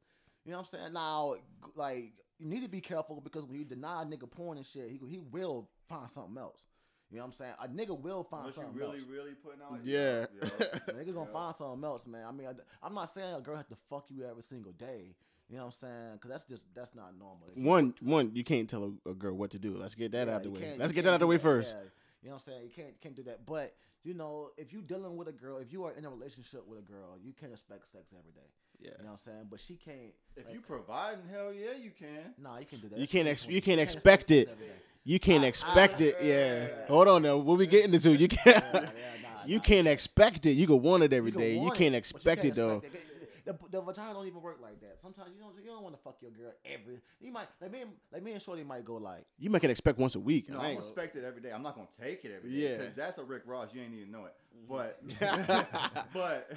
You 0.44 0.52
know 0.52 0.58
what 0.58 0.68
I'm 0.72 0.78
saying? 0.80 0.92
Now, 0.92 1.34
like, 1.76 2.12
you 2.38 2.46
need 2.48 2.62
to 2.62 2.68
be 2.68 2.80
careful 2.80 3.20
because 3.20 3.44
when 3.44 3.58
you 3.58 3.64
deny 3.64 4.02
a 4.02 4.04
nigga 4.06 4.30
porn 4.30 4.56
and 4.58 4.66
shit, 4.66 4.90
he 4.90 4.98
he 5.08 5.18
will 5.18 5.68
find 5.88 6.10
something 6.10 6.38
else. 6.38 6.66
You 7.10 7.16
know 7.18 7.24
what 7.24 7.26
I'm 7.26 7.32
saying? 7.32 7.52
A 7.62 7.68
nigga 7.68 7.98
will 8.00 8.22
find 8.22 8.42
Unless 8.44 8.56
you 8.56 8.62
something 8.62 8.78
really, 8.80 8.98
else. 8.98 9.06
really 9.06 9.34
putting 9.34 9.60
out. 9.62 9.80
Yeah. 9.82 10.26
yeah. 10.40 10.48
A 10.88 10.92
nigga 10.92 11.12
gonna 11.12 11.26
Yeah. 11.26 11.32
find 11.32 11.56
something 11.56 11.84
else, 11.84 12.06
man. 12.06 12.24
I 12.24 12.30
mean, 12.30 12.46
I, 12.46 12.52
I'm 12.86 12.94
not 12.94 13.10
saying 13.10 13.34
a 13.34 13.40
girl 13.40 13.56
has 13.56 13.66
to 13.66 13.76
fuck 13.88 14.06
you 14.10 14.24
every 14.24 14.42
single 14.42 14.72
day. 14.72 15.16
You 15.48 15.56
know 15.56 15.62
what 15.62 15.66
I'm 15.66 15.72
saying? 15.72 16.12
Because 16.12 16.30
that's 16.30 16.44
just 16.44 16.66
that's 16.72 16.94
not 16.94 17.18
normal. 17.18 17.48
One, 17.56 17.94
one, 18.00 18.30
you 18.34 18.44
can't 18.44 18.70
tell 18.70 18.94
a, 19.06 19.10
a 19.10 19.14
girl 19.14 19.34
what 19.36 19.50
to 19.50 19.58
do. 19.58 19.76
Let's 19.76 19.96
get 19.96 20.12
that 20.12 20.28
Yeah, 20.28 20.36
out 20.36 20.44
the 20.44 20.50
way. 20.50 20.76
Let's 20.78 20.92
get 20.92 21.04
that 21.04 21.14
out 21.14 21.20
the 21.20 21.26
way 21.26 21.38
first. 21.38 21.74
Yeah. 21.76 21.82
You 22.22 22.28
know 22.28 22.34
what 22.36 22.42
I'm 22.46 22.52
saying? 22.52 22.62
You 22.64 22.70
can't 22.70 23.00
can't 23.00 23.16
do 23.16 23.24
that. 23.24 23.44
But 23.44 23.74
you 24.04 24.14
know, 24.14 24.50
if 24.56 24.72
you 24.72 24.80
dealing 24.80 25.16
with 25.16 25.26
a 25.26 25.32
girl, 25.32 25.58
if 25.58 25.72
you 25.72 25.84
are 25.84 25.92
in 25.92 26.04
a 26.04 26.10
relationship 26.10 26.64
with 26.68 26.78
a 26.78 26.82
girl, 26.82 27.18
you 27.20 27.32
can't 27.32 27.50
expect 27.50 27.88
sex 27.88 28.14
every 28.16 28.30
day. 28.32 28.46
Yeah. 28.80 28.90
You 28.98 29.04
know 29.04 29.04
what 29.04 29.10
I'm 29.12 29.16
saying? 29.18 29.46
But 29.50 29.60
she 29.60 29.74
can't. 29.76 30.12
If 30.36 30.46
like, 30.46 30.54
you 30.54 30.60
providing, 30.60 31.24
hell 31.30 31.52
yeah, 31.52 31.72
you 31.80 31.90
can. 31.90 32.34
nah, 32.38 32.58
you 32.58 32.66
can 32.66 32.78
do 32.78 32.88
that. 32.88 32.98
You 32.98 33.06
can't. 33.06 33.28
ex- 33.28 33.46
you 33.48 33.60
can't 33.60 33.80
expect 33.80 34.30
expect 34.30 34.50
it. 34.50 34.58
You 35.04 35.18
can't 35.20 35.44
I- 35.44 35.48
expect 35.48 36.00
I- 36.00 36.04
it. 36.04 36.16
Yeah. 36.22 36.66
yeah. 36.66 36.86
Hold 36.88 37.08
on 37.08 37.22
now. 37.22 37.36
What 37.36 37.58
we 37.58 37.66
getting 37.66 37.92
into? 37.94 38.14
You 38.16 38.28
can't. 38.28 38.46
Yeah, 38.72 38.80
yeah, 38.80 38.80
nah, 39.22 39.28
you 39.46 39.56
nah. 39.58 39.62
can't 39.62 39.88
expect 39.88 40.46
it. 40.46 40.52
You 40.52 40.66
can 40.66 40.80
want 40.80 41.02
it 41.02 41.12
every 41.12 41.32
can 41.32 41.40
day. 41.40 41.54
You 41.58 41.70
can't 41.72 41.92
but 41.92 41.98
expect 41.98 42.44
it 42.44 42.54
though. 42.54 42.76
expect 42.78 42.94
it. 42.94 43.06
The, 43.42 43.56
the 43.70 43.80
vagina 43.80 44.12
don't 44.12 44.26
even 44.26 44.42
work 44.42 44.58
like 44.62 44.80
that. 44.82 44.98
Sometimes 45.00 45.30
you 45.34 45.40
don't 45.42 45.54
you 45.58 45.70
don't 45.70 45.82
want 45.82 45.96
to 45.96 46.00
fuck 46.02 46.18
your 46.20 46.30
girl 46.30 46.52
every. 46.64 47.00
You 47.20 47.32
might 47.32 47.48
like 47.60 47.72
me 47.72 47.80
and 47.82 47.90
like 48.12 48.22
me 48.22 48.32
and 48.32 48.40
Shorty 48.42 48.62
might 48.62 48.84
go 48.84 48.96
like 48.96 49.24
You 49.38 49.50
might 49.50 49.60
can 49.60 49.70
expect 49.70 49.98
once 49.98 50.14
a 50.14 50.20
week. 50.20 50.48
No, 50.48 50.56
I 50.56 50.58
I'm 50.58 50.64
ain't 50.66 50.74
gonna 50.78 50.80
gonna- 50.92 51.02
expect 51.02 51.16
it 51.16 51.24
every 51.24 51.40
day. 51.42 51.50
I'm 51.50 51.62
not 51.62 51.74
gonna 51.74 51.88
take 52.00 52.24
it 52.24 52.32
every 52.36 52.50
day. 52.50 52.56
Yeah. 52.56 52.76
Because 52.76 52.94
that's 52.94 53.18
a 53.18 53.24
Rick 53.24 53.42
Ross. 53.46 53.74
You 53.74 53.82
ain't 53.82 53.94
even 53.94 54.12
know 54.12 54.26
it. 54.26 54.34
Mm-hmm. 54.70 54.72
But, 54.72 56.06
but 56.12 56.52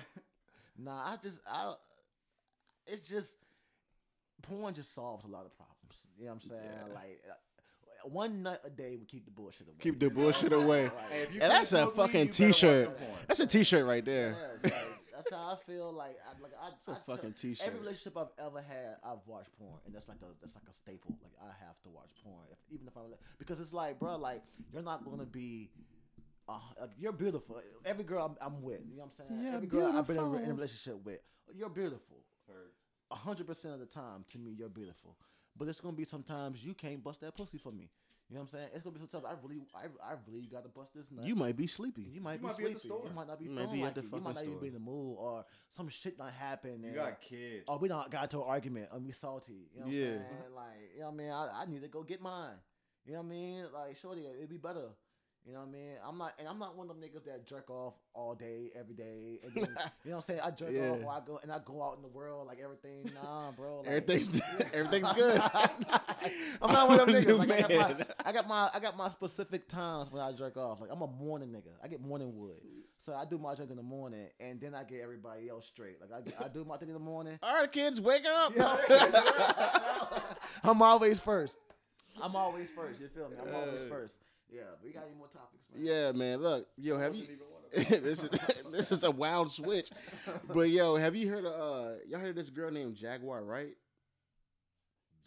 Nah, 0.78 1.14
I 1.14 1.18
just 1.24 1.40
I 1.50 1.74
it's 2.88 3.08
just 3.08 3.38
porn 4.42 4.74
just 4.74 4.94
solves 4.94 5.26
a 5.26 5.28
lot 5.30 5.46
of 5.46 5.56
problems. 5.56 6.08
You 6.18 6.26
know 6.26 6.32
what 6.32 6.36
I'm 6.36 6.42
saying? 6.42 6.62
Yeah. 6.88 6.94
Like 6.94 7.22
uh, 7.30 8.10
one 8.10 8.44
nut 8.44 8.62
a 8.66 8.70
day 8.70 8.96
would 8.98 9.08
keep 9.08 9.26
the 9.26 9.32
bullshit 9.32 9.68
away. 9.68 9.78
Keep 9.80 10.00
the 10.00 10.08
You 10.08 10.12
know 10.12 10.16
bullshit 10.22 10.52
away. 10.52 10.84
Like, 10.86 10.94
Hey, 11.12 11.28
And 11.34 11.42
that's 11.52 11.72
a 11.74 11.78
smoke 11.84 11.96
fucking 11.96 12.20
you 12.20 12.26
better 12.28 12.44
watch 12.48 12.56
t-shirt. 12.58 13.00
That's 13.28 13.40
a 13.40 13.48
t-shirt 13.48 13.86
right 13.86 14.04
there. 14.04 14.36
it's 14.56 14.64
like, 14.66 14.74
that's 15.16 15.32
how 15.32 15.54
I 15.54 15.56
feel. 15.66 15.94
Like 15.94 16.18
I 16.28 16.42
like 16.42 16.52
I, 16.62 16.70
It's 16.76 16.88
a 16.88 16.92
I 16.92 16.96
fucking 17.08 17.34
t-shirt. 17.34 17.68
Every 17.68 17.80
relationship 17.80 18.18
I've 18.18 18.46
ever 18.46 18.62
had, 18.62 18.96
I've 19.06 19.26
watched 19.26 19.58
porn, 19.58 19.80
and 19.86 19.94
that's 19.96 20.10
like 20.10 20.18
a 20.22 20.26
that's 20.42 20.56
like 20.56 20.66
a 20.70 20.74
staple. 20.74 21.16
Like 21.24 21.32
I 21.42 21.66
have 21.66 21.82
to 21.84 21.90
watch 21.90 22.10
porn, 22.24 22.44
if, 22.52 22.58
even 22.74 22.88
if 22.88 22.96
I'm 22.98 23.04
because 23.38 23.60
it's 23.62 23.74
like, 23.74 24.00
bro, 24.00 24.18
like 24.18 24.42
you're 24.74 24.84
not 24.84 25.06
gonna 25.06 25.26
be. 25.26 25.70
Uh, 26.50 26.60
like, 26.82 26.90
you're 27.00 27.14
beautiful. 27.14 27.62
Every 27.86 28.04
girl 28.04 28.36
I'm, 28.42 28.46
I'm 28.56 28.62
with, 28.62 28.82
you 28.90 28.98
know 28.98 29.04
what 29.04 29.14
I'm 29.18 29.28
saying. 29.30 29.44
You're 29.46 29.54
Every 29.54 29.68
girl 29.68 29.96
I've 29.96 30.06
been 30.06 30.18
in, 30.18 30.24
a- 30.24 30.38
in 30.40 30.50
a 30.50 30.54
relationship 30.54 31.02
with, 31.06 31.20
you're 31.56 31.70
beautiful. 31.70 32.18
Heard. 32.48 32.72
A 33.12 33.16
hundred 33.16 33.48
percent 33.48 33.74
of 33.74 33.80
the 33.80 33.86
time, 33.86 34.26
to 34.32 34.40
me, 34.40 34.52
you're 34.58 34.70
beautiful. 34.70 35.16
But 35.56 35.68
it's 35.68 35.80
gonna 35.82 35.96
be 35.96 36.06
sometimes 36.06 36.64
you 36.66 36.74
can't 36.74 37.04
bust 37.04 37.22
that 37.22 37.36
pussy 37.36 37.58
for 37.60 37.72
me. 37.72 37.90
You 38.30 38.36
know 38.36 38.42
what 38.42 38.54
I'm 38.54 38.60
saying? 38.60 38.68
It's 38.74 38.84
gonna 38.84 38.94
be 38.96 39.00
sometimes 39.02 39.26
I 39.26 39.34
really, 39.46 39.62
I, 39.76 39.84
I 40.04 40.16
really 40.28 40.48
gotta 40.48 40.70
bust 40.70 40.94
this 40.96 41.12
nut. 41.12 41.26
You 41.26 41.36
might 41.36 41.56
be 41.56 41.68
sleepy. 41.68 42.02
You 42.02 42.22
might 42.22 42.34
You 42.34 42.40
be 42.40 42.46
might 42.48 42.58
be 42.58 42.64
at 42.66 42.74
the 42.74 42.80
sleepy. 42.80 42.96
store. 42.96 43.06
You 43.08 43.14
might 43.16 43.28
not 43.28 43.38
be 43.40 43.46
You 43.46 43.52
might 43.52 43.62
feeling 43.66 43.76
be 43.76 43.82
at 43.82 43.86
like 43.86 43.94
the 43.96 44.00
it. 44.00 44.04
You 44.06 44.10
might 44.12 44.20
fucking 44.24 44.36
not 44.36 44.44
even 44.46 44.60
be 44.60 44.68
in 44.68 44.74
the 44.74 44.80
mood, 44.80 45.16
or 45.20 45.46
some 45.70 45.90
shit 45.90 46.18
not 46.18 46.32
happen. 46.34 46.84
You 46.84 46.94
got 46.96 47.22
kids. 47.22 47.66
Oh, 47.68 47.78
we 47.78 47.88
not 47.90 48.10
got 48.10 48.24
into 48.24 48.38
an 48.40 48.46
argument 48.48 48.88
and 48.92 49.06
we 49.06 49.12
salty. 49.12 49.68
You 49.76 49.82
know 49.82 49.86
what 49.86 49.94
Yeah. 49.94 50.06
I'm 50.08 50.30
saying? 50.30 50.56
Like, 50.56 50.66
you 50.96 51.02
know 51.02 51.06
what 51.08 51.14
I 51.14 51.18
mean? 51.18 51.30
I, 51.32 51.50
I 51.62 51.66
need 51.68 51.82
to 51.84 51.88
go 51.90 52.02
get 52.02 52.22
mine. 52.22 52.56
You 53.06 53.14
know 53.14 53.20
what 53.20 53.26
I 53.26 53.30
mean? 53.30 53.66
Like, 53.74 53.98
shorty, 53.98 54.26
it'd 54.26 54.50
be 54.50 54.58
better. 54.58 54.88
You 55.46 55.52
know 55.54 55.60
what 55.60 55.68
I 55.68 55.72
mean? 55.72 55.92
I'm 56.08 56.18
not, 56.18 56.34
and 56.40 56.48
I'm 56.48 56.58
not 56.58 56.78
one 56.78 56.90
of 56.90 56.96
them 56.96 57.04
niggas 57.04 57.26
that 57.26 57.46
jerk 57.46 57.70
off 57.70 57.96
all 58.14 58.34
day, 58.34 58.72
every 58.80 58.96
day. 58.96 59.40
And 59.44 59.52
then, 59.54 59.64
you 60.06 60.12
know 60.12 60.16
what 60.16 60.16
I'm 60.16 60.22
saying? 60.22 60.40
I 60.42 60.52
jerk 60.52 60.70
Yeah. 60.72 60.92
off 60.92 61.00
or 61.04 61.12
I 61.12 61.20
go 61.26 61.40
and 61.44 61.52
I 61.52 61.60
go 61.66 61.84
out 61.84 61.98
in 61.98 62.02
the 62.02 62.08
world 62.08 62.48
like 62.48 62.60
everything. 62.64 63.12
Nah, 63.14 63.52
bro. 63.52 63.80
Like, 63.80 63.88
Everything's 63.90 64.42
everything's 64.74 65.12
good. 65.12 65.42
I'm 66.62 66.72
not 66.72 66.88
one 66.88 67.00
of 67.02 67.08
them 67.08 67.16
I'm 67.18 67.24
a 67.24 67.26
new 67.26 67.38
niggas. 67.40 67.50
Like, 67.50 67.52
I, 67.52 67.62
got 67.62 67.98
my. 67.98 68.06
I 68.26 68.32
got 68.32 68.48
my 68.48 68.70
I 68.74 68.80
got 68.80 68.96
my 68.98 69.08
specific 69.10 69.68
times 69.68 70.10
when 70.12 70.22
I 70.22 70.32
jerk 70.32 70.56
off. 70.56 70.80
Like 70.80 70.92
I'm 70.94 71.02
a 71.02 71.08
morning 71.08 71.50
nigga. 71.50 71.74
I 71.84 71.90
get 71.90 72.00
morning 72.00 72.38
wood. 72.38 72.62
So 73.00 73.14
I 73.14 73.26
do 73.26 73.38
my 73.38 73.54
drink 73.54 73.70
in 73.70 73.76
the 73.76 73.84
morning 73.84 74.28
and 74.40 74.62
then 74.62 74.74
I 74.74 74.86
get 74.86 75.02
everybody 75.02 75.50
else 75.50 75.66
straight. 75.68 75.98
Like 76.00 76.12
I, 76.18 76.22
get- 76.22 76.42
I 76.42 76.48
do 76.48 76.64
my 76.64 76.78
thing 76.78 76.88
in 76.88 76.94
the 76.94 77.02
morning. 77.02 77.38
All 77.44 77.54
right, 77.54 77.70
kids, 77.70 78.00
wake 78.00 78.24
up. 78.26 78.54
I'm 80.64 80.82
always 80.82 81.20
first. 81.20 81.58
I'm 82.22 82.36
always 82.38 82.70
first. 82.70 83.02
You 83.02 83.10
feel 83.10 83.28
me? 83.30 83.36
I'm 83.46 83.54
always 83.54 83.84
first. 83.84 84.20
Yeah, 84.52 84.62
we 84.84 84.92
got 84.92 85.04
any 85.06 85.16
more 85.18 85.28
topics, 85.28 85.66
man? 85.74 85.84
Yeah, 85.86 86.12
man. 86.12 86.40
Look, 86.40 86.68
yo, 86.78 86.98
have 87.00 87.16
you? 87.16 87.22
Wasn't 87.22 87.38
even 87.38 87.48
one 87.52 87.64
of 87.64 87.90
them. 87.90 88.04
this 88.04 88.24
is 88.24 88.30
this 88.72 88.92
is 88.92 89.04
a 89.04 89.12
wild 89.12 89.52
switch. 89.52 89.90
But 90.48 90.70
yo, 90.70 90.96
have 90.96 91.16
you 91.16 91.30
heard 91.30 91.46
of 91.46 91.54
uh 91.54 91.92
y'all 92.08 92.20
heard 92.20 92.32
of 92.32 92.36
this 92.36 92.50
girl 92.50 92.70
named 92.72 92.96
Jaguar, 92.96 93.44
right? 93.44 93.76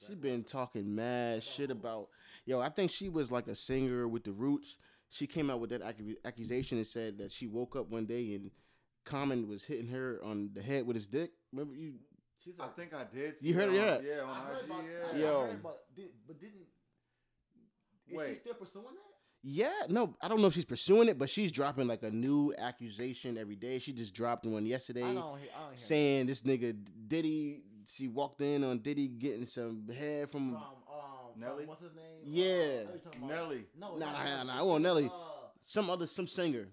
She 0.06 0.14
been 0.14 0.44
talking 0.44 0.94
mad 0.94 1.42
shit 1.42 1.70
about 1.70 2.08
yo. 2.44 2.60
I 2.60 2.68
think 2.68 2.90
she 2.90 3.08
was 3.08 3.32
like 3.32 3.48
a 3.48 3.54
singer 3.54 4.06
with 4.06 4.24
the 4.24 4.32
Roots. 4.32 4.78
She 5.08 5.26
came 5.26 5.50
out 5.50 5.60
with 5.60 5.70
that 5.70 5.82
accu- 5.82 6.16
accusation 6.24 6.78
and 6.78 6.86
said 6.86 7.18
that 7.18 7.32
she 7.32 7.46
woke 7.46 7.74
up 7.76 7.88
one 7.90 8.06
day 8.06 8.34
and 8.34 8.50
Common 9.04 9.48
was 9.48 9.64
hitting 9.64 9.86
her 9.88 10.20
on 10.24 10.50
the 10.52 10.60
head 10.62 10.86
with 10.86 10.96
his 10.96 11.06
dick. 11.06 11.30
Remember 11.52 11.74
you? 11.74 11.94
She's 12.44 12.58
like, 12.58 12.68
I 12.68 12.72
think 12.72 12.92
I 12.94 13.04
did. 13.12 13.38
See 13.38 13.48
You 13.48 13.54
heard 13.54 13.70
it 13.72 13.74
it, 13.74 14.04
yeah. 14.04 14.16
Yeah, 14.16 14.22
on 14.22 14.30
I 14.30 14.40
heard 14.40 14.58
IG. 14.58 14.64
about, 14.66 14.84
yeah. 14.84 15.06
I, 15.12 15.18
Yo. 15.18 15.40
Heard 15.42 15.54
about, 15.60 15.76
did, 15.96 16.08
but 16.26 16.40
didn't. 16.40 16.66
Is 18.06 18.12
she 18.12 18.16
Wait. 18.16 18.36
still 18.36 18.54
pursuing 18.54 18.84
that? 18.86 19.02
Yeah, 19.42 19.70
no, 19.88 20.16
I 20.20 20.26
don't 20.28 20.40
know 20.40 20.48
if 20.48 20.54
she's 20.54 20.64
pursuing 20.64 21.08
it, 21.08 21.18
but 21.18 21.30
she's 21.30 21.52
dropping 21.52 21.86
like 21.86 22.02
a 22.02 22.10
new 22.10 22.52
accusation 22.58 23.38
every 23.38 23.54
day. 23.54 23.78
She 23.78 23.92
just 23.92 24.12
dropped 24.12 24.44
one 24.44 24.66
yesterday. 24.66 25.04
I 25.04 25.14
don't 25.14 25.38
hear. 25.38 25.48
I 25.54 25.60
don't 25.60 25.68
hear. 25.70 25.76
saying 25.76 26.26
this 26.26 26.42
nigga 26.42 26.76
Diddy. 27.06 27.62
She 27.88 28.08
walked 28.08 28.40
in 28.40 28.64
on 28.64 28.80
Diddy 28.80 29.06
getting 29.06 29.46
some 29.46 29.86
head 29.88 30.30
from. 30.30 30.50
from 30.50 30.56
um 30.56 31.38
Nelly? 31.38 31.58
From, 31.64 31.68
what's 31.68 31.82
his 31.82 31.94
name? 31.94 32.22
Yeah. 32.24 32.44
Uh, 32.44 32.84
what 32.86 32.94
you 32.94 33.00
talking 33.04 33.22
about? 33.22 33.28
Nelly. 33.36 33.64
No, 33.78 33.96
Nah, 33.96 34.06
not 34.06 34.12
nah, 34.12 34.24
Nelly. 34.24 34.46
nah, 34.48 34.58
I 34.58 34.62
want 34.62 34.82
Nelly. 34.82 35.04
Uh, 35.06 35.46
some 35.62 35.90
other 35.90 36.06
some 36.08 36.26
singer. 36.26 36.66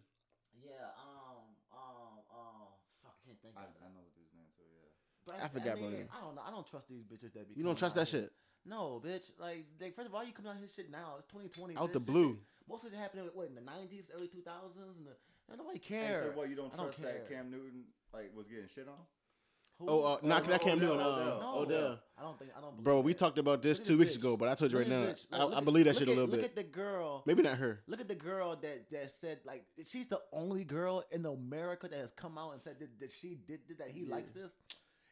yeah. 0.66 0.72
Um. 0.98 1.46
Um. 1.72 2.18
Um. 2.34 2.68
Fuck. 3.04 3.14
I 3.22 3.28
can't 3.28 3.42
think. 3.44 3.54
I, 3.56 3.62
of 3.62 3.68
I 3.86 3.90
know 3.94 4.02
the 4.02 4.18
dude's 4.18 4.34
name 4.34 4.50
too. 4.58 4.66
Yeah. 4.66 4.90
But 5.28 5.36
I 5.44 5.48
forgot 5.50 5.78
about 5.78 5.92
mean, 5.92 6.02
it. 6.02 6.10
I 6.18 6.22
don't 6.26 6.34
know. 6.36 6.42
I 6.48 6.50
don't 6.50 6.68
trust 6.68 6.88
these 6.90 7.04
bitches 7.04 7.34
that 7.34 7.48
be. 7.48 7.54
You 7.56 7.64
don't 7.64 7.78
trust 7.78 7.94
that 7.96 8.08
here. 8.10 8.22
shit 8.22 8.32
No, 8.66 9.02
bitch. 9.04 9.30
Like, 9.40 9.66
they, 9.80 9.90
first 9.92 10.08
of 10.08 10.16
all, 10.16 10.24
you 10.24 10.32
coming 10.34 10.52
out 10.52 10.58
here 10.58 10.68
shit 10.74 10.90
now. 10.92 11.16
It's 11.20 11.28
2020. 11.28 11.76
out 11.76 11.90
bitch. 11.90 11.94
the 11.94 12.00
blue. 12.00 12.30
shit- 12.34 12.40
most 12.70 12.86
of 12.86 12.94
it 12.94 12.96
happened 12.98 13.30
what 13.34 13.48
in 13.50 13.56
the 13.56 13.62
90s, 13.62 14.06
early 14.16 14.28
2000s, 14.28 14.96
and 14.98 15.06
the, 15.06 15.12
and 15.50 15.58
nobody 15.58 15.76
And 15.80 15.84
cares. 15.84 16.32
so 16.34 16.38
what? 16.40 16.50
You 16.50 16.56
don't 16.56 16.74
I 16.74 16.78
don't 16.78 16.86
trust 16.86 17.02
that. 17.02 17.30
Cam 17.30 17.52
Newton 17.52 17.84
like 18.14 18.32
was 18.36 18.48
getting 18.48 18.68
shit 18.74 18.88
on? 18.88 18.96
Who? 19.80 19.90
Oh, 19.90 20.04
uh, 20.04 20.18
not 20.24 20.48
that 20.48 20.62
can't 20.62 20.80
do 20.80 20.92
it. 20.94 20.96
Odell, 20.96 21.10
Odell. 21.12 21.40
no, 21.42 21.56
Odell. 21.60 22.00
I 22.18 22.22
don't 22.22 22.40
think. 22.40 22.52
I 22.58 22.62
don't. 22.62 22.70
Believe 22.72 22.84
Bro, 22.86 23.02
we 23.02 23.14
talked 23.14 23.38
about 23.40 23.62
this 23.62 23.80
two 23.82 23.98
weeks 23.98 24.14
bitch. 24.14 24.20
ago, 24.20 24.38
but 24.38 24.48
I 24.48 24.56
told 24.56 24.72
you 24.72 24.78
Look 24.78 24.88
right 24.88 24.98
now. 24.98 25.06
this 25.08 25.26
bitch. 25.30 25.38
I, 25.38 25.44
Look 25.44 25.54
I 25.56 25.58
at- 25.58 25.66
believe 25.66 25.86
that 25.86 25.90
look 25.96 26.00
shit 26.00 26.08
a 26.08 26.12
little 26.12 26.24
Look 26.26 26.32
bit. 26.32 26.42
Look 26.42 26.50
at 26.52 26.56
the 26.56 26.64
girl. 26.64 27.24
Maybe 27.26 27.42
not 27.42 27.58
her. 27.58 27.82
Look 27.88 28.00
at 28.00 28.08
the 28.08 28.16
girl 28.16 28.56
that 28.62 28.90
that 28.92 29.12
said 29.12 29.40
like 29.46 29.66
she's 29.86 30.08
the 30.08 30.22
only 30.32 30.64
girl 30.64 31.04
in 31.12 31.26
America 31.26 31.90
that 31.90 32.00
has 32.00 32.12
come 32.12 32.38
out 32.38 32.54
and 32.54 32.62
said 32.62 32.76
that, 32.80 32.98
that 33.02 33.12
she 33.12 33.40
did, 33.48 33.68
did 33.68 33.80
that 33.80 33.90
he 33.90 34.02
Yeah. 34.06 34.14
likes 34.16 34.32
this, 34.32 34.52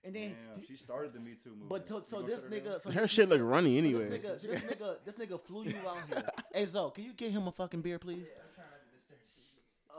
and 0.03 0.15
then 0.15 0.29
Damn, 0.29 0.59
he- 0.59 0.65
she 0.67 0.75
started 0.75 1.13
the 1.13 1.19
Me 1.19 1.33
Too 1.41 1.49
movement. 1.51 1.69
but 1.69 1.87
to, 1.87 2.03
so 2.09 2.21
this 2.21 2.41
shut 2.41 2.51
her 2.51 2.59
down? 2.59 2.73
nigga, 2.73 2.81
so 2.81 2.91
Her 2.91 3.07
shit 3.07 3.29
look 3.29 3.41
runny 3.41 3.77
anyway. 3.77 4.09
This 4.09 4.19
nigga, 4.21 4.41
this 4.41 4.61
nigga, 4.61 4.95
this 5.05 5.15
nigga 5.15 5.41
flew 5.41 5.63
you 5.65 5.75
out 5.87 5.97
here. 6.09 6.23
hey 6.53 6.65
Zo, 6.65 6.89
can 6.89 7.03
you 7.03 7.13
get 7.13 7.31
him 7.31 7.47
a 7.47 7.51
fucking 7.51 7.81
beer, 7.81 7.99
please? 7.99 8.29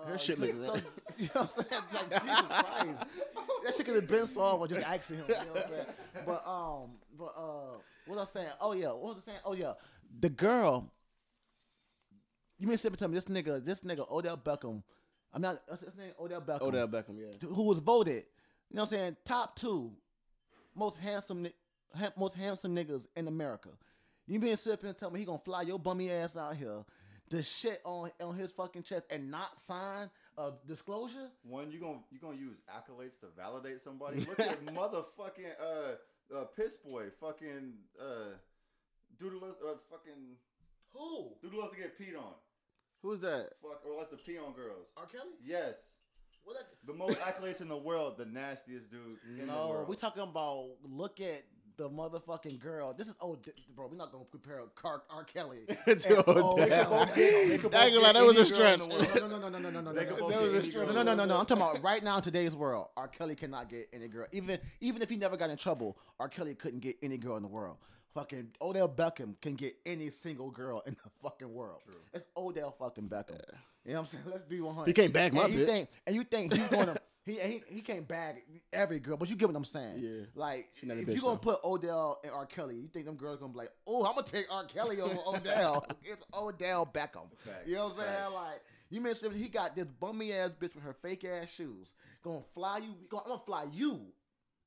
Her 0.05 0.15
Uh, 0.15 0.17
shit 0.17 0.39
look 0.39 0.57
so. 0.57 0.75
You 1.19 1.29
know 1.35 1.43
what 1.43 1.43
I'm 1.43 1.49
saying? 1.49 1.83
Like 1.93 2.11
Jesus 2.23 2.47
Christ, 2.49 3.05
that 3.65 3.75
shit 3.77 3.87
could 3.87 3.95
have 3.95 4.09
been 4.09 4.27
solved 4.27 4.61
by 4.63 4.75
just 4.75 4.87
asking 4.89 5.17
him. 5.19 5.25
You 5.29 5.35
know 5.35 5.41
what 5.53 5.65
I'm 5.65 5.71
saying? 5.71 5.87
But 6.27 6.47
um, 6.49 6.91
but 7.17 7.33
uh, 7.37 7.77
what 8.07 8.19
was 8.19 8.29
I 8.29 8.41
saying? 8.41 8.53
Oh 8.61 8.73
yeah, 8.73 8.89
what 8.89 9.03
was 9.15 9.17
I 9.23 9.27
saying? 9.27 9.39
Oh 9.45 9.55
yeah, 9.55 9.75
the 10.19 10.31
girl. 10.31 10.91
You 12.59 12.67
mean 12.67 12.77
to 12.77 12.91
tell 12.91 13.09
me 13.09 13.15
this 13.15 13.27
nigga, 13.27 13.65
this 13.65 13.81
nigga 13.83 14.11
Odell 14.11 14.37
Beckham? 14.37 14.83
I'm 15.33 15.43
not. 15.43 15.63
What's 15.69 15.83
his 15.83 15.95
name? 15.97 16.13
Odell 16.19 16.41
Beckham. 16.41 16.63
Odell 16.63 16.89
Beckham, 16.89 17.19
yeah. 17.19 17.49
who 17.49 17.63
was 17.63 17.79
voted, 17.81 18.25
you 18.73 18.77
know 18.77 18.85
what 18.85 18.93
I'm 18.93 18.99
saying, 18.99 19.17
top 19.27 19.55
two 19.55 19.93
most 20.75 20.97
handsome, 20.97 21.47
most 22.17 22.35
handsome 22.39 22.75
niggas 22.75 23.07
in 23.17 23.29
America. 23.29 23.69
You 24.27 24.39
been 24.39 24.57
up 24.73 24.83
and 24.83 24.97
tell 24.97 25.11
me 25.11 25.21
he 25.21 25.27
gonna 25.27 25.39
fly 25.45 25.61
your 25.61 25.79
bummy 25.79 26.11
ass 26.11 26.39
out 26.39 26.57
here 26.57 26.83
to 27.29 27.43
shit 27.43 27.83
on 27.85 28.11
on 28.23 28.35
his 28.35 28.51
fucking 28.51 28.85
chest 28.85 29.05
and 29.11 29.31
not 29.31 29.61
sign 29.61 30.09
a 30.39 30.53
disclosure? 30.67 31.29
One, 31.43 31.71
you 31.71 31.81
gonna 31.81 31.99
you 32.11 32.19
gonna 32.19 32.39
use 32.39 32.63
accolades 32.71 33.21
to 33.21 33.27
validate 33.37 33.83
somebody? 33.83 34.21
Look 34.21 34.41
at 34.41 34.65
motherfucking 34.67 35.53
uh, 35.61 36.35
uh 36.35 36.45
piss 36.57 36.77
boy, 36.77 37.09
fucking 37.21 37.75
uh, 38.01 38.37
dude 39.19 39.35
loves 39.35 39.57
uh, 39.63 39.75
fucking 39.91 40.37
Who? 40.95 41.33
dude 41.43 41.53
loves 41.53 41.75
to 41.75 41.79
get 41.79 41.99
peed 41.99 42.17
on. 42.17 42.33
Who's 43.03 43.21
that? 43.21 43.51
Fuck, 43.61 43.83
or 43.85 43.99
loves 43.99 44.11
to 44.11 44.17
pee 44.17 44.39
on 44.39 44.55
girls. 44.55 44.93
R. 44.97 45.05
Kelly? 45.05 45.33
Yes, 45.45 45.97
What 46.45 46.57
that? 46.57 46.67
the 46.87 46.95
most 46.95 47.19
accolades 47.21 47.61
in 47.61 47.69
the 47.69 47.77
world, 47.77 48.19
the 48.19 48.27
nastiest 48.27 48.91
dude 48.91 49.19
in 49.29 49.47
the 49.47 49.53
No, 49.53 49.69
world. 49.69 49.89
we 49.89 49.97
talking 49.97 50.23
about 50.23 50.71
look 50.83 51.21
at 51.21 51.43
the 51.77 51.89
motherfucking 51.89 52.59
girl. 52.61 52.93
This 52.93 53.09
is 53.09 53.17
oh, 53.21 53.37
di- 53.37 53.53
bro. 53.75 53.87
We're 53.87 53.97
not 53.97 54.13
gonna 54.13 54.25
compare 54.31 54.61
Car- 54.75 55.03
R. 55.11 55.25
Kelly. 55.25 55.61
To 55.87 56.19
and 56.19 56.29
Odell. 56.29 57.03
Odell. 57.03 57.07
They 57.15 57.59
could 57.59 57.71
both 57.71 57.75
I 57.75 57.87
ain't 57.87 57.95
gonna 57.95 58.01
lie, 58.01 58.13
get 58.13 58.15
that 58.15 58.25
was 58.25 58.37
a 58.37 58.41
any 58.41 58.51
girl 58.51 58.73
in 58.75 58.81
stretch. 58.81 59.21
No, 59.21 59.27
no, 59.27 59.39
no, 59.39 59.49
no, 59.49 59.49
no, 59.49 59.59
no, 59.59 59.71
no, 59.71 59.81
no. 59.81 59.93
no. 59.93 60.29
That 60.29 60.43
was 60.43 60.53
a 60.53 60.63
stretch. 60.63 60.87
No, 60.89 60.93
no, 60.95 61.03
no, 61.03 61.15
no, 61.15 61.25
no. 61.25 61.37
I'm 61.39 61.47
talking 61.47 61.63
about 61.63 61.83
right 61.83 62.03
now 62.03 62.17
in 62.17 62.23
today's 62.23 62.55
world. 62.55 62.89
R. 62.97 63.09
Kelly 63.09 63.35
cannot 63.35 63.69
get 63.69 63.89
any 63.93 64.09
girl. 64.09 64.27
Even 64.33 64.59
even 64.81 65.03
if 65.03 65.09
he 65.11 65.17
never 65.17 65.37
got 65.37 65.51
in 65.51 65.57
trouble, 65.57 65.97
R. 66.21 66.29
Kelly 66.29 66.55
couldn't 66.55 66.81
get 66.81 66.97
any 67.03 67.17
girl 67.17 67.37
in 67.37 67.43
the 67.43 67.49
world. 67.49 67.79
Fucking 68.15 68.53
Odell 68.61 68.89
Beckham 68.89 69.41
can 69.41 69.55
get 69.55 69.75
any 69.87 70.11
single 70.11 70.51
girl 70.51 70.83
in 70.87 70.95
the 71.03 71.11
fucking 71.23 71.53
world. 71.53 71.81
It's 72.13 72.27
Odell 72.37 72.71
fucking 72.79 73.09
Beckham. 73.09 73.41
You 73.85 73.95
know 73.95 74.01
what 74.01 74.01
I'm 74.01 74.07
saying? 74.07 74.25
Let's 74.31 74.45
be 74.45 74.61
100. 74.61 74.87
He 74.87 74.93
can't 74.93 75.13
bag 75.13 75.33
my 75.33 75.45
and 75.45 75.55
you 75.55 75.61
bitch. 75.61 75.67
Think, 75.67 75.89
and 76.07 76.17
you 76.17 76.25
think 76.25 76.53
he's 76.53 76.69
gonna 76.69 76.97
He, 77.25 77.39
he 77.39 77.63
he 77.69 77.81
can't 77.83 78.07
bag 78.07 78.43
every 78.73 78.99
girl, 78.99 79.17
but 79.17 79.31
you 79.31 79.37
get 79.37 79.47
what 79.47 79.55
I'm 79.57 79.65
saying. 79.65 80.01
Yeah. 80.01 80.25
Like 80.35 80.71
if 80.83 80.83
you 80.83 81.21
gonna 81.21 81.35
though. 81.35 81.37
put 81.37 81.65
Odell 81.65 82.19
and 82.25 82.33
R. 82.33 82.47
Kelly, 82.47 82.75
you 82.75 82.89
think 82.89 83.07
them 83.07 83.15
girls 83.15 83.39
gonna 83.39 83.53
be 83.53 83.61
like, 83.61 83.71
oh, 83.87 84.05
I'm 84.05 84.17
gonna 84.17 84.27
take 84.27 84.53
R. 84.53 84.65
Kelly 84.65 85.01
over 85.01 85.15
Odell. 85.29 85.87
it's 86.03 86.25
Odell 86.37 86.85
Beckham. 86.85 87.31
Facts, 87.39 87.67
You 87.67 87.77
know 87.77 87.89
what 87.89 87.99
I'm 87.99 88.05
saying? 88.07 88.35
Like 88.35 88.61
you 88.91 89.01
mentioned, 89.01 89.37
he 89.37 89.49
got 89.49 89.77
this 89.77 89.87
bummy 89.87 90.33
ass 90.33 90.51
bitch 90.51 90.75
with 90.75 90.83
her 90.83 90.95
fake 90.95 91.25
ass 91.25 91.49
shoes. 91.49 91.93
Gonna 92.25 92.43
fly 92.55 92.79
you. 92.79 92.95
I'm 93.13 93.29
gonna 93.29 93.39
fly 93.47 93.67
you. 93.73 94.01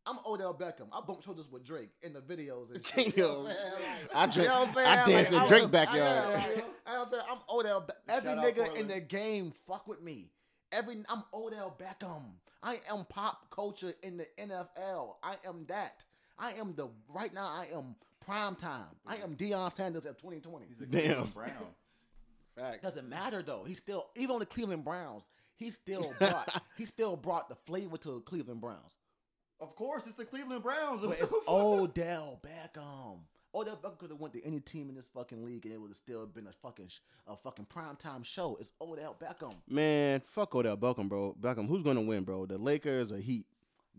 I'm 0.07 0.17
Odell 0.25 0.53
Beckham. 0.53 0.87
I 0.93 1.01
bumped 1.01 1.23
shoulders 1.25 1.49
with 1.51 1.63
Drake 1.65 1.89
in 2.03 2.13
the 2.13 2.21
videos 2.21 2.73
and 2.73 2.85
shit. 2.87 3.17
You 3.17 3.23
know 3.23 3.39
what 3.39 3.49
I'm 3.49 3.55
saying? 3.55 3.73
Like, 3.73 4.15
I 4.15 4.25
dra- 4.27 4.43
you 4.43 4.49
know 4.49 4.59
what 4.61 4.67
I'm 4.69 4.73
saying? 4.75 4.87
I 4.87 5.05
danced 5.05 5.31
in 5.31 5.37
I 5.39 5.47
Drake 5.47 5.61
was- 5.63 5.71
backyard. 5.71 6.01
I, 6.25 6.33
like, 6.33 6.65
I 6.85 6.95
am 7.01 7.07
saying 7.09 7.23
I'm 7.29 7.37
Odell. 7.49 7.81
Be- 7.81 7.93
Every 8.13 8.29
Shout 8.31 8.45
nigga 8.55 8.75
in 8.77 8.87
the 8.87 8.99
game 9.01 9.53
fuck 9.67 9.87
with 9.87 10.01
me. 10.01 10.29
Every 10.71 10.97
I'm 11.09 11.23
Odell 11.33 11.75
Beckham. 11.79 12.23
I 12.61 12.79
am 12.89 13.05
pop 13.05 13.49
culture 13.49 13.93
in 14.03 14.17
the 14.17 14.27
NFL. 14.39 15.15
I 15.23 15.35
am 15.47 15.65
that. 15.69 16.03
I 16.37 16.53
am 16.53 16.73
the 16.75 16.89
right 17.13 17.33
now. 17.33 17.45
I 17.47 17.67
am 17.75 17.95
prime 18.25 18.55
time. 18.55 18.85
I 19.07 19.17
am 19.17 19.35
Deion 19.35 19.71
Sanders 19.71 20.05
of 20.05 20.17
2020. 20.17 20.65
He's 20.67 20.81
a 20.81 20.85
Damn. 20.85 21.01
Cleveland 21.01 21.33
Brown. 21.33 21.51
Facts. 22.57 22.81
Doesn't 22.81 23.07
matter 23.09 23.41
though. 23.43 23.63
He 23.65 23.73
still 23.73 24.07
even 24.15 24.31
on 24.35 24.39
the 24.39 24.45
Cleveland 24.45 24.83
Browns. 24.85 25.29
He 25.57 25.69
still 25.69 26.13
brought 26.19 26.61
he 26.77 26.85
still 26.85 27.15
brought 27.15 27.49
the 27.49 27.55
flavor 27.55 27.97
to 27.97 28.11
the 28.13 28.19
Cleveland 28.21 28.61
Browns. 28.61 28.97
Of 29.61 29.75
course, 29.75 30.05
it's 30.05 30.15
the 30.15 30.25
Cleveland 30.25 30.63
Browns. 30.63 31.01
But 31.01 31.09
What 31.09 31.19
it's 31.19 31.29
the 31.29 31.35
fuck? 31.45 31.49
Odell 31.49 32.39
Beckham. 32.43 33.19
Odell 33.53 33.77
Beckham 33.77 33.97
could 33.97 34.09
have 34.09 34.19
went 34.19 34.33
to 34.33 34.45
any 34.45 34.59
team 34.59 34.89
in 34.89 34.95
this 34.95 35.07
fucking 35.07 35.45
league 35.45 35.65
and 35.65 35.73
it 35.73 35.77
would 35.79 35.89
have 35.89 35.95
still 35.95 36.25
been 36.27 36.47
a 36.47 36.51
fucking 36.51 36.89
sh- 36.89 36.99
a 37.25 37.37
fucking 37.37 37.65
primetime 37.73 38.25
show. 38.25 38.57
It's 38.59 38.73
Odell 38.81 39.15
Beckham. 39.19 39.53
Man, 39.69 40.21
fuck 40.27 40.53
Odell 40.55 40.75
Beckham, 40.75 41.07
bro. 41.07 41.35
Beckham, 41.39 41.67
who's 41.67 41.81
gonna 41.83 42.01
win, 42.01 42.23
bro? 42.25 42.45
The 42.45 42.57
Lakers 42.57 43.13
or 43.13 43.17
Heat? 43.17 43.45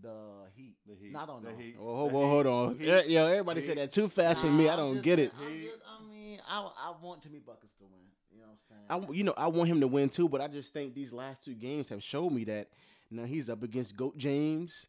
The 0.03 0.11
Heat. 0.55 0.75
The 0.87 0.95
Heat. 0.95 1.11
Not 1.13 1.31
on 1.31 1.43
the 1.43 1.53
no. 1.53 1.57
Heat. 1.57 1.77
Oh, 1.81 1.95
hold, 1.97 2.13
The 2.13 2.17
on, 2.19 2.29
hold 2.29 2.47
Heat. 2.47 2.51
on. 2.53 2.79
Heat. 2.79 2.87
Yeah, 3.09 3.23
Yo, 3.25 3.27
everybody 3.31 3.61
Heat. 3.63 3.67
said 3.69 3.79
that 3.79 3.93
too 3.93 4.09
fast 4.09 4.43
for 4.43 4.49
me. 4.49 4.69
I 4.69 4.77
don't 4.77 4.97
just 4.97 5.05
get 5.05 5.19
it. 5.21 5.33
I'm 5.41 5.51
He- 5.51 5.63
just- 5.65 5.79
I 5.89 6.05
mean, 6.07 6.41
I 6.47 6.71
I 6.79 6.95
want 7.03 7.23
Jimmy 7.23 7.39
Buckets 7.39 7.73
to 7.79 7.85
win. 7.85 7.93
You 8.31 8.41
know 8.43 8.49
what 8.49 8.53
I'm 8.53 8.59
saying? 8.89 9.01
w- 9.01 9.19
you 9.19 9.25
know, 9.25 9.35
I 9.39 9.47
want 9.49 9.71
him 9.71 9.81
to 9.81 9.89
win 9.89 10.11
too, 10.11 10.29
but 10.29 10.43
I 10.43 10.49
just 10.49 10.75
think 10.75 10.93
these 10.95 11.15
last 11.15 11.43
two 11.43 11.55
games 11.55 11.89
have 11.89 12.03
showed 12.03 12.31
me 12.31 12.45
that. 12.45 12.69
Now 13.11 13.25
he's 13.25 13.49
up 13.49 13.63
against 13.63 13.97
Goat 13.97 14.19
James, 14.19 14.87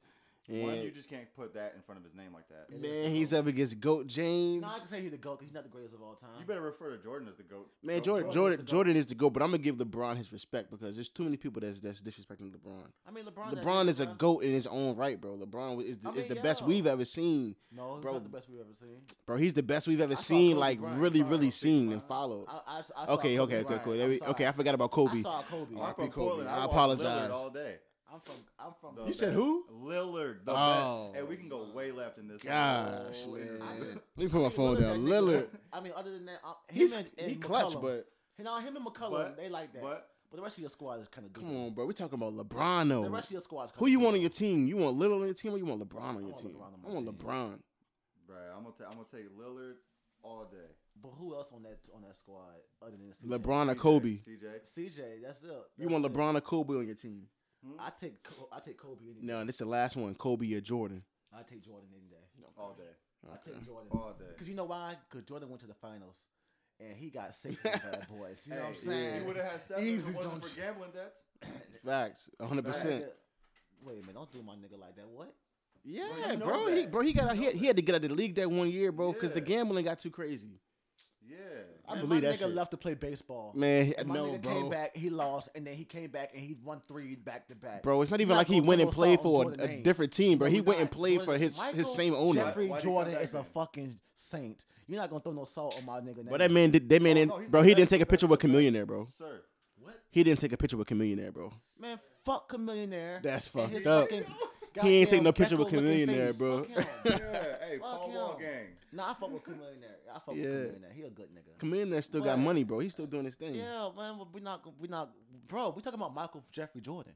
One, 0.50 0.76
you 0.82 0.92
just 0.92 1.10
can't 1.10 1.28
put 1.36 1.54
that 1.56 1.74
in 1.76 1.82
front 1.82 2.00
of 2.00 2.06
his 2.06 2.16
name 2.16 2.32
like 2.34 2.48
that. 2.48 2.70
Man, 2.80 3.12
he's 3.14 3.34
up 3.34 3.48
against 3.48 3.82
Goat 3.82 4.08
James. 4.08 4.62
no, 4.62 4.70
I 4.70 4.78
can 4.80 4.88
say 4.88 5.02
he's 5.02 5.12
the 5.12 5.18
GOAT 5.18 5.40
'cause 5.40 5.46
he's 5.48 5.54
not 5.54 5.64
the 5.64 5.70
greatest 5.70 5.94
of 5.94 6.02
all 6.02 6.16
time. 6.16 6.30
You 6.40 6.46
better 6.46 6.62
refer 6.62 6.96
to 6.96 7.04
Jordan 7.04 7.28
as 7.28 7.36
the 7.36 7.44
goat. 7.44 7.70
Man, 7.84 7.98
Goat- 7.98 8.04
Jordan, 8.06 8.32
Jordan 8.32 8.32
is 8.32 8.34
Jordan, 8.34 8.52
the 8.58 8.64
GOAT. 8.64 8.72
Jordan 8.72 8.96
is 8.96 9.06
the 9.08 9.16
goat, 9.16 9.30
but 9.34 9.44
I'm 9.44 9.50
gonna 9.52 9.58
give 9.64 9.76
LeBron 9.76 10.16
his 10.16 10.32
respect 10.32 10.72
because 10.72 10.96
there's 10.96 11.10
too 11.10 11.24
many 11.24 11.36
people 11.36 11.60
that's 11.60 11.82
that's 11.82 12.02
disrespecting 12.02 12.52
LeBron. 12.56 12.86
I 13.06 13.12
mean, 13.12 13.26
LeBron. 13.26 13.56
LeBron 13.62 13.86
nigga, 13.86 13.90
is 13.90 14.00
a 14.00 14.06
bro. 14.06 14.16
goat 14.16 14.44
in 14.44 14.54
his 14.54 14.68
own 14.68 14.96
right, 14.96 15.20
bro. 15.20 15.36
LeBron 15.38 15.84
is 15.84 15.98
the, 15.98 16.08
I 16.08 16.12
is 16.14 16.18
mean, 16.20 16.28
the 16.30 16.36
best 16.42 16.62
yo. 16.62 16.68
we've 16.68 16.88
ever 16.88 17.04
seen, 17.04 17.56
No, 17.72 17.96
he's 17.96 18.04
Bro. 18.04 18.14
not 18.14 18.24
the 18.24 18.30
best 18.30 18.48
we've 18.50 18.62
ever 18.62 18.74
seen. 18.74 19.02
bro. 19.26 19.36
He's 19.36 19.54
the 19.54 19.64
best 19.64 19.86
we've 19.88 20.00
ever 20.00 20.14
I 20.14 20.16
saw 20.16 20.22
seen, 20.22 20.52
Kobe 20.54 20.60
like 20.62 20.80
Bryant. 20.80 21.02
really, 21.02 21.20
Bryant 21.20 21.30
really 21.32 21.46
on 21.48 21.52
Facebook, 21.52 21.56
seen 21.56 21.86
man. 21.88 21.94
and 22.00 22.04
followed. 22.04 22.46
I, 22.48 22.62
I, 22.66 22.78
I 22.80 22.82
saw 23.06 23.14
Okay, 23.16 23.36
Kobe 23.36 23.40
okay, 23.42 23.56
okay, 23.58 23.64
Bryant. 23.68 23.84
cool. 23.84 24.02
I'm 24.02 24.10
we- 24.12 24.18
sorry. 24.20 24.32
Okay, 24.32 24.48
I 24.48 24.52
forgot 24.54 24.76
about 24.76 24.92
Kobe. 24.92 25.20
I 25.20 25.22
saw 25.24 25.42
Kobe. 25.44 25.76
Oh, 25.76 25.80
I'm 25.80 25.84
R.I.P. 25.84 26.02
from 26.04 26.12
Kobe. 26.12 26.26
Portland. 26.26 26.50
I 26.50 26.54
I, 26.56 26.60
watch 26.62 26.70
apologize. 26.72 27.32
All 27.32 27.50
day. 27.50 27.80
I'm 28.12 28.20
from. 28.22 28.36
I'm 28.58 28.74
from. 28.80 28.96
The 28.96 29.06
You 29.06 29.14
said 29.14 29.34
who? 29.34 29.66
Lillard, 29.70 30.46
the 30.46 30.54
Oh. 30.56 31.10
best. 31.12 31.16
Hey, 31.24 31.30
we 31.30 31.36
can 31.36 31.50
go 31.50 31.70
way 31.74 31.92
left 31.92 32.18
in 32.18 32.28
this. 32.28 32.42
one. 32.44 32.52
Gosh, 32.54 33.24
Oh, 33.28 33.36
man. 33.36 33.62
I- 33.62 33.80
Let 33.80 34.02
me 34.18 34.28
put 34.30 34.42
my 34.42 34.50
phone 34.50 34.76
mean, 34.76 34.84
down. 34.84 35.00
Lillard, 35.00 35.50
I 35.74 35.82
mean, 35.82 35.92
other 35.96 36.12
than 36.14 36.26
that, 36.26 36.40
him 36.42 36.56
he's 36.70 36.94
and, 36.96 37.10
and 37.18 37.30
he 37.32 37.36
clutch, 37.36 37.74
McCollum. 37.74 37.82
but 37.82 38.12
you 38.38 38.46
know 38.46 38.58
him 38.60 38.76
and 38.78 38.86
McCollum, 38.86 39.12
But- 39.12 39.38
they 39.38 39.50
like 39.50 39.74
that. 39.74 39.82
But, 39.82 40.10
But 40.30 40.38
the 40.38 40.44
rest 40.44 40.56
of 40.58 40.62
your 40.62 40.70
squad 40.70 41.00
is 41.02 41.08
kind 41.10 41.26
of 41.28 41.34
good. 41.34 41.44
come 41.44 41.56
on, 41.66 41.74
bro. 41.74 41.86
We're 41.86 41.92
talking 41.94 42.16
about 42.16 42.34
LeBron 42.34 42.88
The 42.90 42.96
though. 42.96 43.10
rest 43.10 43.26
of 43.28 43.32
your 43.32 43.42
squad 43.42 43.64
is 43.66 43.72
Who 43.78 43.88
you 43.88 43.98
good, 43.98 44.04
want 44.06 44.16
on 44.16 44.22
your 44.22 44.30
team? 44.30 44.68
You 44.68 44.78
want 44.78 44.98
Lillard 44.98 45.20
on 45.22 45.26
your 45.26 45.34
team 45.34 45.54
or 45.54 45.58
you 45.58 45.66
want 45.66 45.82
LeBron 45.88 46.02
on 46.02 46.22
your 46.22 46.32
want 46.32 46.38
team? 46.42 46.56
On 46.62 46.74
I 46.86 46.94
want 46.94 47.06
team. 47.06 47.14
LeBron. 47.16 47.60
Bruh, 48.30 48.58
I'm 48.58 48.64
gonna 48.64 48.76
ta- 48.78 48.86
I'm 48.86 48.92
gonna 48.94 49.06
take 49.12 49.30
Lillard 49.38 49.76
all 50.24 50.46
day. 50.46 50.58
But 51.02 51.10
who 51.12 51.36
else 51.36 51.50
on 51.54 51.64
that 51.64 51.78
on 51.96 52.02
that 52.04 52.18
squad 52.18 52.56
other 52.82 52.92
than 52.98 53.12
CJ? 53.14 53.38
LeBron 53.40 53.70
or 53.72 53.76
Kobe? 53.76 54.18
CJ. 54.18 54.62
CJ, 54.66 55.22
that's 55.22 55.44
it. 55.44 55.52
You 55.78 55.88
want 55.90 56.04
it. 56.06 56.12
LeBron 56.12 56.36
or 56.36 56.42
Kobe 56.42 56.76
on 56.76 56.86
your 56.86 56.96
team? 56.96 57.28
Hmm? 57.68 57.80
I 57.80 57.90
take 58.00 58.24
Co- 58.24 58.50
I 58.52 58.60
take 58.60 58.78
Kobe 58.78 59.04
any 59.06 59.22
day. 59.22 59.28
No, 59.28 59.44
this 59.44 59.56
is 59.56 59.60
the 59.60 59.66
last 59.66 59.96
one. 59.96 60.14
Kobe 60.16 60.54
or 60.54 60.62
Jordan. 60.62 61.04
I 61.34 61.42
take 61.44 61.62
Jordan 61.64 61.90
any 61.96 62.08
day. 62.08 62.46
all 62.58 62.74
day. 62.78 62.84
I 63.30 63.34
Okay. 63.36 63.52
take 63.58 63.66
Jordan. 63.66 63.88
All 63.92 64.14
day. 64.18 64.26
Because 64.34 64.48
you 64.48 64.56
know 64.56 64.66
why? 64.66 64.96
Because 65.10 65.26
Jordan 65.26 65.50
went 65.50 65.62
to 65.62 65.68
the 65.68 65.74
finals, 65.74 66.16
and 66.80 66.96
he 66.98 67.10
got 67.10 67.34
six 67.36 67.56
of 67.66 67.72
the 67.72 67.78
bad 67.80 68.08
boys. 68.10 68.48
You 68.48 68.54
know 68.56 68.60
what 68.62 68.68
I'm 68.68 68.74
Hey, 68.74 68.80
saying? 68.80 69.22
He 69.22 69.28
would 69.28 69.36
have 69.38 69.46
had 69.52 69.62
seven 69.62 69.84
Easy, 69.84 70.10
if 70.12 70.16
it 70.16 70.16
wasn't 70.18 70.34
don't 70.34 70.46
for 70.46 70.60
you? 70.60 70.66
gambling 70.66 70.92
debts. 70.94 71.24
Facts, 71.86 72.30
100. 72.38 72.66
percent 72.66 73.06
Wait 73.84 73.94
a 73.94 74.02
minute! 74.02 74.16
Don't 74.16 74.32
do 74.32 74.42
my 74.44 74.54
nigga 74.56 74.80
like 74.80 74.96
that. 74.96 75.08
What? 75.08 75.34
Yeah, 75.84 76.32
you 76.32 76.38
know 76.38 76.46
bro. 76.46 76.68
He, 76.68 76.82
that. 76.82 76.92
bro, 76.92 77.02
he 77.02 77.14
got 77.14 77.36
You 77.36 77.42
he, 77.42 77.46
know 77.48 77.60
he 77.60 77.66
had 77.68 77.76
to 77.76 77.82
get 77.82 77.96
out 77.96 78.04
of 78.04 78.10
the 78.10 78.16
league 78.16 78.36
that 78.36 78.50
one 78.50 78.70
year, 78.70 78.92
bro, 78.92 79.14
because 79.14 79.32
the 79.32 79.40
Yeah. 79.40 79.46
gambling 79.46 79.86
got 79.86 80.00
too 80.00 80.10
crazy. 80.10 80.60
Yeah. 81.30 81.36
I 81.88 81.96
Man, 81.96 82.06
believe 82.06 82.24
my 82.24 82.30
that 82.30 82.36
nigga 82.40 82.44
shit. 82.48 82.56
left 82.56 82.72
to 82.72 82.78
play 82.78 82.94
baseball. 82.94 83.52
Man, 83.56 83.94
my 84.06 84.14
no, 84.16 84.26
nigga 84.28 84.42
bro. 84.42 84.54
came 84.54 84.70
back, 84.70 84.96
he 84.98 85.10
lost, 85.10 85.50
and 85.56 85.66
then 85.66 85.74
he 85.76 85.86
came 85.86 86.10
back 86.10 86.32
and 86.34 86.42
he 86.42 86.56
won 86.64 86.82
three 86.88 87.16
back 87.16 87.48
to 87.48 87.56
back. 87.56 87.84
Bro, 87.84 88.02
it's 88.02 88.12
not 88.12 88.20
even 88.22 88.34
not 88.34 88.40
like 88.40 88.48
he 88.48 88.62
went 88.62 88.82
and 88.82 88.92
played 88.92 89.20
for 89.22 89.52
a, 89.54 89.64
a 89.64 89.78
different 89.82 90.12
team, 90.14 90.38
bro. 90.38 90.48
No, 90.48 90.50
He 90.52 90.56
he 90.58 90.62
went 90.62 90.80
and 90.80 90.90
not. 90.90 90.98
played 90.98 91.22
for 91.24 91.38
his 91.38 91.58
Michael 91.58 91.76
his 91.80 91.94
same 91.94 92.14
owner. 92.14 92.44
Jeffrey 92.44 92.68
Why'd 92.68 92.82
he 92.82 92.86
come 92.86 92.94
Jordan 92.94 93.14
is 93.16 93.34
a 93.36 93.44
fucking 93.44 94.00
saint. 94.16 94.66
You're 94.88 95.00
not 95.00 95.10
gonna 95.10 95.22
throw 95.22 95.34
no 95.34 95.44
salt 95.46 95.78
on 95.78 95.86
my 95.86 96.00
nigga 96.00 96.18
name. 96.18 96.26
Bro, 96.28 96.38
that 96.40 96.52
man 96.52 96.72
did. 96.72 96.90
That 96.90 97.02
man 97.02 97.12
Oh, 97.12 97.20
didn't. 97.20 97.30
no, 97.44 97.50
bro, 97.50 97.62
he 97.62 97.74
didn't 97.74 97.90
take 97.90 98.02
a 98.02 98.06
picture 98.06 98.28
with 98.28 98.40
the 98.40 98.48
best. 98.48 98.58
Chamillionaire, 98.58 98.88
bro. 98.88 99.04
Sir. 99.06 99.42
What? 99.80 100.00
He 100.12 100.24
didn't 100.24 100.40
take 100.40 100.52
a 100.54 100.58
picture 100.58 100.78
with 100.78 100.88
Chamillionaire, 100.88 101.34
bro. 101.34 101.54
Man, 101.80 102.00
fuck 102.26 102.50
Chamillionaire. 102.52 103.22
That's 103.22 103.48
fucked 103.48 103.86
up. 103.86 104.10
fucking 104.10 104.26
He 104.84 104.96
ain't 104.98 105.10
taking 105.10 105.24
goddamn 105.24 105.24
no 105.24 105.32
picture 105.34 105.58
with 105.58 105.70
Gecko-looking 105.70 106.08
Chamillionaire, 106.08 106.38
bro. 106.38 106.64
Fuck 106.64 106.68
him. 106.78 106.86
Yeah. 107.06 107.68
Hey, 107.68 107.78
Fuck 107.80 107.82
Paul 107.82 108.12
Wall 108.14 108.38
gang. 108.40 108.68
Nah, 108.94 109.12
I 109.12 109.14
fuck 109.16 109.32
with 109.34 109.44
Chamillionaire. 109.44 110.16
I 110.16 110.20
fuck 110.20 110.36
Yeah. 110.36 110.44
with 110.44 110.52
Chamillionaire. 110.82 110.94
He 110.94 111.02
a 111.04 111.10
good 111.10 111.30
nigga. 111.34 111.58
Chamillionaire 111.60 112.04
still 112.04 112.22
got 112.22 112.40
money, 112.40 112.64
bro. 112.64 112.80
He's 112.80 112.92
still 112.94 113.06
doing 113.08 113.26
his 113.26 113.36
thing. 113.36 113.56
Yeah, 113.56 113.90
man, 113.96 114.18
but 114.18 114.34
we 114.34 114.42
not 114.42 114.66
we 114.80 114.88
not 114.88 115.10
bro. 115.48 115.70
We 115.70 115.82
talking 115.82 116.00
about 116.00 116.14
Michael 116.16 116.44
Jeffrey 116.52 116.82
Jordan. 116.82 117.14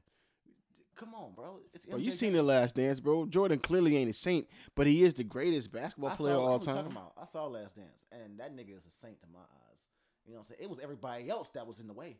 Come 0.94 1.14
on, 1.14 1.32
bro. 1.34 1.58
It's 1.72 1.86
Bro, 1.86 1.98
you 1.98 2.12
MJJ. 2.12 2.14
seen 2.16 2.32
the 2.34 2.42
Last 2.42 2.76
Dance, 2.76 3.00
bro? 3.00 3.24
Jordan 3.24 3.58
clearly 3.58 3.96
ain't 3.96 4.10
a 4.10 4.12
saint, 4.12 4.46
but 4.74 4.86
he 4.86 5.02
is 5.04 5.14
the 5.14 5.24
greatest 5.24 5.72
basketball 5.72 6.10
I 6.10 6.16
player 6.16 6.34
saw, 6.34 6.38
of 6.40 6.44
all 6.44 6.52
what 6.58 6.60
you 6.60 6.66
talking 6.66 6.82
time. 6.82 6.92
about? 6.92 7.12
I 7.20 7.24
saw 7.32 7.46
Last 7.46 7.76
Dance, 7.76 8.06
and 8.12 8.38
that 8.38 8.54
nigga 8.54 8.76
is 8.76 8.84
a 8.84 8.90
saint 9.00 9.18
to 9.22 9.26
my 9.32 9.40
eyes. 9.40 9.78
You 10.26 10.34
know 10.34 10.40
what 10.40 10.46
I'm 10.50 10.56
saying? 10.56 10.58
It 10.64 10.70
was 10.70 10.78
everybody 10.80 11.30
else 11.30 11.48
that 11.54 11.66
was 11.66 11.80
in 11.80 11.86
the 11.86 11.94
way. 11.94 12.18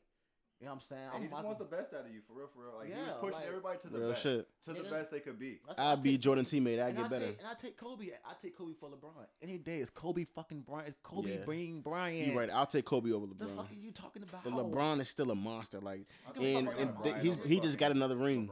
You 0.62 0.66
know 0.66 0.74
what 0.74 0.76
I'm 0.76 0.80
saying? 0.88 1.02
And 1.02 1.10
I'm 1.14 1.20
he 1.22 1.26
just 1.26 1.32
Michael- 1.34 1.46
wants 1.50 1.58
the 1.58 1.76
best 1.76 1.92
out 1.92 2.06
of 2.06 2.12
you, 2.14 2.20
for 2.24 2.34
real, 2.34 2.46
for 2.54 2.62
real. 2.62 2.74
Like 2.78 2.86
he 2.86 2.92
Yeah, 2.94 3.00
was 3.02 3.16
pushing 3.20 3.34
like- 3.38 3.46
everybody 3.48 3.78
to 3.80 3.88
the 3.88 3.98
Real 3.98 4.08
best, 4.10 4.22
shit. 4.22 4.48
to 4.62 4.72
the 4.72 4.78
Nigga. 4.78 4.90
best 4.90 5.10
they 5.10 5.18
could 5.18 5.36
be. 5.36 5.58
I 5.76 5.92
I'd 5.92 6.02
be 6.04 6.12
take- 6.12 6.20
Jordan 6.20 6.44
teammate. 6.44 6.80
I'd 6.80 6.94
get 6.96 7.04
I 7.04 7.08
better. 7.08 7.26
Take, 7.26 7.38
and 7.40 7.46
I 7.48 7.54
take 7.54 7.76
Kobe. 7.76 8.04
I 8.24 8.34
take 8.40 8.56
Kobe 8.56 8.72
for 8.78 8.88
LeBron. 8.88 9.26
Any 9.42 9.58
day 9.58 9.80
it's 9.80 9.90
Kobe 9.90 10.22
fucking 10.24 10.60
Bryant. 10.60 10.88
It's 10.90 10.98
Kobe 11.02 11.36
Yeah. 11.40 11.44
Bean 11.44 11.80
Bryant. 11.80 12.28
You 12.28 12.38
right. 12.38 12.48
I'll 12.52 12.64
take 12.66 12.84
Kobe 12.84 13.10
over 13.10 13.26
LeBron. 13.26 13.38
the 13.38 13.46
LeBron. 13.46 13.56
fuck 13.56 13.70
are 13.72 13.74
you 13.74 13.90
talking 13.90 14.22
about? 14.22 14.44
But 14.44 14.52
LeBron 14.52 15.00
is 15.00 15.08
still 15.08 15.32
a 15.32 15.34
monster. 15.34 15.80
Like, 15.80 16.06
I'll 16.28 16.32
Give 16.34 16.42
a 16.42 16.46
take 16.46 16.56
and, 16.58 16.68
and 16.68 16.90
about 16.90 17.02
th- 17.04 17.16
he's 17.22 17.36
he 17.44 17.58
just 17.58 17.76
got 17.76 17.90
another 17.90 18.16
ring. 18.16 18.48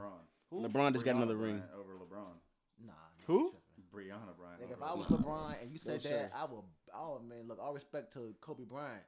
LeBron. 0.53 0.73
LeBron 0.73 0.93
just 0.95 1.05
got 1.05 1.15
another 1.15 1.37
ring. 1.37 1.59
Bryant 1.59 1.75
over 1.79 1.93
LeBron. 1.95 2.87
Nah. 2.87 2.93
Who? 3.29 3.55
you. 3.77 3.85
Brianna 3.95 4.37
Bryant. 4.37 4.61
Like 4.63 4.71
if 4.73 4.83
I 4.83 4.95
was 4.95 5.07
LeBron. 5.07 5.25
LeBron 5.25 5.63
and 5.63 5.71
you 5.71 5.79
said 5.79 6.03
No 6.05 6.11
that, 6.11 6.23
shit. 6.23 6.31
I 6.35 6.45
would. 6.45 6.65
Oh 6.93 7.21
man, 7.21 7.47
look, 7.47 7.61
all 7.63 7.73
respect 7.73 8.13
to 8.15 8.35
Kobe 8.41 8.65
Bryant, 8.65 9.05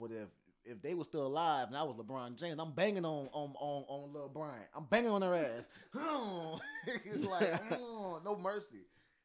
but 0.00 0.10
if 0.10 0.28
if 0.64 0.80
they 0.82 0.94
were 0.94 1.04
still 1.04 1.26
alive 1.26 1.68
and 1.68 1.76
I 1.76 1.82
was 1.82 1.96
LeBron 1.96 2.36
James, 2.36 2.58
I'm 2.58 2.72
banging 2.72 3.04
on 3.04 3.28
on 3.32 3.54
on 3.58 3.84
on 3.88 4.12
Lil 4.12 4.28
Bryant. 4.28 4.66
I'm 4.74 4.84
banging 4.84 5.10
on 5.10 5.20
their 5.20 5.34
ass. 5.34 5.68
Like 7.20 7.70
no 8.24 8.38
mercy. 8.40 8.76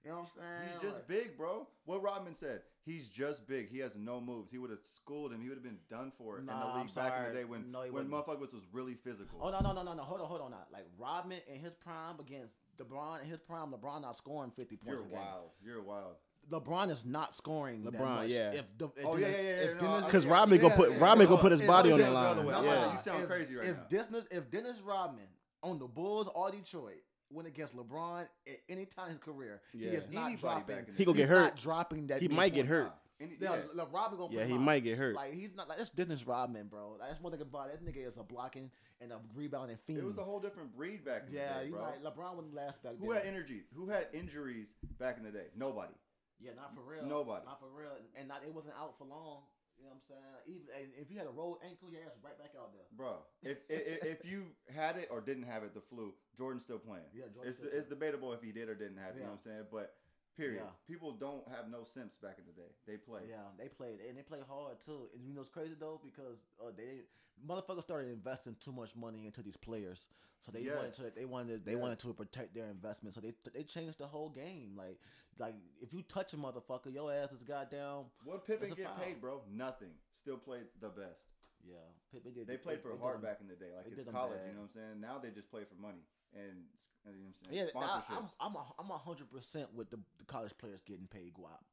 You 0.03 0.11
know 0.11 0.17
what 0.17 0.21
I'm 0.21 0.41
saying? 0.59 0.69
He's 0.73 0.81
just 0.81 0.97
Like, 0.99 1.07
big, 1.07 1.37
bro. 1.37 1.67
What 1.85 2.03
Rodman 2.03 2.35
said. 2.35 2.61
He's 2.85 3.09
just 3.09 3.47
big. 3.47 3.69
He 3.69 3.79
has 3.79 3.97
no 3.97 4.21
moves. 4.21 4.51
He 4.51 4.59
would 4.59 4.69
have 4.69 4.83
schooled 4.83 5.33
him. 5.33 5.41
He 5.41 5.49
would 5.49 5.55
have 5.57 5.63
been 5.63 5.79
done 5.89 6.11
for 6.15 6.37
in 6.37 6.45
Nah, 6.45 6.59
the 6.59 6.65
I'm 6.79 6.85
league 6.85 6.93
back 6.93 7.13
in 7.17 7.33
the 7.33 7.39
day 7.39 7.43
when 7.45 7.71
No, 7.71 7.81
when 7.89 8.07
motherfuckers 8.07 8.53
was 8.53 8.61
really 8.71 8.93
physical. 8.93 9.39
Oh 9.41 9.49
no 9.49 9.59
no 9.61 9.73
no 9.73 9.81
no 9.81 9.93
no! 9.95 10.03
Hold 10.03 10.21
on 10.21 10.27
hold 10.27 10.41
on 10.41 10.51
now. 10.51 10.59
Like 10.71 10.85
Rodman 10.99 11.39
in 11.51 11.59
his 11.59 11.73
prime 11.73 12.19
against 12.19 12.53
LeBron 12.79 13.23
in 13.23 13.29
his 13.29 13.39
prime, 13.39 13.71
LeBron 13.71 14.01
not 14.03 14.15
scoring 14.15 14.51
50 14.55 14.75
points. 14.77 14.85
You're 15.01 15.07
a 15.07 15.09
game. 15.09 15.19
wild. 15.19 15.49
You're 15.65 15.81
wild. 15.81 16.15
LeBron 16.51 16.89
is 16.91 17.05
not 17.05 17.33
scoring 17.33 17.83
that 17.83 17.93
LeBron, 17.93 18.15
much. 18.15 18.29
yeah. 18.29 18.51
If 18.53 18.77
the, 18.77 18.85
if 18.95 19.05
Oh 19.05 19.17
yeah, 19.17 19.27
Dennis- 19.27 19.41
yeah, 19.43 19.49
yeah. 19.51 19.65
Dennis- 19.67 19.81
No, 19.81 19.93
I- 19.95 20.09
'Cause 20.11 20.25
yeah, 20.25 20.31
Rodman 20.33 20.59
gonna 20.59 20.75
put- 20.75 20.91
yeah, 20.91 21.03
Rodman 21.03 21.27
gonna 21.27 21.41
put 21.41 21.51
his 21.51 21.61
body 21.61 21.91
on 21.91 21.99
the 21.99 22.11
line. 22.11 22.37
Yeah. 22.37 22.57
like, 22.57 22.91
you 22.93 22.97
sound 22.99 23.23
if, 23.23 23.29
crazy 23.29 23.55
right 23.55 23.65
if 23.65 23.75
now. 23.75 23.83
Dennis, 23.89 24.07
if 24.31 24.51
Dennis 24.51 24.79
Rodman 24.81 25.27
on 25.63 25.79
the 25.79 25.87
Bulls 25.87 26.27
or 26.33 26.51
Detroit 26.51 27.01
went 27.31 27.47
against 27.47 27.75
LeBron 27.75 28.27
at 28.47 28.57
any 28.69 28.85
time 28.85 29.05
in 29.07 29.11
his 29.13 29.19
career, 29.19 29.61
Yeah. 29.73 29.89
he 29.89 29.95
is 29.95 30.09
not 30.09 30.25
Anybody 30.27 30.41
dropping. 30.41 30.75
back 30.75 30.87
in 30.89 30.95
He 30.95 31.05
gonna 31.05 31.17
get 31.17 31.29
hurt. 31.29 31.41
Not 31.41 31.57
dropping 31.57 32.07
that. 32.07 32.21
He 32.21 32.27
might 32.27 32.53
get 32.53 32.67
hurt. 32.67 32.91
Any- 33.19 33.37
Yeah, 33.39 33.55
yeah. 33.55 33.61
Le- 33.73 33.87
Rodman 33.87 34.19
gonna. 34.19 34.33
Yeah, 34.33 34.43
he 34.43 34.57
might 34.57 34.81
get 34.83 34.97
hurt. 34.97 35.15
Like 35.15 35.33
he's 35.33 35.55
not. 35.55 35.69
Like, 35.69 35.77
that's 35.77 35.89
Dennis 35.89 36.27
Rodman, 36.27 36.67
bro. 36.67 36.97
Like, 36.99 37.09
that's 37.11 37.21
one 37.21 37.31
thing 37.31 37.41
about 37.41 37.69
it. 37.69 37.79
This 37.83 37.95
nigga 37.95 38.05
is 38.05 38.17
a 38.17 38.23
blocking 38.23 38.69
and 38.99 39.13
a 39.13 39.19
rebounding 39.33 39.77
fiend. 39.87 39.99
It 39.99 40.05
was 40.05 40.17
a 40.17 40.23
whole 40.23 40.41
different 40.41 40.75
breed 40.75 41.05
back 41.05 41.23
in 41.27 41.33
yeah, 41.33 41.59
the 41.59 41.65
day, 41.65 41.71
bro. 41.71 41.81
right. 41.81 42.03
LeBron 42.03 42.35
wasn't 42.35 42.53
last 42.53 42.83
back 42.83 42.93
Who 42.99 43.07
then. 43.13 43.15
had 43.23 43.25
energy? 43.25 43.63
Who 43.73 43.87
had 43.87 44.07
injuries 44.13 44.73
back 44.99 45.17
in 45.17 45.23
the 45.23 45.31
day? 45.31 45.47
Nobody. 45.55 45.93
Yeah, 46.39 46.51
not 46.55 46.75
for 46.75 46.81
real. 46.81 47.05
Nobody. 47.05 47.45
Not 47.45 47.59
for 47.59 47.69
real. 47.71 47.95
And 48.15 48.27
not 48.27 48.43
it 48.43 48.53
wasn't 48.53 48.75
out 48.79 48.97
for 48.97 49.05
long. 49.05 49.43
You 49.77 49.83
know 49.83 49.91
what 49.91 50.07
I'm 50.07 50.07
saying? 50.07 50.35
Even 50.47 50.65
and 50.71 50.87
if 50.95 51.11
you 51.11 51.17
had 51.17 51.27
a 51.27 51.35
rolled 51.35 51.59
ankle, 51.67 51.91
your 51.91 52.01
ass 52.01 52.15
right 52.23 52.37
back 52.39 52.55
out 52.57 52.71
there. 52.71 52.87
Bro, 52.95 53.19
if, 53.43 53.57
if 53.67 54.05
if 54.05 54.25
you 54.25 54.55
had 54.73 54.95
it 54.95 55.09
or 55.11 55.19
didn't 55.19 55.43
have 55.43 55.63
it, 55.63 55.73
the 55.73 55.81
flu, 55.81 56.13
Jordan's 56.37 56.63
still 56.63 56.79
playing. 56.79 57.11
Yeah, 57.13 57.25
it's 57.43 57.59
it's 57.59 57.87
debatable 57.87 58.31
if 58.31 58.41
he 58.41 58.51
did 58.51 58.69
or 58.69 58.75
didn't 58.75 58.97
have 58.97 59.15
it. 59.15 59.19
You 59.19 59.23
know 59.27 59.35
what 59.35 59.43
I'm 59.45 59.51
saying? 59.51 59.67
But 59.71 59.95
period. 60.37 60.61
Yeah. 60.63 60.71
People 60.87 61.11
don't 61.13 61.47
have 61.49 61.69
no 61.69 61.83
simps 61.83 62.17
back 62.17 62.37
in 62.37 62.45
the 62.45 62.53
day. 62.53 62.71
They 62.87 62.97
play. 62.97 63.21
Yeah, 63.29 63.51
they 63.57 63.67
played 63.67 63.99
and 64.07 64.17
they 64.17 64.23
play 64.23 64.39
hard 64.47 64.79
too. 64.79 65.09
And 65.13 65.27
you 65.27 65.33
know 65.33 65.41
it's 65.41 65.49
crazy 65.49 65.75
though 65.79 65.99
because 66.03 66.39
uh, 66.61 66.71
they 66.75 67.03
motherfuckers 67.45 67.83
started 67.83 68.11
investing 68.11 68.55
too 68.59 68.71
much 68.71 68.95
money 68.95 69.25
into 69.25 69.41
these 69.41 69.57
players, 69.57 70.07
so 70.41 70.51
they 70.51 70.61
wanted 70.61 70.93
to 70.95 71.11
they 71.15 71.25
wanted 71.25 71.65
they 71.65 71.75
wanted 71.75 71.99
to 71.99 72.13
protect 72.13 72.55
their 72.55 72.69
investment. 72.69 73.13
So 73.15 73.21
they 73.21 73.33
they 73.53 73.63
changed 73.63 73.97
the 73.97 74.07
whole 74.07 74.29
game. 74.29 74.73
Like 74.77 74.99
like 75.37 75.55
if 75.81 75.93
you 75.93 76.01
touch 76.03 76.33
a 76.33 76.37
motherfucker, 76.37 76.93
your 76.93 77.11
ass 77.13 77.31
is 77.31 77.43
goddamn. 77.43 78.05
What 78.23 78.45
Pippen 78.45 78.69
get 78.69 78.85
foul. 78.87 78.95
paid, 79.03 79.21
bro? 79.21 79.41
Nothing. 79.51 79.91
Still 80.13 80.37
played 80.37 80.65
the 80.81 80.89
best. 80.89 81.21
Yeah, 81.67 81.75
Pippen 82.13 82.33
did. 82.33 82.47
They 82.47 82.57
played 82.57 82.81
for 82.81 82.91
did 82.91 83.01
hard 83.01 83.15
them- 83.15 83.23
back 83.23 83.39
in 83.41 83.47
the 83.47 83.55
day, 83.55 83.71
like 83.75 83.85
they 83.85 84.01
it's 84.01 84.09
college. 84.09 84.39
You 84.47 84.53
know 84.53 84.59
what 84.61 84.65
I'm 84.65 84.69
saying? 84.71 85.01
Now 85.01 85.17
they 85.17 85.31
just 85.31 85.49
play 85.49 85.63
for 85.63 85.75
money 85.81 86.03
and 86.33 86.63
you 87.05 87.11
know 87.11 87.17
what 87.25 87.33
I'm 87.49 87.51
saying. 87.51 87.69
Yeah, 87.73 87.79
I, 87.79 87.85
sponsorships 87.85 88.31
I'm 88.41 88.49
I'm 88.51 88.55
a, 88.55 88.65
I'm 88.79 88.91
a 88.91 88.97
hundred 88.97 89.31
percent 89.31 89.73
with 89.73 89.89
the, 89.89 89.97
the 90.19 90.25
college 90.25 90.53
players 90.57 90.81
getting 90.85 91.07
paid 91.07 91.33
guap. 91.33 91.63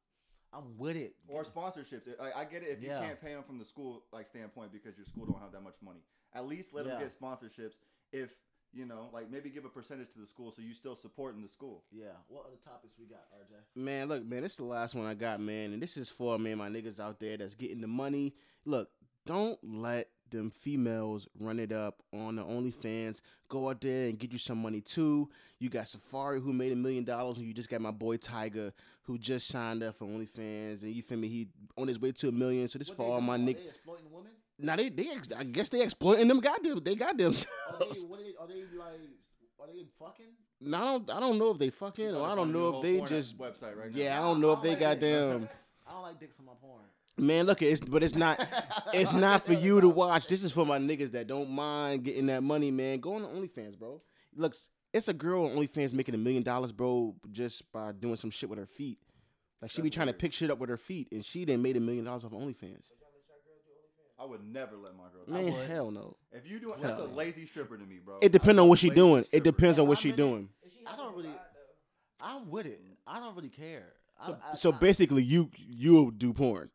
I'm 0.55 0.77
with 0.77 0.95
it. 0.95 1.15
or 1.27 1.43
sponsorships. 1.43 2.07
I, 2.21 2.41
I 2.41 2.45
get 2.45 2.61
it 2.61 2.67
if 2.69 2.81
Yeah. 2.81 2.99
you 3.01 3.07
can't 3.07 3.21
pay 3.21 3.33
them 3.33 3.43
from 3.43 3.57
the 3.57 3.65
school 3.65 4.03
like 4.11 4.27
standpoint 4.27 4.71
because 4.71 4.95
your 4.97 5.05
school 5.05 5.25
don't 5.25 5.41
have 5.41 5.51
that 5.51 5.63
much 5.63 5.75
money. 5.83 6.01
At 6.35 6.45
least 6.47 6.73
let 6.73 6.85
them 6.85 6.99
get 6.99 7.11
sponsorships. 7.11 7.79
If 8.11 8.35
you 8.73 8.85
know, 8.85 9.09
like 9.13 9.29
maybe 9.29 9.49
give 9.49 9.65
a 9.65 9.69
percentage 9.69 10.09
to 10.09 10.19
the 10.19 10.25
school 10.25 10.51
so 10.51 10.61
you 10.61 10.73
still 10.73 10.95
supporting 10.95 11.41
the 11.41 11.49
school. 11.49 11.83
Yeah. 11.91 12.07
What 12.27 12.45
other 12.47 12.57
topics 12.63 12.95
we 12.99 13.05
got, 13.05 13.21
RJ? 13.31 13.81
Man, 13.81 14.07
look, 14.07 14.25
man, 14.25 14.43
this 14.43 14.53
is 14.53 14.57
the 14.57 14.65
last 14.65 14.95
one 14.95 15.05
I 15.05 15.13
got, 15.13 15.39
man, 15.39 15.73
and 15.73 15.81
this 15.81 15.97
is 15.97 16.09
for 16.09 16.37
man, 16.39 16.57
my 16.57 16.69
niggas 16.69 16.99
out 16.99 17.19
there 17.19 17.37
that's 17.37 17.55
getting 17.55 17.81
the 17.81 17.87
money. 17.87 18.33
Look, 18.65 18.89
don't 19.25 19.59
let 19.63 20.09
them 20.29 20.49
females 20.51 21.27
run 21.39 21.59
it 21.59 21.71
up 21.71 22.01
on 22.11 22.35
the 22.35 22.43
OnlyFans. 22.43 23.21
Go 23.47 23.69
out 23.69 23.81
there 23.81 24.09
and 24.09 24.17
get 24.17 24.31
you 24.31 24.39
some 24.39 24.61
money 24.61 24.81
too. 24.81 25.29
You 25.59 25.69
got 25.69 25.87
Safari 25.87 26.41
who 26.41 26.51
made 26.51 26.71
a 26.71 26.75
million 26.75 27.03
dollars, 27.03 27.37
and 27.37 27.45
you 27.45 27.53
just 27.53 27.69
got 27.69 27.81
my 27.81 27.91
boy 27.91 28.17
Tiger 28.17 28.73
who 29.03 29.17
just 29.17 29.47
signed 29.47 29.83
up 29.83 29.95
for 29.95 30.05
OnlyFans, 30.05 30.81
and 30.81 30.91
you 30.91 31.03
feel 31.03 31.19
me? 31.19 31.27
He 31.27 31.47
on 31.77 31.87
his 31.87 31.99
way 31.99 32.11
to 32.13 32.29
a 32.29 32.31
million. 32.31 32.67
So 32.67 32.79
this 32.79 32.89
What 32.89 32.97
for 32.97 33.03
all 33.03 33.21
my 33.21 33.37
niggas. 33.37 33.67
Exploiting 33.67 34.11
women? 34.11 34.31
Now 34.59 34.75
they, 34.75 34.89
they, 34.89 35.09
ex- 35.09 35.31
I 35.37 35.43
guess 35.43 35.69
they 35.69 35.81
exploiting 35.81 36.27
them. 36.27 36.39
Goddamn, 36.39 36.83
they 36.83 36.95
got 36.95 37.13
Are 37.13 37.17
they, 37.17 37.23
themselves. 37.23 38.05
what 38.07 38.19
are 38.19 38.23
they, 38.23 38.33
are 38.39 38.47
they 38.47 38.77
like? 38.77 38.99
Are 39.59 39.67
they 39.67 39.85
fucking? 39.99 40.25
No, 40.61 40.77
I 40.77 40.81
don't, 40.81 41.11
I 41.11 41.19
don't 41.19 41.39
know 41.39 41.51
if 41.51 41.57
they 41.59 41.69
fucking, 41.69 42.15
or 42.15 42.25
I 42.27 42.35
don't 42.35 42.53
know 42.53 42.75
if 42.77 42.81
they 42.81 43.01
just. 43.01 43.37
website 43.37 43.75
right 43.77 43.91
Yeah, 43.91 44.19
I 44.19 44.23
don't 44.23 44.39
know 44.41 44.53
if 44.53 44.61
they 44.61 44.69
like 44.71 44.79
that. 44.79 44.99
goddamn. 44.99 45.49
I 45.87 45.91
don't 45.93 46.01
like 46.03 46.19
dicks 46.19 46.35
on 46.39 46.45
my 46.45 46.53
porn. 46.61 46.81
Man, 47.17 47.45
look, 47.45 47.61
it's 47.61 47.81
but 47.81 48.03
it's 48.03 48.15
not. 48.15 48.45
It's 48.93 49.11
not 49.13 49.43
for 49.45 49.53
you 49.53 49.81
to 49.81 49.89
watch. 49.89 50.27
This 50.27 50.43
is 50.43 50.51
for 50.51 50.65
my 50.67 50.77
niggas 50.77 51.11
that 51.13 51.25
don't 51.25 51.49
mind 51.49 52.03
getting 52.03 52.27
that 52.27 52.43
money, 52.43 52.69
man. 52.69 52.99
Go 52.99 53.15
on 53.15 53.21
to 53.21 53.27
OnlyFans, 53.27 53.77
bro. 53.79 54.01
Looks, 54.35 54.69
it's 54.93 55.07
a 55.07 55.13
girl 55.13 55.45
on 55.45 55.51
OnlyFans 55.57 55.93
making 55.93 56.13
a 56.13 56.17
million 56.19 56.43
dollars, 56.43 56.71
bro, 56.71 57.15
just 57.31 57.71
by 57.71 57.91
doing 57.91 58.17
some 58.17 58.29
shit 58.29 58.49
with 58.49 58.59
her 58.59 58.67
feet. 58.67 58.99
Like 59.61 59.71
she 59.71 59.81
be 59.81 59.87
That's 59.89 59.95
trying 59.95 60.07
to 60.07 60.13
pick 60.13 60.31
shit 60.31 60.51
up 60.51 60.59
with 60.59 60.69
her 60.69 60.77
feet, 60.77 61.07
and 61.11 61.25
she 61.25 61.43
done 61.45 61.61
made 61.63 61.75
a 61.75 61.79
million 61.79 62.05
dollars 62.05 62.23
off 62.23 62.31
OnlyFans. 62.31 62.83
I 64.19 64.25
would 64.25 64.43
never 64.45 64.75
let 64.77 64.95
my 64.95 65.03
girl. 65.13 65.25
do 65.25 65.33
Man, 65.33 65.57
that. 65.57 65.69
hell 65.69 65.91
no. 65.91 66.15
If 66.31 66.49
you 66.49 66.59
do, 66.59 66.73
that's 66.79 66.99
a 67.01 67.05
lazy 67.05 67.45
stripper 67.45 67.77
to 67.77 67.83
me, 67.85 67.99
bro. 68.03 68.19
It 68.21 68.31
depends 68.31 68.59
on 68.59 68.67
what 68.69 68.79
she 68.79 68.89
Lazy 68.89 68.95
doing. 69.01 69.25
It 69.31 69.43
depends 69.43 69.79
on 69.79 69.87
what 69.87 69.97
I 69.97 70.01
she 70.01 70.11
doing. 70.11 70.49
I 70.85 70.95
don't 70.95 71.15
really. 71.15 71.31
I'm 72.21 72.49
with 72.49 72.65
it. 72.65 72.79
I 73.07 73.19
don't 73.19 73.35
really 73.35 73.49
care. 73.49 73.93
So, 74.25 74.37
I- 74.51 74.55
so 74.55 74.71
basically, 74.71 75.23
you 75.23 75.49
you'll 75.57 76.11
do 76.11 76.31
porn. 76.33 76.69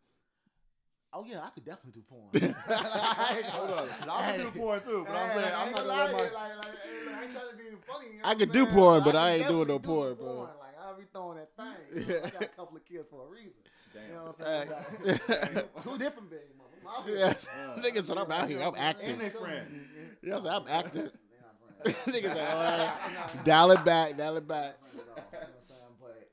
Oh 1.12 1.24
yeah, 1.24 1.43
I 1.43 1.49
could 1.51 1.64
definitely 1.64 1.93
do 1.93 2.03
porn. 2.03 2.28
Hold 2.68 3.70
up, 3.70 3.89
'cause 3.89 4.09
I 4.11 4.36
would 4.36 4.53
do 4.53 4.61
porn 4.61 4.80
too, 4.80 5.05
but 5.09 5.16
I'm 5.16 5.41
saying 5.41 5.55
I'm 5.57 5.72
not 5.72 5.76
gonna 5.86 5.89
let 5.89 6.12
my. 6.12 6.18
I 6.18 7.22
ain't 7.24 7.32
trying 7.32 7.51
to 7.51 7.57
be 7.57 7.64
funny. 7.86 8.07
you 8.12 8.22
know 8.22 8.28
I 8.28 8.34
could 8.34 8.53
do 8.53 8.66
porn, 8.66 9.01
but 9.01 9.12
could 9.12 9.14
I 9.16 9.30
ain't 9.32 9.49
doing 9.49 9.68
no 9.68 9.78
do 9.78 9.86
porn, 9.89 10.14
bro. 10.16 10.41
Like 10.61 10.78
I'll 10.84 10.97
be 10.99 11.05
throwing 11.12 11.39
that 11.39 11.51
thing. 11.57 12.07
You 12.09 12.16
I 12.24 12.28
got 12.30 12.43
a 12.43 12.47
couple 12.49 12.76
of 12.76 12.84
kids 12.84 13.07
for 13.11 13.24
a 13.24 13.28
reason. 13.30 13.53
Damn. 13.95 14.03
You 14.09 14.12
know 14.14 14.24
what 14.24 14.41
I'm 14.41 15.49
saying? 15.49 15.64
Two 15.82 15.97
different 15.99 16.28
baby 16.28 16.43
mamas. 16.59 16.67
I'm 16.67 16.67
out 16.89 17.07
here. 17.07 17.16
Yes, 17.16 17.47
Yeah. 17.57 17.70
Uh, 17.72 17.78
niggas 17.82 18.07
said 18.07 18.18
I'm 18.18 18.30
out 18.30 18.49
here. 18.49 18.61
I'm 18.62 18.74
acting. 18.76 19.11
And 19.11 19.20
they 19.20 19.30
friends. 19.30 19.82
Yes, 20.22 20.45
I'm 20.45 20.64
acting. 20.68 21.11
They 21.84 21.91
not 21.91 22.03
friends. 22.05 22.16
Niggas 22.16 22.34
like, 22.34 22.55
all 22.55 22.61
right, 22.78 22.93
dial 23.45 23.70
it 23.72 23.84
back, 23.84 24.16
dial 24.16 24.36
it 24.36 24.49
back. 24.49 24.76
You 24.93 24.99
know 24.99 25.05
what 25.14 25.28
I'm 25.32 25.66
saying? 25.66 25.80
But 26.01 26.30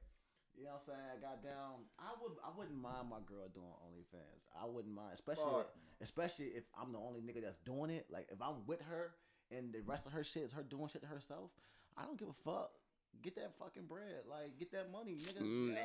you 0.58 0.64
know 0.66 0.72
what 0.72 0.82
I'm 0.82 0.86
saying? 0.86 1.22
Goddamn, 1.22 1.86
I 1.99 2.12
would 2.22 2.32
I 2.43 2.58
wouldn't 2.58 2.82
mind 2.82 3.10
my 3.10 3.20
girl 3.26 3.47
doing 3.53 3.66
OnlyFans. 3.86 4.62
I 4.62 4.66
wouldn't 4.66 4.93
mind, 4.93 5.12
especially 5.14 5.43
Fuck. 5.43 5.70
especially 6.01 6.45
if 6.47 6.64
I'm 6.80 6.91
the 6.91 6.99
only 6.99 7.22
nigga 7.22 7.41
that's 7.43 7.58
doing 7.60 7.89
it. 7.91 8.08
Like 8.10 8.28
if 8.32 8.41
I'm 8.41 8.66
with 8.66 8.82
her 8.84 9.12
and 9.51 9.74
the 9.74 9.82
rest 9.86 10.08
of 10.08 10.14
her 10.14 10.24
shit 10.24 10.43
is 10.43 10.53
her 10.53 10.64
doing 10.64 10.88
shit 10.88 11.01
to 11.01 11.08
herself, 11.08 11.51
I 11.97 12.03
don't 12.06 12.18
give 12.18 12.30
a 12.30 12.34
fuck. 12.43 12.72
Get 13.22 13.36
that 13.38 13.53
fucking 13.58 13.86
bread, 13.88 14.24
like 14.30 14.58
get 14.60 14.72
that 14.74 14.91
money, 14.91 15.16
nigga. 15.16 15.41
Nah, 15.41 15.80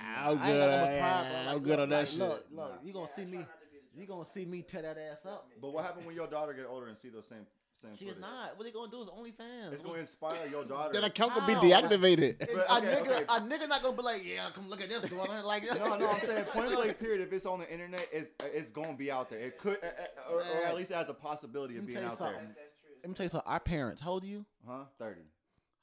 I 0.00 0.30
I'm 0.30 0.30
ain't 0.32 0.40
good. 0.40 0.58
got 0.58 0.70
nothing 0.70 0.84
but 0.84 0.92
yeah, 0.92 1.00
pride, 1.00 1.44
bro. 1.44 1.52
I'm 1.52 1.58
good 1.58 1.68
look, 1.70 1.80
on 1.80 1.88
that 1.90 1.98
like, 1.98 2.08
shit. 2.08 2.18
Look, 2.18 2.46
look, 2.52 2.80
you 2.84 2.92
gonna 2.92 3.06
see 3.08 3.24
me. 3.24 3.46
You 3.94 4.06
gonna 4.06 4.24
see 4.24 4.44
me 4.44 4.62
tear 4.62 4.82
that 4.82 4.98
ass 4.98 5.26
up. 5.26 5.48
But 5.60 5.72
what 5.72 5.84
happened 5.84 6.06
when 6.06 6.14
your 6.14 6.26
daughter 6.26 6.52
get 6.54 6.66
older 6.66 6.86
and 6.88 6.96
see 6.96 7.08
those 7.10 7.26
same 7.26 7.46
same 7.74 7.96
She 7.96 8.04
is 8.06 8.10
footage? 8.16 8.20
not. 8.22 8.56
What 8.58 8.64
they 8.64 8.70
gonna 8.70 8.90
do 8.90 9.02
is 9.02 9.08
OnlyFans. 9.08 9.72
It's 9.72 9.82
gonna 9.82 9.98
inspire 9.98 10.46
your 10.50 10.64
daughter. 10.68 10.92
That 10.92 11.04
account 11.04 11.32
could 11.34 11.46
be 11.46 11.52
How? 11.54 11.62
deactivated. 11.62 12.40
And 12.40 12.48
But, 12.54 12.66
a 12.70 12.76
okay, 12.78 12.86
nigga, 12.86 13.10
okay. 13.10 13.24
a 13.28 13.40
nigga 13.40 13.68
not 13.68 13.82
gonna 13.82 13.96
be 13.96 14.02
like, 14.02 14.24
yeah, 14.24 14.48
come 14.54 14.68
look 14.68 14.80
at 14.82 14.88
this 14.88 15.02
daughter. 15.02 15.42
Like, 15.44 15.62
this. 15.64 15.78
no, 15.78 15.96
no, 15.96 16.08
I'm 16.08 16.20
saying 16.20 16.44
point 16.52 16.74
blank. 16.74 16.98
Period. 16.98 17.20
If 17.22 17.32
it's 17.32 17.46
on 17.46 17.60
the 17.60 17.70
internet, 17.70 18.06
it's 18.12 18.28
it's 18.44 18.70
gonna 18.70 18.94
be 18.94 19.10
out 19.10 19.28
there. 19.30 19.40
It 19.40 19.58
could, 19.58 19.78
uh, 19.82 19.86
uh, 19.86 20.32
or, 20.34 20.38
or 20.40 20.64
at 20.66 20.74
least 20.76 20.90
it 20.90 20.94
has 20.94 21.08
a 21.08 21.14
possibility 21.14 21.76
of 21.76 21.86
being 21.86 21.98
tell 21.98 22.04
you 22.06 22.10
out 22.12 22.18
there. 22.18 22.54
Let 23.02 23.08
me 23.08 23.14
tell 23.14 23.24
you 23.26 23.30
something. 23.30 23.50
Our 23.50 23.60
parents, 23.60 24.00
how 24.02 24.12
old 24.12 24.24
are 24.24 24.26
you? 24.26 24.46
Huh? 24.66 24.84
Thirty. 24.98 25.22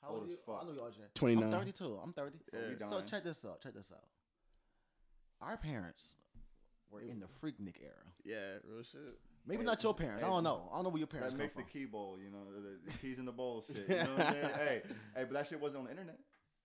How 0.02 0.10
Old 0.12 0.22
are 0.22 0.26
as 0.26 0.32
you? 0.32 0.38
fuck. 0.46 0.60
I 0.62 0.66
know 0.66 0.72
you, 0.72 0.80
RJ. 0.80 1.14
29. 1.14 1.44
I'm 1.44 1.60
32. 1.60 2.00
I'm 2.02 2.14
30. 2.14 2.38
Yeah. 2.80 2.88
So 2.88 3.02
check 3.02 3.24
this 3.24 3.44
out. 3.46 3.62
Check 3.62 3.74
this 3.74 3.92
out. 3.92 4.04
Our 5.42 5.58
parents 5.58 6.16
were 6.92 7.02
in 7.02 7.20
the 7.20 7.28
Freaknik 7.28 7.76
era. 7.82 7.94
Yeah, 8.24 8.60
real 8.68 8.84
shit. 8.84 9.20
Maybe 9.46 9.60
Hey, 9.60 9.66
not 9.66 9.84
your 9.84 9.94
parents. 9.94 10.24
I 10.24 10.28
don't 10.28 10.44
know. 10.44 10.70
I 10.72 10.76
don't 10.76 10.84
know 10.84 10.90
where 10.90 11.00
your 11.00 11.08
parents 11.08 11.34
That 11.34 11.38
come 11.38 11.44
makes 11.44 11.54
the 11.54 11.64
key 11.64 11.86
bowl, 11.86 12.18
you 12.24 12.30
know, 12.30 12.46
the, 12.54 12.92
the 12.92 12.98
keys 12.98 13.20
in 13.20 13.26
the 13.26 13.32
bowl 13.32 13.64
shit. 13.66 13.88
You 13.88 13.96
know 13.96 14.16
what 14.16 14.28
I'm 14.28 14.34
saying? 14.34 14.50
hey, 14.56 14.82
hey, 15.16 15.24
but 15.24 15.32
that 15.32 15.48
shit 15.48 15.60
wasn't 15.60 15.80
on 15.82 15.86
the 15.86 15.92
internet. 15.92 16.20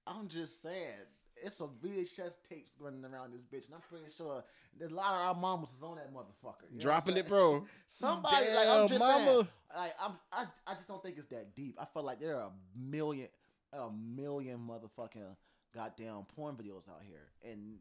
I'm 0.06 0.28
just 0.28 0.62
saying. 0.62 1.06
It's 1.42 1.56
some 1.56 1.70
VHS 1.84 2.34
tapes 2.48 2.76
running 2.78 3.04
around 3.04 3.32
this 3.32 3.42
bitch, 3.42 3.66
and 3.66 3.74
I'm 3.74 3.80
pretty 3.80 4.04
sure 4.16 4.44
there's 4.78 4.92
a 4.92 4.94
lot 4.94 5.14
of 5.14 5.20
our 5.20 5.34
mamas 5.34 5.70
is 5.70 5.82
on 5.82 5.96
that 5.96 6.12
motherfucker. 6.14 6.70
You 6.70 6.78
know 6.78 6.80
Dropping 6.80 7.16
it, 7.16 7.28
bro. 7.28 7.66
Somebody 7.86 8.46
like 8.54 8.68
I'm 8.68 8.88
just 8.88 9.00
mama. 9.00 9.24
saying. 9.24 9.48
Like 9.76 9.94
I'm, 10.00 10.12
I, 10.32 10.44
I 10.66 10.74
just 10.74 10.86
don't 10.86 11.02
think 11.02 11.18
it's 11.18 11.26
that 11.26 11.54
deep. 11.54 11.76
I 11.80 11.84
feel 11.86 12.04
like 12.04 12.20
there 12.20 12.36
are 12.36 12.48
a 12.48 12.52
million, 12.78 13.28
a 13.72 13.90
million 13.90 14.60
motherfucking 14.60 15.36
goddamn 15.74 16.24
porn 16.36 16.54
videos 16.54 16.88
out 16.88 17.02
here, 17.02 17.26
and 17.50 17.78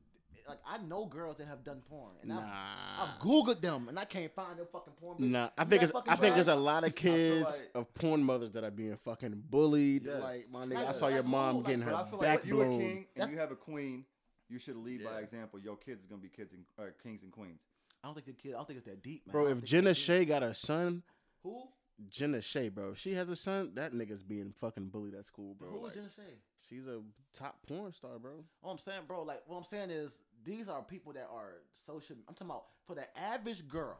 like 0.47 0.59
I 0.67 0.77
know 0.79 1.05
girls 1.05 1.37
that 1.37 1.47
have 1.47 1.63
done 1.63 1.81
porn, 1.89 2.11
and 2.21 2.29
Nah. 2.29 2.39
I've, 2.41 3.09
I've 3.09 3.19
googled 3.19 3.61
them, 3.61 3.87
and 3.89 3.97
I 3.99 4.05
can't 4.05 4.33
find 4.33 4.57
their 4.57 4.65
fucking 4.65 4.93
porn. 4.99 5.17
videos. 5.17 5.29
Nah, 5.31 5.49
I 5.57 5.63
think 5.65 5.81
got 5.81 5.89
it's 5.89 6.09
I 6.09 6.15
think 6.15 6.35
there's 6.35 6.47
a 6.47 6.55
lot 6.55 6.83
of 6.83 6.95
kids 6.95 7.45
like- 7.45 7.69
of 7.75 7.93
porn 7.93 8.23
mothers 8.23 8.51
that 8.53 8.63
are 8.63 8.71
being 8.71 8.95
fucking 8.97 9.43
bullied. 9.49 10.05
Yes. 10.05 10.21
Like 10.21 10.45
my 10.51 10.65
nigga, 10.65 10.75
Like, 10.75 10.87
I 10.89 10.91
saw 10.93 11.07
your 11.07 11.17
like, 11.17 11.25
mom 11.27 11.55
like, 11.57 11.65
getting 11.67 11.81
But 11.85 11.89
her 11.89 11.95
I 11.95 12.09
feel 12.09 12.19
back 12.19 12.29
like 12.29 12.43
if 12.43 12.47
you 12.49 12.61
a 12.61 12.65
king 12.67 13.05
and 13.17 13.31
you 13.31 13.37
have 13.37 13.51
a 13.51 13.55
queen, 13.55 14.05
you 14.49 14.59
should 14.59 14.75
lead 14.77 15.03
by 15.03 15.19
example. 15.19 15.59
Your 15.59 15.77
kids 15.77 16.01
is 16.01 16.07
gonna 16.07 16.21
be 16.21 16.29
kids 16.29 16.53
and 16.53 16.63
uh, 16.79 16.83
kings 17.01 17.23
and 17.23 17.31
queens. 17.31 17.61
I 18.03 18.07
don't 18.07 18.15
think 18.15 18.25
the 18.27 18.33
kid. 18.33 18.53
I 18.53 18.57
don't 18.57 18.67
think 18.67 18.77
it's 18.77 18.87
that 18.87 19.01
deep, 19.01 19.25
man. 19.27 19.31
Bro, 19.31 19.45
if 19.47 19.53
think 19.53 19.65
Jenna 19.65 19.93
Shea 19.93 20.19
deep. 20.19 20.27
got 20.29 20.43
a 20.43 20.53
son, 20.53 21.03
who 21.41 21.63
Jenna 22.09 22.41
Shea, 22.41 22.69
bro, 22.69 22.91
if 22.91 22.97
she 22.99 23.13
has 23.13 23.29
a 23.29 23.35
son, 23.35 23.71
that 23.75 23.93
nigga's 23.93 24.23
being 24.23 24.51
fucking 24.59 24.87
bullied 24.89 25.13
at 25.15 25.25
school, 25.27 25.53
bro. 25.53 25.69
who 25.69 25.79
Like, 25.83 25.91
is 25.91 25.95
Jenna 25.97 26.09
Shea? 26.15 26.33
She's 26.69 26.87
a 26.87 27.01
top 27.33 27.57
porn 27.67 27.91
star, 27.93 28.19
bro. 28.19 28.43
What 28.61 28.71
I'm 28.71 28.77
saying, 28.77 29.01
bro, 29.07 29.23
like 29.23 29.41
what 29.47 29.57
I'm 29.57 29.63
saying 29.63 29.89
is 29.89 30.19
these 30.45 30.67
are 30.69 30.81
people 30.83 31.13
that 31.13 31.27
are 31.33 31.53
social. 31.85 32.15
I'm 32.27 32.33
talking 32.35 32.47
about 32.51 32.65
for 32.85 32.95
the 32.95 33.05
average 33.19 33.67
girl 33.67 33.97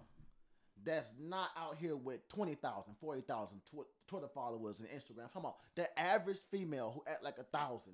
that's 0.83 1.13
not 1.19 1.49
out 1.57 1.77
here 1.77 1.95
with 1.95 2.27
20,000, 2.29 2.95
40,000 2.99 3.59
tw- 3.59 3.87
Twitter 4.07 4.27
followers 4.27 4.81
and 4.81 4.89
Instagram. 4.89 5.23
I'm 5.23 5.29
talking 5.29 5.41
about 5.41 5.57
the 5.75 5.99
average 5.99 6.39
female 6.51 6.91
who 6.95 7.11
at 7.11 7.23
like 7.23 7.37
a 7.37 7.43
thousand, 7.43 7.93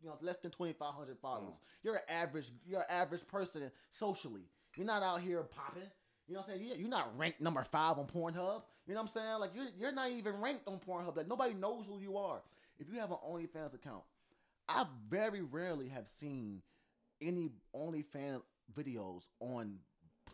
you 0.00 0.08
know, 0.08 0.16
less 0.22 0.36
than 0.38 0.50
2,500 0.50 1.18
followers. 1.18 1.56
Mm. 1.56 1.60
You're 1.82 1.94
an 1.96 2.00
average, 2.08 2.50
you're 2.66 2.80
an 2.80 2.86
average 2.88 3.26
person 3.26 3.70
socially. 3.90 4.42
You're 4.76 4.86
not 4.86 5.02
out 5.02 5.20
here 5.20 5.42
popping. 5.42 5.82
You 6.28 6.34
know 6.34 6.40
what 6.40 6.50
I'm 6.50 6.58
saying? 6.58 6.68
You- 6.70 6.76
You're 6.78 6.88
not 6.88 7.18
ranked 7.18 7.40
number 7.40 7.62
five 7.64 7.98
on 7.98 8.06
Pornhub. 8.06 8.62
You 8.86 8.94
know 8.94 9.02
what 9.02 9.08
I'm 9.14 9.22
saying? 9.22 9.38
Like 9.40 9.50
you're, 9.54 9.66
you're 9.78 9.92
not 9.92 10.10
even 10.10 10.40
ranked 10.40 10.66
on 10.66 10.78
Pornhub. 10.78 11.16
Like 11.16 11.28
nobody 11.28 11.52
knows 11.54 11.84
who 11.86 11.98
you 11.98 12.16
are. 12.16 12.40
If 12.80 12.88
you 12.92 12.98
have 12.98 13.10
an 13.10 13.18
OnlyFans 13.26 13.74
account, 13.74 14.02
I 14.68 14.86
very 15.08 15.42
rarely 15.42 15.88
have 15.88 16.08
seen 16.08 16.62
any 17.20 17.50
OnlyFans 17.76 18.42
videos 18.74 19.28
on 19.40 19.78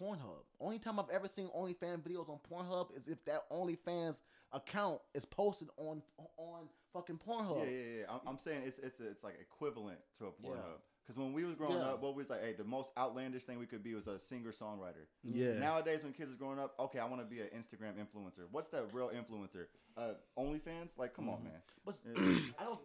Pornhub. 0.00 0.44
Only 0.60 0.78
time 0.78 1.00
I've 1.00 1.10
ever 1.10 1.26
seen 1.26 1.48
OnlyFans 1.48 2.00
videos 2.02 2.28
on 2.28 2.38
Pornhub 2.50 2.96
is 2.96 3.08
if 3.08 3.24
that 3.24 3.50
OnlyFans 3.50 4.22
account 4.52 5.00
is 5.14 5.24
posted 5.24 5.68
on 5.76 6.02
on 6.36 6.68
fucking 6.92 7.18
Pornhub. 7.18 7.64
Yeah, 7.64 7.70
yeah, 7.70 7.98
yeah. 8.00 8.04
I'm, 8.08 8.20
I'm 8.26 8.38
saying 8.38 8.62
it's 8.64 8.78
it's 8.78 9.00
it's 9.00 9.24
like 9.24 9.38
equivalent 9.40 9.98
to 10.18 10.26
a 10.26 10.30
Yeah. 10.42 10.50
Pornhub 11.06 11.08
Because 11.08 11.18
when 11.18 11.32
we 11.32 11.44
was 11.44 11.54
growing 11.54 11.76
Yeah. 11.76 11.90
up, 11.90 12.02
what 12.02 12.14
was 12.14 12.30
like, 12.30 12.42
hey, 12.42 12.52
the 12.52 12.64
most 12.64 12.90
outlandish 12.96 13.44
thing 13.44 13.58
we 13.58 13.66
could 13.66 13.82
be 13.82 13.94
was 13.94 14.06
a 14.06 14.18
singer 14.18 14.50
songwriter. 14.52 15.06
Yeah. 15.22 15.54
Nowadays, 15.54 16.02
when 16.02 16.12
kids 16.12 16.30
is 16.30 16.36
growing 16.36 16.58
up, 16.58 16.74
okay, 16.78 16.98
I 16.98 17.04
want 17.06 17.20
to 17.20 17.26
be 17.26 17.40
an 17.40 17.48
Instagram 17.56 17.94
influencer. 17.94 18.46
What's 18.50 18.68
that 18.68 18.92
real 18.92 19.10
influencer? 19.10 19.66
Uh, 19.96 20.14
OnlyFans? 20.38 20.98
Like, 20.98 21.14
come 21.14 21.28
on, 21.28 21.44
man. 21.44 21.60
But 21.84 21.96
I 22.58 22.64
don't. 22.64 22.80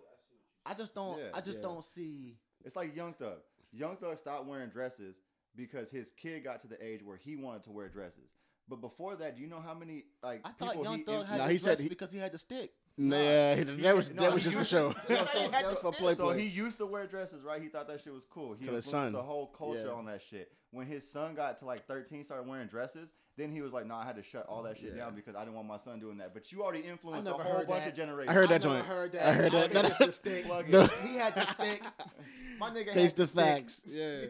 I 0.65 0.73
just 0.75 0.93
don't. 0.93 1.17
Yeah, 1.17 1.25
I 1.33 1.41
just 1.41 1.57
yeah. 1.59 1.63
don't 1.63 1.83
see. 1.83 2.37
It's 2.63 2.75
like 2.75 2.95
Young 2.95 3.13
Thug. 3.13 3.39
Young 3.73 3.95
Thug 3.97 4.17
stopped 4.17 4.45
wearing 4.45 4.69
dresses 4.69 5.19
because 5.55 5.89
his 5.89 6.11
kid 6.11 6.43
got 6.43 6.59
to 6.61 6.67
the 6.67 6.83
age 6.85 7.01
where 7.03 7.17
he 7.17 7.35
wanted 7.35 7.63
to 7.63 7.71
wear 7.71 7.89
dresses. 7.89 8.33
But 8.69 8.79
before 8.79 9.15
that, 9.15 9.35
do 9.35 9.41
you 9.41 9.47
know 9.47 9.59
how 9.59 9.73
many 9.73 10.03
like 10.21 10.41
I 10.45 10.49
thought 10.51 10.69
people 10.69 10.83
Young 10.83 10.97
he 10.99 11.03
Thug 11.03 11.25
influ- 11.25 11.27
had 11.27 11.37
Nah, 11.39 11.47
the 11.47 11.51
he 11.53 11.57
said 11.57 11.79
he- 11.79 11.89
because 11.89 12.11
he 12.11 12.19
had 12.19 12.31
the 12.31 12.37
stick. 12.37 12.71
Nah, 13.09 13.55
He- 13.55 13.63
that 13.63 13.95
was 13.95 14.09
no, 14.11 14.21
that 14.21 14.33
was 14.33 14.43
just 14.43 14.53
for 14.55 14.59
used- 14.59 14.69
show. 14.71 14.89
No, 15.09 15.15
He 15.15 15.25
so, 15.27 15.47
that 15.49 15.65
was 15.65 15.79
for 15.81 15.91
play 15.91 16.13
so 16.13 16.25
play. 16.25 16.41
he 16.41 16.47
used 16.47 16.77
to 16.77 16.85
wear 16.85 17.07
dresses, 17.07 17.43
right? 17.43 17.61
He 17.61 17.67
thought 17.67 17.87
that 17.87 18.01
shit 18.01 18.13
was 18.13 18.25
cool. 18.25 18.53
He 18.53 18.65
To 18.65 18.71
his 18.73 18.85
influenced 18.85 18.89
son. 18.91 19.11
the 19.13 19.21
whole 19.23 19.47
culture 19.47 19.87
Yeah. 19.87 19.93
on 19.93 20.05
that 20.05 20.21
shit. 20.21 20.51
When 20.71 20.85
his 20.85 21.09
son 21.09 21.33
got 21.35 21.57
to 21.59 21.65
like 21.65 21.85
13, 21.87 22.23
started 22.23 22.47
wearing 22.47 22.67
dresses, 22.67 23.11
then 23.37 23.51
he 23.51 23.61
was 23.61 23.73
like, 23.73 23.85
"No, 23.87 23.95
I 23.95 24.05
had 24.05 24.15
to 24.17 24.23
shut 24.23 24.45
all 24.47 24.63
that 24.63 24.77
shit 24.77 24.93
Yeah. 24.95 25.03
down 25.05 25.15
because 25.15 25.35
I 25.35 25.39
didn't 25.39 25.55
want 25.55 25.67
my 25.67 25.77
son 25.77 25.99
doing 25.99 26.17
that." 26.19 26.33
But 26.33 26.51
you 26.51 26.63
already 26.63 26.81
influenced 26.81 27.27
a 27.27 27.33
whole 27.33 27.65
bunch 27.65 27.83
that. 27.83 27.87
of 27.89 27.95
generations. 27.95 28.29
I 28.29 28.33
heard 28.33 28.49
that 28.49 28.61
joint. 28.61 28.75
I 28.75 28.79
joint. 28.79 28.87
heard 28.87 29.11
that. 29.13 29.21
I 29.27 29.33
heard 29.33 29.51
that. 29.51 29.63
I 29.63 29.67
think 29.89 30.01
it's 30.01 30.19
the 30.19 30.31
stick. 30.31 30.47
No. 30.69 30.85
He 30.87 31.15
had 31.17 31.35
the 31.35 31.45
stick. 31.45 31.81
My 32.59 32.69
nigga 32.69 32.93
Face 32.93 32.95
had 32.95 33.11
the 33.11 33.15
the 33.23 33.27
stick. 33.27 33.43
facts. 33.45 33.83
Yeah. 33.85 34.21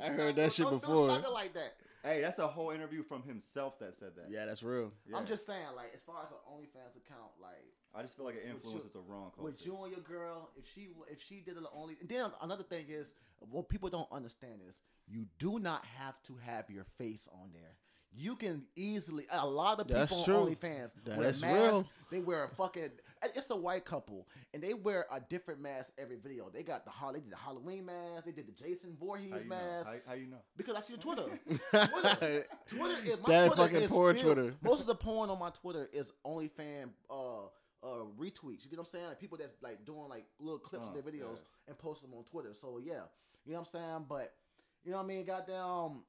I 0.00 0.08
heard 0.08 0.36
that 0.36 0.52
shit 0.52 0.64
Don't 0.64 0.74
do 0.74 0.80
before. 0.80 1.08
like 1.32 1.52
that. 1.54 1.74
Hey, 2.02 2.22
that's 2.22 2.38
a 2.38 2.46
whole 2.48 2.70
interview 2.70 3.02
from 3.02 3.22
himself 3.24 3.78
that 3.80 3.94
said 3.94 4.16
that. 4.16 4.30
Yeah, 4.30 4.46
that's 4.46 4.62
real. 4.62 4.90
Yeah. 5.06 5.18
I'm 5.18 5.26
just 5.26 5.44
saying, 5.44 5.66
like, 5.76 5.92
as 5.94 6.00
far 6.00 6.22
as 6.24 6.30
an 6.30 6.38
OnlyFans 6.50 6.96
account, 6.96 7.30
like, 7.42 7.69
I 7.94 8.02
just 8.02 8.16
feel 8.16 8.24
like 8.26 8.36
it 8.36 8.42
With 8.44 8.48
you- 8.64 8.70
influences 8.70 8.94
a 8.94 9.00
wrong 9.00 9.30
culture. 9.34 9.42
with 9.42 9.66
you 9.66 9.76
and 9.82 9.92
your 9.92 10.00
girl, 10.02 10.50
if 10.56 10.64
she 10.72 10.88
if 11.10 11.20
she 11.22 11.40
did 11.40 11.56
the 11.56 11.66
only, 11.74 11.96
and 12.00 12.08
then 12.08 12.30
another 12.42 12.62
thing 12.64 12.86
is 12.88 13.14
what 13.38 13.68
people 13.68 13.88
don't 13.88 14.10
understand 14.12 14.60
is 14.68 14.74
you 15.08 15.26
do 15.38 15.58
not 15.58 15.84
have 15.98 16.22
to 16.24 16.36
have 16.44 16.70
your 16.70 16.84
face 16.98 17.28
on 17.32 17.50
there. 17.52 17.76
You 18.12 18.34
can 18.34 18.64
easily 18.74 19.24
a 19.30 19.46
lot 19.46 19.78
of 19.78 19.86
people 19.86 20.00
That's 20.00 20.28
on. 20.28 20.46
OnlyFans 20.48 20.94
That 21.04 21.16
wear 21.18 21.28
is 21.28 21.40
masks. 21.42 21.56
real. 21.76 21.88
They 22.10 22.18
wear 22.18 22.42
a 22.44 22.48
fucking. 22.48 22.90
It's 23.22 23.50
a 23.50 23.56
white 23.56 23.84
couple, 23.84 24.26
and 24.52 24.60
they 24.60 24.74
wear 24.74 25.06
a 25.12 25.20
different 25.20 25.60
mask 25.60 25.92
every 25.96 26.16
video. 26.16 26.50
They 26.52 26.64
got 26.64 26.84
the 26.84 26.90
they 27.12 27.20
did 27.20 27.30
the 27.30 27.36
Halloween 27.36 27.86
mask. 27.86 28.24
They 28.24 28.32
did 28.32 28.48
the 28.48 28.52
Jason 28.52 28.96
how 28.98 29.06
Voorhees 29.06 29.26
you 29.30 29.34
know? 29.40 29.44
mask. 29.56 29.86
How, 29.86 29.94
how 30.08 30.14
you 30.14 30.26
know? 30.26 30.42
Because 30.56 30.74
I 30.74 30.80
see 30.80 30.94
the 30.94 31.00
Twitter. 31.00 31.22
Twitter. 31.70 32.44
Twitter 32.68 33.04
is 33.04 33.16
my 33.20 33.28
That 33.28 33.46
Twitter 33.46 33.62
fucking 33.62 33.76
is 33.76 33.86
porn 33.92 34.16
filled- 34.16 34.34
Twitter. 34.36 34.54
Most 34.62 34.80
of 34.80 34.86
the 34.88 34.94
porn 34.96 35.30
on 35.30 35.38
my 35.38 35.50
Twitter 35.50 35.88
is 35.92 36.12
OnlyFan 36.26 36.90
uh 37.08 37.14
uh 37.44 37.48
retweets. 38.20 38.64
You 38.64 38.70
get 38.70 38.78
what 38.78 38.86
I'm 38.88 38.92
saying? 38.92 39.06
Like 39.06 39.18
people 39.20 39.38
that 39.38 39.50
like 39.62 39.84
doing 39.84 40.08
like 40.08 40.26
little 40.38 40.58
clips 40.58 40.88
of 40.88 40.96
Oh, 40.96 41.00
their 41.00 41.02
uh, 41.02 41.14
videos 41.14 41.36
yeah. 41.38 41.68
and 41.68 41.78
post 41.78 42.02
them 42.02 42.12
on 42.14 42.24
Twitter. 42.24 42.52
So 42.52 42.78
yeah, 42.78 43.02
you 43.44 43.52
know 43.52 43.58
what 43.60 43.68
I'm 43.74 43.80
saying? 43.80 44.04
But 44.08 44.32
you 44.84 44.90
know 44.90 44.98
what 44.98 45.04
I 45.04 45.06
mean? 45.08 45.24
Goddamn. 45.24 46.04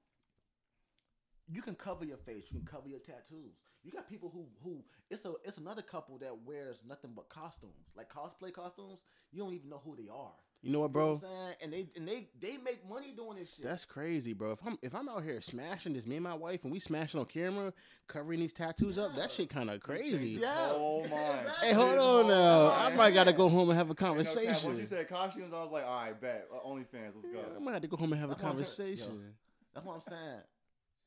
You 1.47 1.62
can 1.62 1.76
cover 1.76 2.05
your 2.05 2.18
face. 2.18 2.45
You 2.51 2.59
can 2.59 2.68
cover 2.68 2.88
your 2.88 2.99
tattoos. 2.99 3.55
You 3.84 3.91
got 3.91 4.07
people 4.07 4.29
who 4.34 4.45
who 4.63 4.84
it's 5.09 5.25
a 5.25 5.34
it's 5.43 5.57
another 5.57 5.82
couple 5.82 6.17
that 6.19 6.36
wears 6.45 6.84
nothing 6.88 7.11
but 7.15 7.29
costumes, 7.29 7.89
like 7.95 8.11
cosplay 8.13 8.53
costumes. 8.53 9.01
You 9.32 9.43
don't 9.43 9.53
even 9.53 9.69
know 9.69 9.82
who 9.84 9.95
they 9.95 10.07
are. 10.09 10.32
You 10.61 10.71
know 10.71 10.82
what, 10.82 10.91
You 10.93 10.99
know 10.99 11.17
bro? 11.17 11.27
what 11.27 11.57
And 11.63 11.73
they 11.73 11.88
and 11.95 12.07
they 12.07 12.27
they 12.39 12.57
make 12.57 12.88
money 12.88 13.11
doing 13.17 13.38
this 13.39 13.55
shit. 13.55 13.65
That's 13.65 13.84
crazy, 13.84 14.34
bro. 14.34 14.51
If 14.51 14.59
I'm 14.63 14.77
if 14.84 14.93
I'm 14.93 15.09
out 15.09 15.23
here 15.23 15.41
smashing 15.41 15.93
this, 15.93 16.05
me 16.05 16.17
and 16.17 16.23
my 16.23 16.36
wife, 16.36 16.63
and 16.63 16.71
we 16.71 16.79
smashing 16.79 17.19
on 17.19 17.25
camera, 17.25 17.73
covering 18.07 18.39
these 18.41 18.53
tattoos 18.53 18.99
up, 18.99 19.15
that 19.15 19.32
shit 19.32 19.49
kind 19.49 19.71
of 19.71 19.79
crazy. 19.82 20.29
Yeah. 20.39 20.53
Oh 20.73 21.01
my. 21.09 21.67
Hey, 21.67 21.73
hold 21.73 21.89
on 21.89 21.97
whole 21.97 22.23
now. 22.25 22.71
I 22.73 22.84
mind. 22.84 22.97
might 22.97 23.13
gotta 23.15 23.34
go 23.34 23.49
home 23.49 23.69
and 23.71 23.77
have 23.79 23.88
a 23.89 23.93
Ain't 23.93 23.99
no 23.99 24.05
cap. 24.05 24.07
conversation. 24.09 24.67
Once 24.67 24.79
you 24.79 24.86
said 24.86 25.09
costumes, 25.09 25.51
I 25.51 25.61
was 25.63 25.71
like, 25.71 25.86
all 25.86 26.03
right, 26.03 26.21
bet. 26.21 26.47
Uh, 26.53 26.67
OnlyFans, 26.67 27.15
let's 27.15 27.27
go. 27.27 27.39
Yeah, 27.39 27.57
I 27.57 27.59
might 27.59 27.73
have 27.73 27.82
to 27.82 27.88
go 27.88 27.97
home 27.97 28.11
and 28.13 28.21
have 28.21 28.29
a 28.29 28.34
That's 28.34 28.43
what 28.43 28.49
I'm 28.49 28.53
conversation. 28.57 29.34
That's 29.73 29.84
what 29.88 29.95
I'm 29.95 30.01
saying. 30.01 30.41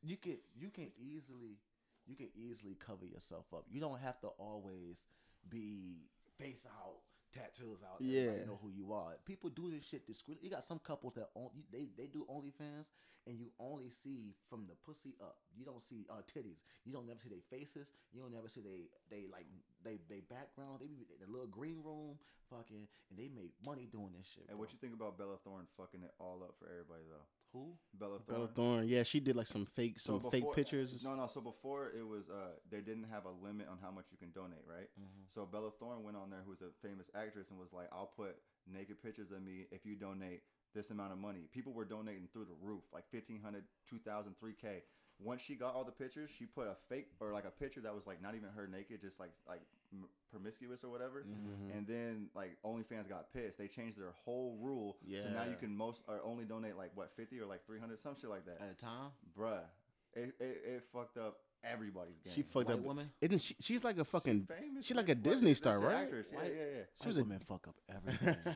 You 0.03 0.17
can 0.17 0.39
you 0.59 0.71
can 0.71 0.91
easily 0.99 1.59
you 2.07 2.17
can 2.17 2.29
easily 2.35 2.75
cover 2.75 3.07
yourself 3.07 3.47
up. 3.55 3.65
You 3.71 3.81
don't 3.81 4.01
have 4.01 4.21
to 4.21 4.29
always 4.39 5.05
be 5.49 6.09
face 6.39 6.67
out, 6.67 7.01
tattoos 7.33 7.83
out. 7.83 8.01
Everybody 8.01 8.41
Yeah. 8.41 8.45
know 8.45 8.59
who 8.63 8.69
you 8.71 8.93
are. 8.93 9.17
People 9.25 9.51
do 9.51 9.71
this 9.71 9.85
shit 9.85 10.07
discreetly. 10.07 10.45
You 10.45 10.51
got 10.51 10.65
some 10.65 10.79
couples 10.79 11.15
that 11.15 11.31
on, 11.35 11.51
they 11.71 11.87
they 11.97 12.07
do 12.07 12.27
OnlyFans 12.31 12.91
and 13.27 13.39
you 13.39 13.51
only 13.59 13.89
see 13.91 14.35
from 14.51 14.67
the 14.67 14.75
pussy 14.85 15.15
up. 15.21 15.39
You 15.57 15.65
don't 15.65 15.83
see 15.83 16.07
uh, 16.11 16.23
titties. 16.27 16.61
You 16.85 16.93
don't 16.93 17.07
never 17.07 17.19
see 17.19 17.29
their 17.31 17.41
faces. 17.51 17.93
You 18.13 18.21
don't 18.21 18.33
never 18.33 18.49
see 18.49 18.61
they 18.61 18.89
they 19.11 19.27
like 19.27 19.47
they 19.83 19.99
they 20.09 20.21
background. 20.21 20.81
They 20.81 20.87
be 20.87 21.07
in 21.09 21.25
the 21.25 21.31
little 21.31 21.47
green 21.49 21.83
room, 21.83 22.19
fucking, 22.51 22.87
and 23.11 23.19
they 23.19 23.29
make 23.29 23.53
money 23.65 23.87
doing 23.91 24.13
this 24.17 24.27
shit. 24.27 24.45
Hey, 24.49 24.55
what 24.55 24.73
you 24.73 24.79
think 24.79 24.93
about 24.95 25.17
Bella 25.17 25.39
Thorne 25.43 25.67
fucking 25.77 26.03
it 26.03 26.13
all 26.19 26.43
up 26.43 26.57
for 26.59 26.67
everybody 26.69 27.05
though? 27.09 27.25
Who? 27.55 27.79
Bella 27.95 28.19
Thorne. 28.19 28.37
Bella 28.37 28.49
Thorne, 28.49 28.89
yeah, 28.89 29.05
she 29.05 29.21
did 29.21 29.37
like 29.37 29.47
some 29.47 29.65
fake, 29.65 30.01
So 30.01 30.19
some 30.19 30.31
fake 30.31 30.45
pictures. 30.55 31.03
No, 31.05 31.15
no. 31.15 31.29
So 31.29 31.41
before 31.41 31.93
it 31.97 32.07
was, 32.07 32.29
uh, 32.29 32.59
they 32.69 32.81
didn't 32.81 33.05
have 33.05 33.27
a 33.27 33.31
limit 33.31 33.69
on 33.71 33.79
how 33.81 33.93
much 33.93 34.07
you 34.11 34.19
can 34.19 34.33
donate, 34.33 34.65
right? 34.67 34.91
So 35.29 35.47
Bella 35.47 35.71
Thorne 35.79 36.03
went 36.03 36.17
on 36.17 36.31
there, 36.31 36.43
who's 36.45 36.63
a 36.63 36.71
famous 36.83 37.09
actress, 37.15 37.51
and 37.51 37.59
was 37.59 37.73
like, 37.73 37.87
"I'll 37.93 38.11
put 38.17 38.37
naked 38.67 39.01
pictures 39.01 39.31
of 39.31 39.41
me 39.41 39.67
if 39.71 39.87
you 39.87 39.95
donate 39.95 40.43
this 40.75 40.91
amount 40.91 41.13
of 41.13 41.19
money." 41.19 41.47
People 41.53 41.73
were 41.73 41.85
donating 41.85 42.27
through 42.33 42.47
the 42.47 42.59
roof, 42.61 42.83
like 42.93 43.05
1500 43.13 43.65
2000 43.87 44.35
3K. 44.37 44.83
Once 45.21 45.41
she 45.43 45.55
got 45.55 45.75
all 45.75 45.85
the 45.85 45.93
pictures, 45.93 46.31
she 46.37 46.45
put 46.45 46.67
a 46.67 46.75
fake 46.89 47.09
or 47.21 47.33
like 47.33 47.45
a 47.45 47.51
picture 47.51 47.81
that 47.81 47.95
was 47.95 48.07
like 48.07 48.21
not 48.23 48.35
even 48.35 48.49
her 48.55 48.67
naked, 48.67 49.01
just 49.01 49.21
like 49.21 49.31
like 49.49 49.61
promiscuous 50.31 50.83
or 50.83 50.91
whatever. 50.91 51.25
Mm-hmm. 51.25 51.77
And 51.77 51.87
then 51.87 52.27
like 52.35 52.57
OnlyFans 52.65 53.09
got 53.09 53.33
pissed. 53.33 53.59
They 53.59 53.69
changed 53.69 53.99
their 53.99 54.13
whole 54.25 54.59
rule. 54.61 54.97
Yeah. 55.07 55.23
So 55.23 55.29
now 55.31 55.45
you 55.45 55.57
can 55.59 55.75
most 55.77 56.03
or 56.09 56.21
only 56.25 56.45
donate 56.45 56.77
like 56.77 56.91
what 56.95 57.13
50 57.17 57.39
or 57.41 57.47
like 57.47 57.65
300, 57.67 57.99
some 57.99 58.15
shit 58.21 58.29
like 58.31 58.45
that. 58.47 58.61
At 58.61 58.73
a 58.73 58.77
time, 58.77 59.11
Bruh, 59.39 59.61
it, 60.15 60.35
it, 60.41 60.63
it 60.67 60.85
fucked 60.93 61.17
up 61.17 61.39
everybody's 61.63 62.19
game. 62.19 62.33
She 62.35 62.43
fucked 62.43 62.67
white 62.69 62.75
up. 62.75 62.81
woman. 62.81 63.11
Isn't 63.21 63.41
she? 63.41 63.57
She's 63.61 63.85
like 63.85 63.99
a 63.99 64.05
fucking. 64.05 64.47
famous. 64.49 64.85
she 64.85 64.95
like 64.95 65.09
a 65.09 65.15
Disney 65.15 65.55
star, 65.55 65.79
right? 65.79 66.03
Actress. 66.03 66.31
Yeah, 66.33 66.39
White- 66.39 66.53
yeah, 66.57 66.65
yeah. 66.77 66.83
She 67.01 67.09
was 67.09 67.19
a- 67.19 67.23
women 67.23 67.41
fuck 67.49 67.67
up 67.69 67.77
everything, 67.89 68.37
bro. 68.45 68.53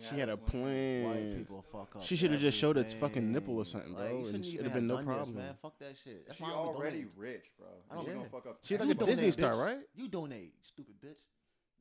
She 0.00 0.18
had 0.18 0.28
a 0.28 0.36
plan. 0.36 1.04
White 1.04 1.36
people 1.38 1.64
fuck 1.72 1.96
up. 1.96 2.02
She 2.02 2.16
should 2.16 2.30
have 2.32 2.40
just 2.40 2.58
showed 2.58 2.76
its 2.76 2.92
fucking 2.92 3.32
nipple 3.32 3.56
or 3.58 3.64
something, 3.64 3.94
bro, 3.94 4.04
you 4.04 4.24
shouldn't 4.24 4.34
and 4.34 4.44
it'd 4.46 4.54
have 4.56 4.64
have 4.66 4.74
been 4.74 4.86
no 4.86 4.96
done 4.96 5.06
this, 5.06 5.14
problem. 5.16 5.36
man. 5.36 5.54
Fuck 5.62 5.78
that 5.78 5.96
shit. 5.96 6.26
That's 6.26 6.38
She 6.38 6.44
why 6.44 6.50
already 6.52 6.98
donate. 7.02 7.14
rich, 7.16 7.50
bro. 7.58 7.66
I 7.90 7.94
don't- 7.94 8.04
She 8.04 8.08
gonna 8.10 8.22
Yeah. 8.22 8.28
fuck 8.28 8.46
up. 8.46 8.58
She's 8.62 8.70
You 8.70 8.78
like 8.84 8.90
a 8.90 8.94
donate, 8.98 9.16
Disney 9.16 9.30
star, 9.32 9.52
bitch. 9.52 9.64
right? 9.66 9.78
You 9.96 10.08
donate, 10.08 10.54
stupid 10.62 10.94
bitch. 11.04 11.20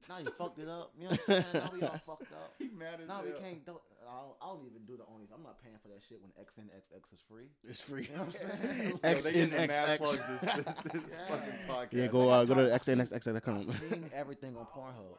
Now 0.10 0.20
you 0.20 0.26
fucked 0.38 0.60
it 0.60 0.70
up. 0.70 0.92
You 0.96 1.04
know 1.06 1.10
what 1.10 1.20
I'm 1.20 1.26
saying? 1.26 1.46
Now 1.56 1.70
we 1.74 1.82
all 1.82 2.02
fucked 2.06 2.32
up. 2.32 2.54
He 2.60 2.70
mad 2.70 3.00
as 3.02 3.08
Now 3.08 3.24
we 3.24 3.32
can't 3.32 3.66
do. 3.66 3.80
I 4.08 4.22
don't, 4.22 4.36
I 4.42 4.46
don't 4.54 4.66
even 4.66 4.86
do 4.86 4.96
the 4.96 5.04
only. 5.12 5.26
I'm 5.34 5.42
not 5.44 5.62
paying 5.62 5.76
for 5.82 5.88
that 5.90 6.02
shit 6.08 6.20
when 6.22 6.32
XNXX 6.40 7.14
is 7.14 7.20
free. 7.28 7.50
It's 7.68 7.82
free. 7.82 8.04
You 8.10 8.16
know 8.18 8.24
what 8.24 8.36
I'm 8.42 8.60
saying? 8.70 8.90
Yo, 8.90 8.98
they 9.22 9.34
getting 9.34 9.50
the 9.50 9.58
XNXX. 9.58 10.00
this, 10.00 10.42
this, 10.42 11.04
this 11.04 11.20
Yeah. 11.20 11.36
fucking 11.36 11.54
podcast. 11.68 11.88
Yeah, 11.94 12.08
go 12.08 12.30
uh, 12.30 12.46
go 12.46 12.54
to 12.56 12.62
xnxx.com. 12.70 13.70
I've 13.70 13.80
seen 13.94 14.10
everything 14.14 14.56
on 14.56 14.66
Pornhub. 14.68 15.18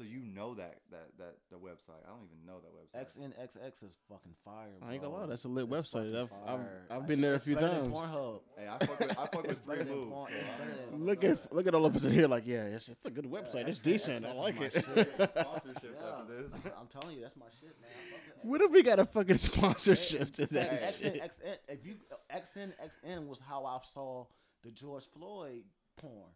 So 0.00 0.06
you 0.06 0.20
know 0.34 0.54
that 0.54 0.76
that 0.90 1.08
that 1.18 1.34
the 1.50 1.56
website? 1.58 2.00
I 2.06 2.08
don't 2.08 2.24
even 2.24 2.46
know 2.46 2.60
that 2.60 2.72
website. 2.72 3.34
XNXX 3.36 3.84
is 3.84 3.96
fucking 4.08 4.32
fire. 4.42 4.68
I 4.82 4.94
ain't 4.94 5.02
gonna 5.02 5.14
lie, 5.14 5.26
that's 5.26 5.44
a 5.44 5.48
lit 5.48 5.68
It's 5.70 5.92
website. 5.92 6.16
I've 6.18 6.30
I've. 6.46 6.60
I've 6.90 7.06
been 7.06 7.20
there 7.20 7.34
a 7.34 7.38
few 7.38 7.54
better 7.54 7.68
than 7.68 7.92
times. 7.92 7.92
Pornhub. 7.92 8.40
Hey, 8.56 8.66
I 8.66 8.78
fuck 8.86 8.98
with 8.98 9.10
I 9.10 9.14
fuck 9.26 9.46
with 9.46 9.58
three 9.58 9.76
better 9.76 9.90
moves. 9.90 10.10
porn- 10.10 10.30
so 10.32 10.38
it's 10.38 10.46
I- 10.48 10.58
better 10.64 10.90
than- 10.90 11.04
Look 11.04 11.24
at 11.24 11.52
look 11.52 11.66
at 11.66 11.74
all 11.74 11.84
of 11.84 11.94
us 11.94 12.04
in 12.06 12.12
here, 12.14 12.28
like 12.28 12.44
yeah, 12.46 12.62
it's, 12.62 12.88
it's 12.88 13.04
a 13.04 13.10
good 13.10 13.26
website. 13.26 13.68
It's 13.68 13.80
XNXX 13.80 13.82
decent. 13.84 14.24
I 14.24 14.32
like 14.32 14.58
it. 14.62 14.72
shit. 14.72 14.84
Sponsorships 15.18 16.00
Yeah. 16.00 16.18
after 16.18 16.42
this. 16.42 16.54
I'm 16.80 16.86
telling 16.98 17.16
you, 17.16 17.20
that's 17.22 17.36
my 17.36 17.46
shit, 17.60 17.76
man. 17.82 17.90
I 17.90 18.10
fuck 18.10 18.36
with 18.42 18.50
What 18.50 18.60
if 18.62 18.70
we 18.70 18.82
got 18.82 19.00
a 19.00 19.04
fucking 19.04 19.36
sponsorship 19.36 20.30
to 20.32 20.46
that 20.46 20.72
Hey. 20.78 20.92
shit? 20.98 21.20
XN, 21.22 21.56
if 21.68 21.84
you 21.84 21.96
XNXN 22.34 23.26
was 23.26 23.40
how 23.40 23.66
I 23.66 23.78
saw 23.84 24.24
the 24.62 24.70
George 24.70 25.04
Floyd 25.12 25.64
porn. 25.98 26.30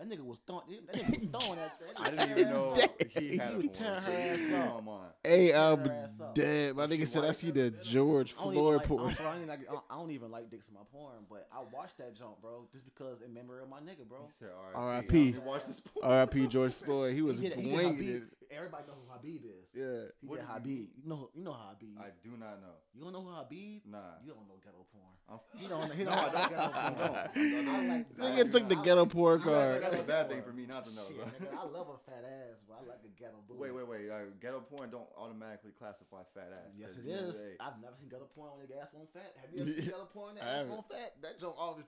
That 0.00 0.08
nigga 0.08 0.24
was 0.24 0.38
throwing. 0.46 0.62
That 0.86 0.96
nigga 0.96 1.20
was 1.34 1.40
throwing 1.42 1.58
that. 1.58 1.78
that 1.78 2.00
I 2.00 2.10
didn't 2.10 2.38
even 2.38 2.50
know 2.50 2.74
he 3.18 3.36
had 3.36 3.48
He 3.50 3.54
a 3.54 3.56
was 3.58 3.68
tearing 3.68 4.00
her 4.00 4.12
ass 4.12 4.38
see 4.48 4.54
up. 4.54 4.88
on. 4.88 5.06
Hey, 5.22 5.52
I'm 5.52 5.84
her 5.84 6.08
dead. 6.32 6.74
My 6.76 6.86
nigga 6.86 7.06
said 7.06 7.24
I 7.26 7.32
see 7.32 7.50
the 7.50 7.70
George 7.70 8.32
I 8.32 8.42
Floyd 8.42 8.82
porn. 8.84 9.10
I, 9.10 9.12
don't, 9.12 9.50
I, 9.50 9.56
don't 9.56 10.06
like, 10.06 10.10
even 10.10 10.30
like 10.30 10.50
dicks 10.50 10.68
in 10.68 10.74
my 10.74 10.80
porn, 10.90 11.12
but 11.28 11.48
I 11.52 11.58
watched 11.70 11.98
that 11.98 12.16
jump, 12.16 12.40
bro, 12.40 12.66
just 12.72 12.86
because 12.86 13.20
in 13.20 13.34
memory 13.34 13.62
of 13.62 13.68
my 13.68 13.80
nigga, 13.80 14.08
bro. 14.08 14.20
He 14.24 14.32
said 14.32 14.48
R.I.P.. 14.74 14.78
R.I.P. 14.78 15.18
You 15.32 15.40
watch 15.42 15.66
this 15.66 15.80
porn? 15.80 16.10
R.I.P. 16.10 16.46
George 16.46 16.72
Floyd. 16.72 17.14
He 17.14 17.20
was 17.20 17.38
He 17.38 17.50
did- 17.50 17.58
he 17.58 17.64
did 17.64 17.74
winging 17.76 18.08
it. 18.08 18.22
Everybody 18.50 18.84
know 18.88 18.94
who 18.98 19.06
Habib 19.12 19.42
is. 19.46 19.68
Yeah. 19.72 20.10
He 20.20 20.26
What 20.26 20.40
did 20.40 20.46
did 20.46 20.52
Habib. 20.52 20.88
You 20.98 21.08
know, 21.08 21.30
you 21.34 21.44
know 21.44 21.52
Habib. 21.54 21.94
I 22.02 22.10
do 22.22 22.34
not 22.34 22.58
know. 22.60 22.74
you 22.92 23.00
don't 23.04 23.12
know 23.12 23.22
who 23.22 23.30
Habib? 23.30 23.82
Nah. 23.86 24.18
You 24.26 24.34
don't 24.34 24.48
know 24.50 24.58
ghetto 24.58 24.82
porn. 24.90 25.14
I'm, 25.30 25.38
He 25.60 25.68
don't. 25.70 25.86
He 25.94 26.02
don't 26.02 26.18
I 26.18 26.26
know 26.26 26.48
ghetto 26.50 26.68
porn. 26.74 27.30
don't. 27.30 27.68
I 27.70 27.86
like. 27.86 28.06
Nigga 28.18 28.50
took 28.50 28.68
the 28.68 28.76
I 28.78 28.82
ghetto 28.82 29.02
like- 29.06 29.12
porn 29.14 29.40
card. 29.40 29.82
That's 29.82 29.94
a 29.94 30.02
bad 30.02 30.30
thing 30.30 30.42
for 30.42 30.50
me 30.52 30.66
not 30.66 30.84
to 30.84 30.90
know, 30.94 31.06
Shit, 31.06 31.22
nigga, 31.22 31.54
I 31.54 31.62
love 31.70 31.86
a 31.94 31.98
fat 32.10 32.26
ass, 32.26 32.58
but 32.66 32.82
I 32.82 32.88
like 32.90 33.02
a 33.06 33.12
ghetto 33.14 33.38
booty. 33.46 33.60
Wait, 33.60 33.70
wait, 33.74 33.86
wait. 33.86 34.10
Uh, 34.10 34.34
ghetto 34.42 34.60
porn 34.66 34.90
don't 34.90 35.06
automatically 35.16 35.70
classify 35.78 36.26
fat 36.34 36.50
ass. 36.50 36.74
Yes, 36.76 36.96
it 36.96 37.00
at 37.00 37.04
the 37.06 37.12
end 37.12 37.20
of 37.22 37.28
is. 37.30 37.38
the 37.38 37.48
day- 37.54 37.56
I've 37.60 37.78
never 37.80 37.94
seen 38.00 38.08
ghetto 38.10 38.26
porn 38.34 38.50
when 38.58 38.66
the 38.66 38.82
ass 38.82 38.90
won't 38.92 39.12
fat. 39.14 39.30
Have 39.38 39.50
you 39.54 39.62
ever 39.62 39.70
seen 39.78 39.84
ghetto 39.94 40.08
porn 40.12 40.34
that 40.34 40.42
I 40.42 40.46
ass 40.50 40.66
haven't. 40.66 40.90
fat? 40.90 41.10
That 41.22 41.38
joint 41.38 41.54
always 41.56 41.86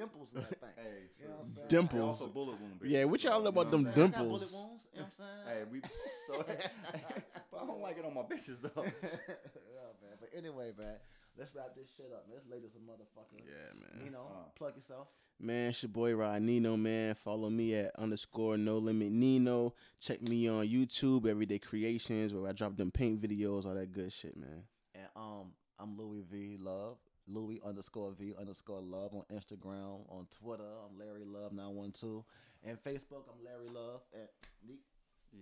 dimples 0.00 0.34
in 0.34 0.40
that 0.40 0.48
thing. 0.60 0.70
Hey, 0.76 0.82
You 1.20 1.24
know 1.28 1.30
what 1.36 1.38
I'm 1.40 1.44
saying? 1.50 1.66
Dimples. 1.68 2.00
They 2.00 2.06
also 2.06 2.26
bullet 2.28 2.60
wound. 2.60 2.80
Yeah, 2.84 3.04
what 3.04 3.22
y'all 3.24 3.38
know 3.38 3.42
you 3.44 3.48
about 3.48 3.66
what 3.66 3.70
them 3.70 3.80
I'm? 3.80 3.86
I 3.86 3.90
got 3.90 3.94
bullet 3.94 4.40
dimples? 4.40 4.52
wounds. 4.54 4.88
You 4.92 5.00
know 5.00 5.06
what 5.06 5.12
I'm 5.12 5.12
saying? 5.12 5.58
Hey, 5.58 5.64
we 5.70 5.80
so 6.28 6.44
but 7.50 7.62
I 7.62 7.66
don't 7.66 7.80
like 7.82 7.98
it 7.98 8.04
on 8.04 8.14
my 8.14 8.22
bitches 8.22 8.60
though. 8.62 8.82
yeah, 8.84 9.90
man. 10.02 10.16
But 10.20 10.30
anyway, 10.36 10.72
man, 10.78 10.96
let's 11.38 11.54
wrap 11.54 11.74
this 11.76 11.88
shit 11.96 12.10
up. 12.12 12.26
Man. 12.28 12.34
Let's 12.36 12.46
lay 12.50 12.58
this 12.60 12.74
a 12.74 12.78
motherfucker. 12.78 13.40
Yeah, 13.44 13.80
man. 13.80 14.04
You 14.04 14.10
know, 14.10 14.26
Uh. 14.30 14.48
plug 14.56 14.74
yourself. 14.76 15.08
Man, 15.40 15.70
it's 15.70 15.82
your 15.84 15.90
boy 15.90 16.14
Rod 16.16 16.42
Nino, 16.42 16.76
man. 16.76 17.14
Follow 17.14 17.48
me 17.48 17.72
at 17.76 17.94
underscore 17.96 18.56
no 18.58 18.78
limit 18.78 19.12
Nino. 19.12 19.72
Check 20.00 20.20
me 20.22 20.48
on 20.48 20.66
YouTube, 20.66 21.26
Everyday 21.26 21.60
Creations, 21.60 22.34
where 22.34 22.48
I 22.48 22.52
drop 22.52 22.76
them 22.76 22.90
paint 22.90 23.20
videos, 23.20 23.64
all 23.64 23.74
that 23.74 23.92
good 23.92 24.12
shit, 24.12 24.36
man. 24.36 24.64
And 24.96 25.06
um, 25.14 25.52
I'm 25.78 25.96
Louis 25.96 26.22
V 26.28 26.56
Love. 26.60 26.96
Louis 27.28 27.60
underscore 27.64 28.12
V 28.12 28.34
underscore 28.38 28.80
Love 28.80 29.14
on 29.14 29.22
Instagram, 29.32 30.00
on 30.10 30.26
Twitter. 30.30 30.62
I'm 30.84 30.98
Larry 30.98 31.24
Love 31.24 31.52
nine 31.52 31.74
one 31.74 31.92
two, 31.92 32.24
and 32.64 32.82
Facebook. 32.82 33.24
I'm 33.28 33.44
Larry 33.44 33.68
Love. 33.68 34.02
And 34.12 34.28
Nick, 34.66 34.78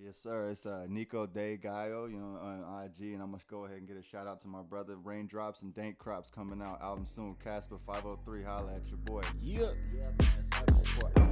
Yes, 0.03 0.16
sir. 0.16 0.51
It's 0.51 0.66
uh, 0.66 0.87
Nico 0.89 1.26
De 1.26 1.57
Gallo, 1.57 2.07
you 2.07 2.18
know, 2.18 2.39
on 2.43 2.84
IG, 2.84 3.14
and 3.14 3.22
I'm 3.22 3.30
gonna 3.30 3.43
go 3.49 3.64
ahead 3.64 3.78
and 3.78 3.87
get 3.87 3.97
a 3.97 4.03
shout 4.03 4.26
out 4.26 4.41
to 4.41 4.49
my 4.49 4.62
brother 4.62 4.97
Raindrops 4.97 5.62
and 5.62 5.74
Dank 5.74 5.99
Crops 5.99 6.30
coming 6.30 6.61
out. 6.61 6.82
Album 6.82 7.07
soon. 7.07 7.34
Casper 7.43 7.78
503. 7.78 8.43
Holla 8.43 8.74
at 8.74 8.89
your 8.89 8.99
boy. 8.99 9.22
Yeah. 9.41 9.68
yeah, 9.95 10.09
man. 10.18 11.26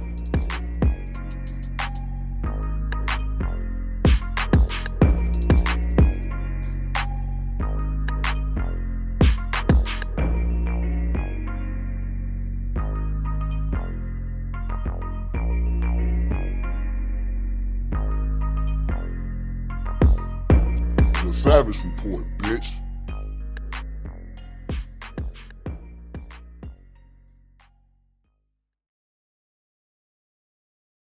Savage 21.45 21.77
Report, 21.83 22.23
bitch. 22.39 22.84